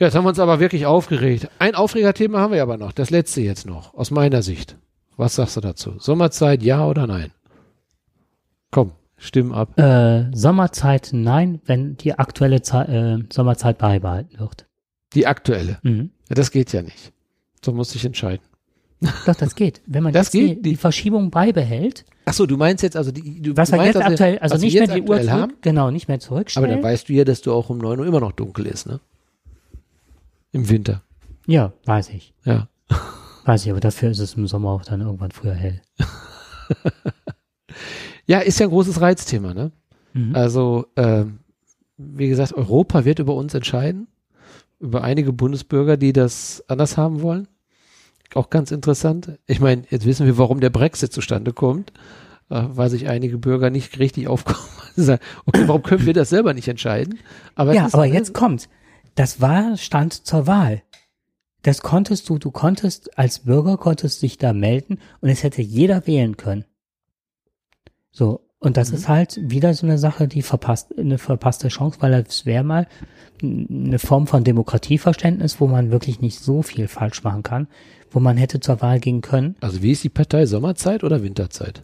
[0.00, 1.50] Ja, jetzt haben wir uns aber wirklich aufgeregt.
[1.58, 2.92] Ein Aufregerthema haben wir aber noch.
[2.92, 4.78] Das letzte jetzt noch, aus meiner Sicht.
[5.18, 5.92] Was sagst du dazu?
[5.98, 7.32] Sommerzeit, ja oder nein?
[8.70, 9.78] Komm, stimm ab.
[9.78, 14.64] Äh, Sommerzeit nein, wenn die aktuelle Ze äh, Sommerzeit beibehalten wird.
[15.12, 15.80] Die aktuelle?
[15.82, 16.12] Mhm.
[16.30, 17.12] Ja, das geht ja nicht.
[17.62, 18.42] So muss ich entscheiden.
[19.26, 19.82] Doch, das geht.
[19.84, 20.58] Wenn man das geht?
[20.58, 22.06] Die, die Verschiebung beibehält.
[22.24, 24.78] Ach so, du meinst jetzt also die, du, was du meinst, jetzt aktuell, also nicht
[24.78, 25.52] mehr die Uhr zurück, haben?
[25.60, 26.70] genau, nicht mehr zurückstellen.
[26.70, 28.86] Aber dann weißt du ja, dass du auch um neun Uhr immer noch dunkel ist,
[28.86, 29.00] ne?
[30.52, 31.02] Im Winter.
[31.46, 32.34] Ja, weiß ich.
[32.44, 32.68] Ja.
[33.46, 35.80] Weiß ich, aber dafür ist es im Sommer auch dann irgendwann früher hell.
[38.30, 39.72] Ja, ist ja ein großes Reizthema, ne?
[40.12, 40.36] Mhm.
[40.36, 41.40] Also, ähm,
[41.96, 44.06] wie gesagt, Europa wird über uns entscheiden,
[44.78, 47.48] über einige Bundesbürger, die das anders haben wollen.
[48.34, 49.36] Auch ganz interessant.
[49.48, 51.92] Ich meine, jetzt wissen wir, warum der Brexit zustande kommt,
[52.50, 54.60] äh, weil sich einige Bürger nicht richtig aufkommen.
[55.46, 57.18] okay, warum können wir das selber nicht entscheiden?
[57.56, 58.68] Aber ja, aber jetzt kommt.
[59.20, 60.80] Das war Stand zur Wahl.
[61.60, 66.06] Das konntest du, du konntest als Bürger konntest dich da melden und es hätte jeder
[66.06, 66.64] wählen können.
[68.10, 68.96] So, und das mhm.
[68.96, 72.88] ist halt wieder so eine Sache, die verpasst, eine verpasste Chance, weil es wäre mal
[73.42, 77.68] eine Form von Demokratieverständnis, wo man wirklich nicht so viel falsch machen kann,
[78.10, 79.54] wo man hätte zur Wahl gehen können.
[79.60, 81.82] Also wie ist die Partei Sommerzeit oder Winterzeit?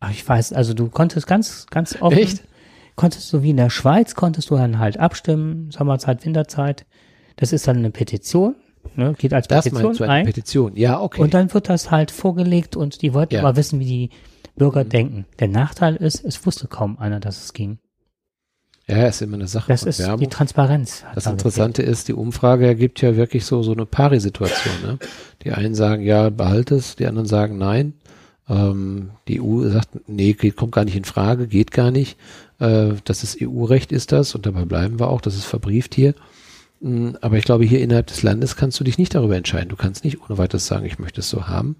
[0.00, 2.42] Ach, ich weiß, also du konntest ganz, ganz offen, Echt?
[2.96, 6.86] Konntest du wie in der Schweiz, konntest du dann halt abstimmen, Sommerzeit, Winterzeit.
[7.36, 8.56] Das ist dann eine Petition,
[8.94, 10.26] ne, geht als das Petition du, eine ein.
[10.26, 11.20] Petition, ja, okay.
[11.20, 13.40] Und dann wird das halt vorgelegt und die wollten ja.
[13.40, 14.10] aber wissen, wie die
[14.56, 14.88] Bürger mhm.
[14.90, 15.26] denken.
[15.38, 17.78] Der Nachteil ist, es wusste kaum einer, dass es ging.
[18.88, 20.18] Ja, ist immer eine Sache das ist Werbung.
[20.18, 21.04] die Transparenz.
[21.14, 24.74] Das Interessante ist, die Umfrage ergibt ja wirklich so, so eine Pari-Situation.
[24.84, 24.98] Ne?
[25.44, 27.94] Die einen sagen, ja, behalte es, die anderen sagen, nein.
[28.52, 32.18] Ähm, die EU sagt, nee, geht, kommt gar nicht in Frage, geht gar nicht.
[32.58, 36.14] Äh, das ist EU-Recht ist das und dabei bleiben wir auch, das ist verbrieft hier.
[36.80, 39.70] Mm, aber ich glaube, hier innerhalb des Landes kannst du dich nicht darüber entscheiden.
[39.70, 41.76] Du kannst nicht ohne weiteres sagen, ich möchte es so haben.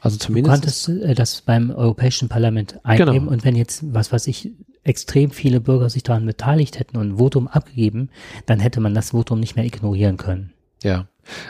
[0.00, 0.56] Also zumindest.
[0.56, 3.30] Du konntest äh, das beim Europäischen Parlament eingeben genau.
[3.32, 4.52] und wenn jetzt, was weiß ich,
[4.84, 8.10] extrem viele Bürger sich daran beteiligt hätten und ein Votum abgegeben,
[8.46, 10.52] dann hätte man das Votum nicht mehr ignorieren können.
[10.82, 11.06] Ja.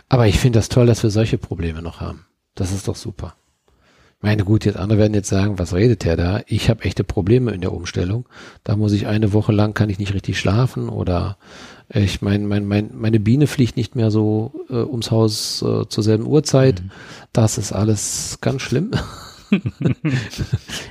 [0.09, 2.27] Aber ich finde das toll, dass wir solche Probleme noch haben.
[2.55, 3.35] Das ist doch super.
[4.25, 6.43] Meine gut, jetzt andere werden jetzt sagen, was redet der da?
[6.47, 8.25] Ich habe echte Probleme in der Umstellung.
[8.63, 11.37] Da muss ich eine Woche lang kann ich nicht richtig schlafen oder
[11.89, 16.05] ich meine, mein, mein, meine Biene fliegt nicht mehr so äh, ums Haus äh, zur
[16.05, 16.83] selben Uhrzeit.
[16.83, 16.91] Mhm.
[17.33, 18.93] Das ist alles ganz schlimm.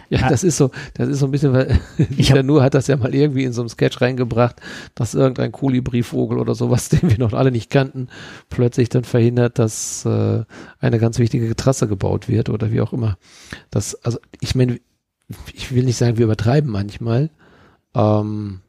[0.10, 2.98] ja, das ist so, das ist so ein bisschen, weil hab, nur hat das ja
[2.98, 4.58] mal irgendwie in so einem Sketch reingebracht,
[4.96, 8.08] dass irgendein Kolibrivogel oder sowas, den wir noch alle nicht kannten,
[8.50, 10.44] plötzlich dann verhindert, dass äh,
[10.80, 13.18] eine ganz wichtige Trasse gebaut wird oder wie auch immer.
[13.70, 14.80] Das, also ich meine,
[15.54, 17.30] ich will nicht sagen, wir übertreiben manchmal,
[17.96, 18.62] ähm,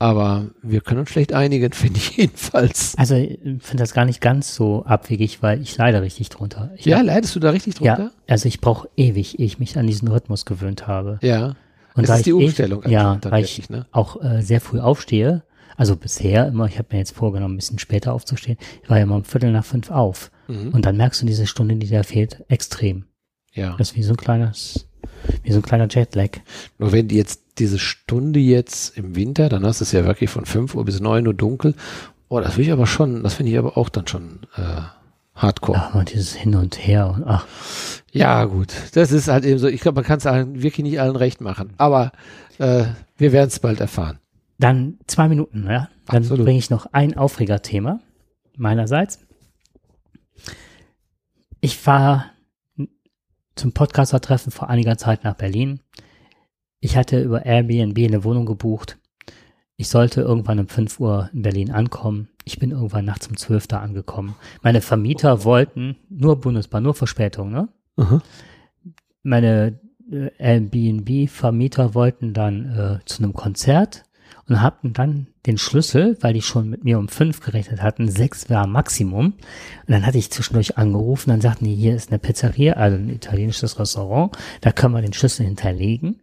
[0.00, 2.94] aber wir können uns schlecht einigen, finde ich jedenfalls.
[2.96, 6.72] Also ich finde das gar nicht ganz so abwegig, weil ich leide richtig drunter.
[6.76, 8.04] Ich ja, hab, leidest du da richtig drunter?
[8.04, 11.18] Ja, also ich brauche ewig, ehe ich mich an diesen Rhythmus gewöhnt habe.
[11.22, 11.54] Ja.
[11.94, 12.82] Und das ist die Umstellung.
[12.84, 13.86] Ich, ja, weil ich ne?
[13.92, 15.42] auch äh, sehr früh aufstehe.
[15.76, 18.56] Also bisher immer, ich habe mir jetzt vorgenommen, ein bisschen später aufzustehen.
[18.82, 20.30] Ich war ja immer um Viertel nach fünf auf.
[20.48, 20.70] Mhm.
[20.70, 23.04] Und dann merkst du diese Stunde, die da fehlt, extrem.
[23.52, 23.76] Ja.
[23.76, 24.88] Das ist wie so ein kleines,
[25.42, 26.38] wie so ein kleiner Jetlag.
[26.78, 30.30] Nur wenn die jetzt diese Stunde jetzt im Winter, dann hast du es ja wirklich
[30.30, 31.74] von 5 Uhr bis 9 Uhr dunkel.
[32.28, 34.82] Oh, das will ich aber schon, das finde ich aber auch dann schon äh,
[35.34, 35.78] hardcore.
[35.78, 37.46] Ja, und dieses Hin und Her und ach.
[38.12, 38.72] Ja, gut.
[38.94, 41.74] Das ist halt eben so, ich glaube, man kann es wirklich nicht allen recht machen.
[41.76, 42.12] Aber
[42.58, 42.84] äh,
[43.16, 44.18] wir werden es bald erfahren.
[44.58, 45.88] Dann zwei Minuten, ja.
[46.06, 48.00] Dann bringe ich noch ein Aufregerthema
[48.56, 49.20] meinerseits.
[51.60, 52.26] Ich war
[53.54, 55.80] zum Podcaster-Treffen vor einiger Zeit nach Berlin
[56.80, 58.98] ich hatte über Airbnb eine Wohnung gebucht.
[59.76, 62.28] Ich sollte irgendwann um 5 Uhr in Berlin ankommen.
[62.44, 64.34] Ich bin irgendwann nachts um 12 da angekommen.
[64.62, 67.68] Meine Vermieter wollten nur Bundesbahn, nur Verspätung, ne?
[67.96, 68.22] Aha.
[69.22, 69.78] Meine
[70.10, 74.04] äh, Airbnb-Vermieter wollten dann äh, zu einem Konzert
[74.48, 78.50] und hatten dann den Schlüssel, weil die schon mit mir um fünf gerechnet hatten, sechs
[78.50, 79.26] war Maximum.
[79.26, 79.34] Und
[79.86, 83.78] dann hatte ich zwischendurch angerufen, dann sagten die, hier ist eine Pizzeria, also ein italienisches
[83.78, 86.20] Restaurant, da können wir den Schlüssel hinterlegen.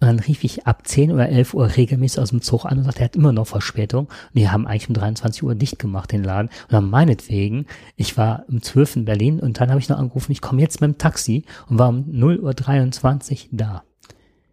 [0.00, 2.84] Und dann rief ich ab 10 oder 11 Uhr regelmäßig aus dem Zug an und
[2.84, 4.06] sagte, er hat immer noch Verspätung.
[4.06, 6.48] Und die haben eigentlich um 23 Uhr dicht gemacht, den Laden.
[6.48, 7.66] Und dann meinetwegen,
[7.96, 10.80] ich war um 12 in Berlin und dann habe ich noch angerufen, ich komme jetzt
[10.80, 13.82] mit dem Taxi und war um 0 Uhr 23 da.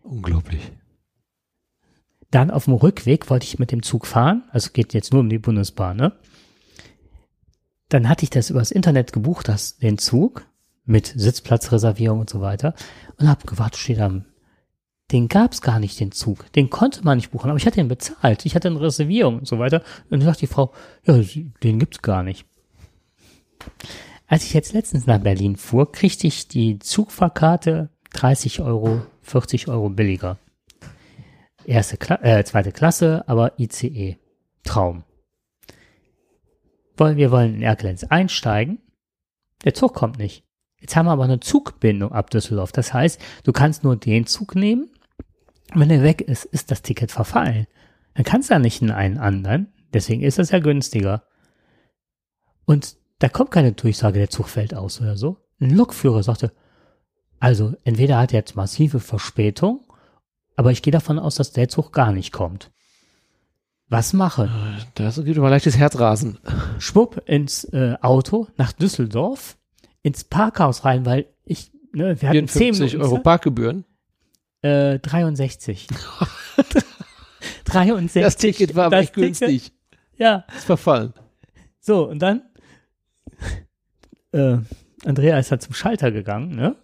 [0.02, 0.72] Unglaublich.
[2.32, 5.30] Dann auf dem Rückweg wollte ich mit dem Zug fahren, also geht jetzt nur um
[5.30, 6.14] die Bundesbahn, ne?
[7.90, 10.48] Dann hatte ich das übers Internet gebucht, das, den Zug,
[10.86, 12.74] mit Sitzplatzreservierung und so weiter,
[13.18, 14.26] und habe gewartet, steht am
[15.12, 16.52] den gab's gar nicht, den Zug.
[16.54, 18.46] Den konnte man nicht buchen, aber ich hatte ihn bezahlt.
[18.46, 19.82] Ich hatte eine Reservierung und so weiter.
[20.06, 20.74] Und dann sagt die Frau,
[21.06, 21.20] ja,
[21.64, 22.46] den gibt's gar nicht.
[24.28, 29.90] Als ich jetzt letztens nach Berlin fuhr, kriegte ich die Zugfahrkarte 30 Euro, 40 Euro
[29.90, 30.40] billiger.
[31.66, 34.18] Erste, Kla äh, zweite Klasse, aber ICE.
[34.64, 35.04] Traum.
[36.98, 38.80] Wir wollen in Erkelenz einsteigen.
[39.64, 40.44] Der Zug kommt nicht.
[40.80, 42.72] Jetzt haben wir aber eine Zugbindung ab Düsseldorf.
[42.72, 44.90] Das heißt, du kannst nur den Zug nehmen
[45.80, 47.68] wenn er weg ist, ist das Ticket verfallen.
[48.14, 49.74] Dann kannst du ja nicht in einen anderen.
[49.94, 51.24] Deswegen ist das ja günstiger.
[52.66, 55.38] Und da kommt keine Durchsage, der Zug fällt aus oder so.
[55.60, 56.52] Ein Lokführer sagte,
[57.40, 59.86] also entweder hat er jetzt massive Verspätung,
[60.56, 62.72] aber ich gehe davon aus, dass der Zug gar nicht kommt.
[63.88, 64.50] Was mache?
[64.96, 66.40] Das gibt aber leichtes Herzrasen.
[66.80, 69.58] Schwupp ins äh, Auto nach Düsseldorf,
[70.02, 73.86] ins Parkhaus rein, weil ich, ne, wir hatten 10 Euro Parkgebühren.
[74.66, 75.88] Äh, 63.
[77.66, 78.22] 63.
[78.24, 79.74] Das Ticket war aber echt günstig.
[80.18, 80.46] Ja.
[80.56, 81.14] Ist verfallen.
[81.80, 82.42] So, und dann
[84.32, 84.58] äh,
[85.06, 86.76] Andrea ist halt zum Schalter gegangen, ne?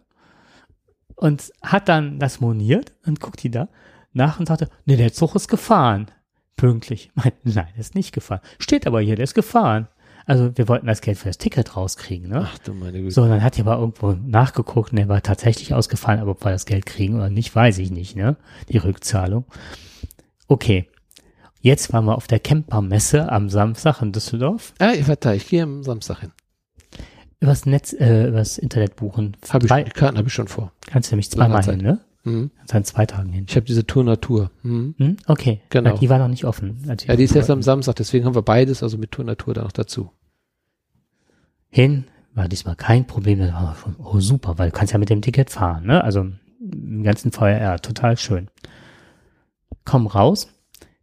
[1.15, 3.69] Und hat dann das moniert und guckt die da
[4.13, 6.07] nach und sagte, nee, der Zug ist gefahren.
[6.55, 7.11] Pünktlich.
[7.15, 8.41] Nein, der ist nicht gefahren.
[8.59, 9.87] Steht aber hier, der ist gefahren.
[10.25, 12.47] Also wir wollten das Geld für das Ticket rauskriegen, ne?
[12.51, 13.11] Ach du meine Güte.
[13.11, 16.51] So, dann hat die aber irgendwo nachgeguckt und der war tatsächlich ausgefallen, aber ob wir
[16.51, 18.37] das Geld kriegen oder nicht, weiß ich nicht, ne?
[18.69, 19.45] Die Rückzahlung.
[20.47, 20.87] Okay.
[21.63, 24.73] Jetzt waren wir auf der Campermesse am Samstag in Düsseldorf.
[24.79, 26.31] Ah, ich warte, ich gehe am Samstag hin.
[27.39, 29.37] Übers Netz, äh, übers Internet buchen.
[29.49, 30.71] Hab ich, die Karten habe ich schon vor.
[30.87, 31.99] Kannst du nämlich zweimal hin, ne?
[32.23, 32.51] Mhm.
[32.67, 33.45] Dann zwei Tagen hin.
[33.47, 34.51] Ich habe diese Tour Natur.
[34.63, 34.95] Mhm.
[34.97, 35.61] Mhm, okay.
[35.69, 35.97] Genau.
[35.97, 36.77] Die war noch nicht offen.
[36.85, 39.63] Ja, die ist erst am Samstag, deswegen haben wir beides, also mit Tour Natur da
[39.63, 40.11] noch dazu.
[41.69, 43.39] Hin, war diesmal kein Problem.
[43.39, 46.03] Das war schon, oh super, weil du kannst ja mit dem Ticket fahren, ne?
[46.03, 46.27] Also
[46.59, 48.49] im ganzen VR, total schön.
[49.83, 50.47] Komm raus,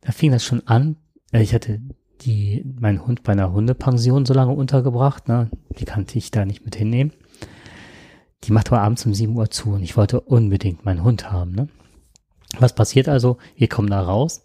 [0.02, 0.96] da fing das schon an.
[1.32, 1.80] Äh, ich hatte
[2.20, 5.50] die, meinen Hund bei einer Hundepension so lange untergebracht, ne?
[5.78, 7.12] Die kannte ich da nicht mit hinnehmen.
[8.44, 11.52] Die macht aber abends um 7 Uhr zu und ich wollte unbedingt meinen Hund haben.
[11.52, 11.68] Ne?
[12.58, 13.38] Was passiert also?
[13.56, 14.44] Wir kommen da raus.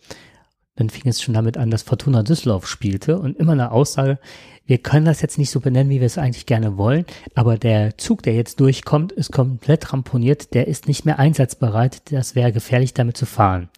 [0.76, 4.18] dann fing es schon damit an, dass Fortuna Düsseldorf spielte und immer eine Aussage,
[4.66, 7.06] wir können das jetzt nicht so benennen, wie wir es eigentlich gerne wollen,
[7.36, 12.34] aber der Zug, der jetzt durchkommt, ist komplett ramponiert, der ist nicht mehr einsatzbereit, das
[12.34, 13.70] wäre gefährlich damit zu fahren.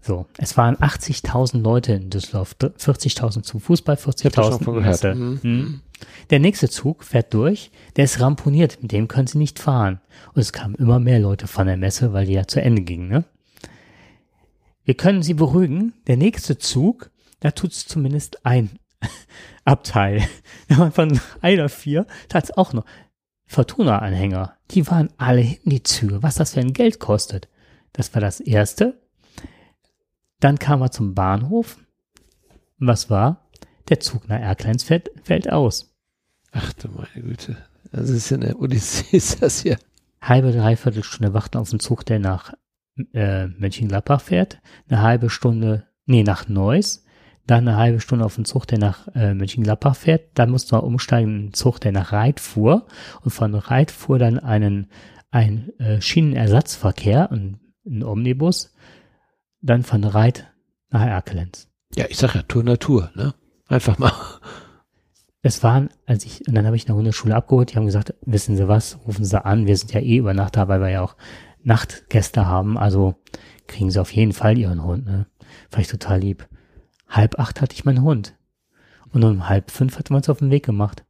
[0.00, 5.14] So, es waren 80.000 Leute in Düsseldorf, 40.000 zum Fußball, 40.000 Messe.
[5.14, 5.40] Mhm.
[5.42, 5.80] Mhm.
[6.30, 10.00] Der nächste Zug fährt durch, der ist ramponiert, mit dem können sie nicht fahren.
[10.34, 13.08] Und es kamen immer mehr Leute von der Messe, weil die ja zu Ende ging,
[13.08, 13.24] ne?
[14.84, 17.10] Wir können sie beruhigen, der nächste Zug,
[17.40, 18.70] da tut es zumindest ein
[19.64, 20.26] Abteil.
[20.92, 22.84] Von einer vier tat es auch noch.
[23.46, 27.48] Fortuna-Anhänger, die waren alle hinten die Züge, was das für ein Geld kostet.
[27.92, 29.00] Das war das erste.
[30.40, 31.78] Dann kam er zum Bahnhof.
[32.78, 33.48] Was war?
[33.88, 35.94] Der Zug nach Erkleins fällt, fällt aus.
[36.52, 37.56] Ach du meine Güte.
[37.90, 39.78] Das ist ja eine Odyssee, ist das hier.
[40.20, 42.52] Halbe, dreiviertel Stunde warten auf den Zug, der nach
[43.12, 44.60] äh, Mönchengladbach fährt.
[44.88, 47.04] Eine halbe Stunde, nee, nach Neuss
[47.48, 50.26] dann eine halbe Stunde auf den Zug, der nach äh, Mönchengladbach fährt.
[50.34, 52.86] Dann musst du umsteigen in den Zug, der nach Reit fuhr.
[53.22, 54.88] Und von Reit fuhr dann einen,
[55.30, 58.74] ein äh, Schienenersatzverkehr, ein, ein Omnibus.
[59.60, 60.52] Dann von Reit
[60.90, 61.68] nach Erkelenz.
[61.94, 63.34] Ja, ich sag ja Tour Natur, ne?
[63.66, 64.12] Einfach mal.
[65.42, 68.56] Es waren, als ich, und dann habe ich eine Hundeschule abgeholt, die haben gesagt, wissen
[68.56, 71.02] Sie was, rufen Sie an, wir sind ja eh über Nacht da, weil wir ja
[71.02, 71.16] auch
[71.62, 73.14] Nachtgäste haben, also
[73.66, 75.26] kriegen Sie auf jeden Fall Ihren Hund, ne?
[75.70, 76.48] Fand ich total lieb
[77.08, 78.36] halb acht hatte ich meinen Hund.
[79.10, 81.04] Und um halb fünf hat man es auf den Weg gemacht.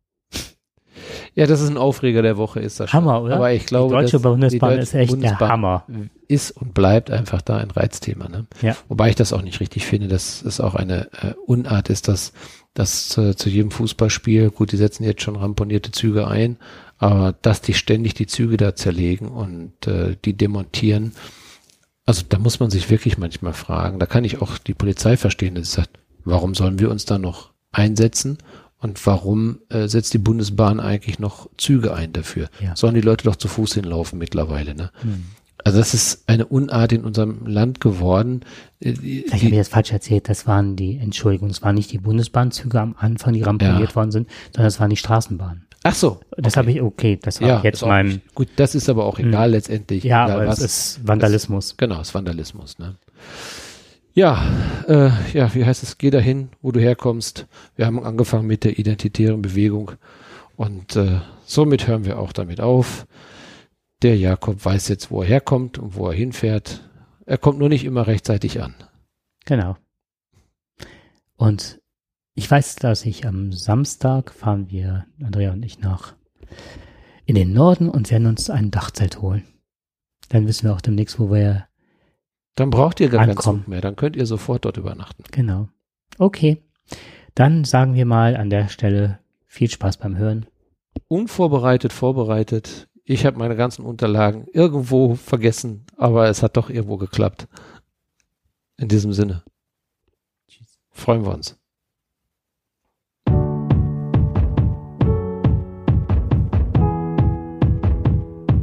[1.35, 3.01] Ja, das ist ein Aufreger der Woche, ist das schon.
[3.01, 3.37] Hammer, oder?
[3.37, 5.85] Aber ich glaube, die deutsche Bundesbahn ist echt Bundesbahn der Hammer.
[6.29, 8.29] Ist und bleibt einfach da ein Reizthema.
[8.29, 8.47] Ne?
[8.61, 8.77] Ja.
[8.89, 12.33] Wobei ich das auch nicht richtig finde, dass es auch eine äh, Unart ist, dass
[12.75, 16.59] dass äh, zu jedem Fußballspiel, gut, die setzen jetzt schon ramponierte Züge ein,
[16.99, 21.12] aber dass die ständig die Züge da zerlegen und äh, die demontieren,
[22.07, 23.99] also da muss man sich wirklich manchmal fragen.
[23.99, 27.19] Da kann ich auch die Polizei verstehen, dass sie sagt, warum sollen wir uns da
[27.19, 28.39] noch einsetzen?
[28.80, 32.48] Und warum äh, setzt die Bundesbahn eigentlich noch Züge ein dafür?
[32.60, 32.76] Ja.
[32.76, 34.90] Sollen die Leute doch zu Fuß hinlaufen mittlerweile, ne?
[35.02, 35.24] Hm.
[35.64, 38.42] Also das ist eine Unart in unserem Land geworden.
[38.80, 40.28] Äh, Vielleicht habe ich jetzt falsch erzählt.
[40.28, 43.96] Das waren die, Entschuldigung, es waren nicht die Bundesbahnzüge am Anfang, die ramponiert ja.
[43.96, 45.66] worden sind, sondern es waren die Straßenbahnen.
[45.82, 46.20] Ach so.
[46.36, 46.59] Das okay.
[46.59, 48.22] habe ich, okay, das war ja, jetzt mein.
[48.34, 49.56] Gut, das ist aber auch egal mh.
[49.56, 50.05] letztendlich.
[50.05, 50.59] Ja, egal aber was.
[50.60, 50.64] es
[50.96, 51.68] ist Vandalismus.
[51.70, 52.94] Das, genau, es ist Vandalismus, ne?
[54.14, 54.43] Ja,
[54.89, 55.98] äh, ja, wie heißt es?
[55.98, 57.47] Geh dahin, wo du herkommst.
[57.76, 59.93] Wir haben angefangen mit der identitären Bewegung
[60.56, 63.06] und äh, somit hören wir auch damit auf.
[64.02, 66.89] Der Jakob weiß jetzt, wo er herkommt und wo er hinfährt.
[67.26, 68.74] Er kommt nur nicht immer rechtzeitig an.
[69.44, 69.76] Genau.
[71.36, 71.80] Und
[72.35, 76.14] ich weiß, dass ich am Samstag fahren wir, Andrea und ich, nach
[77.24, 79.44] in den Norden und werden uns ein Dachzelt holen.
[80.30, 81.68] Dann wissen wir auch demnächst, wo wir
[82.59, 83.80] Dann braucht ihr gar keinen Zug mehr.
[83.80, 85.22] Dann könnt ihr sofort dort übernachten.
[85.30, 85.68] Genau.
[86.18, 86.60] Okay.
[87.36, 90.47] Dann sagen wir mal an der Stelle viel Spaß beim Hören.
[91.06, 92.89] Unvorbereitet, vorbereitet.
[93.05, 97.47] Ich habe meine ganzen Unterlagen irgendwo vergessen, aber es hat doch irgendwo geklappt.
[98.76, 99.44] In diesem Sinne.
[100.90, 101.56] Freuen wir uns.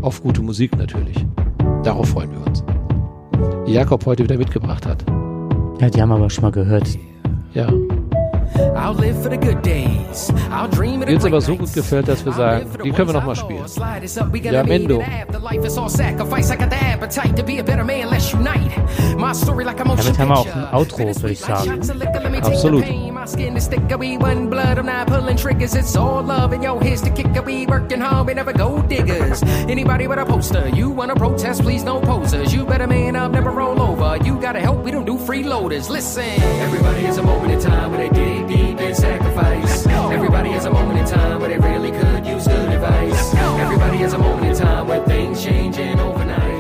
[0.02, 1.26] auf gute Musik natürlich.
[1.84, 2.64] Darauf freuen wir uns.
[3.68, 5.04] Die Jakob heute wieder mitgebracht hat.
[5.82, 6.88] Ja, die haben aber schon mal gehört.
[7.54, 7.68] Ja.
[11.06, 13.66] Mir uns aber so gut gefällt, dass wir sagen, die können wir noch mal spielen.
[14.44, 15.02] Ja, Mendo.
[19.98, 21.82] Damit haben wir auch ein Outro, würde ich sagen.
[22.44, 22.84] Absolut.
[29.68, 32.54] Anybody but a poster, you wanna protest, please no posers.
[32.54, 34.18] You better man up, never roll over.
[34.24, 35.90] You gotta help, we don't do freeloaders.
[35.90, 36.24] Listen,
[36.62, 39.86] everybody has a moment in time where they dig deep, in sacrifice.
[39.88, 43.34] Everybody has a moment in time, where they really could use good advice.
[43.36, 46.55] Everybody has a moment in time where things changing overnight.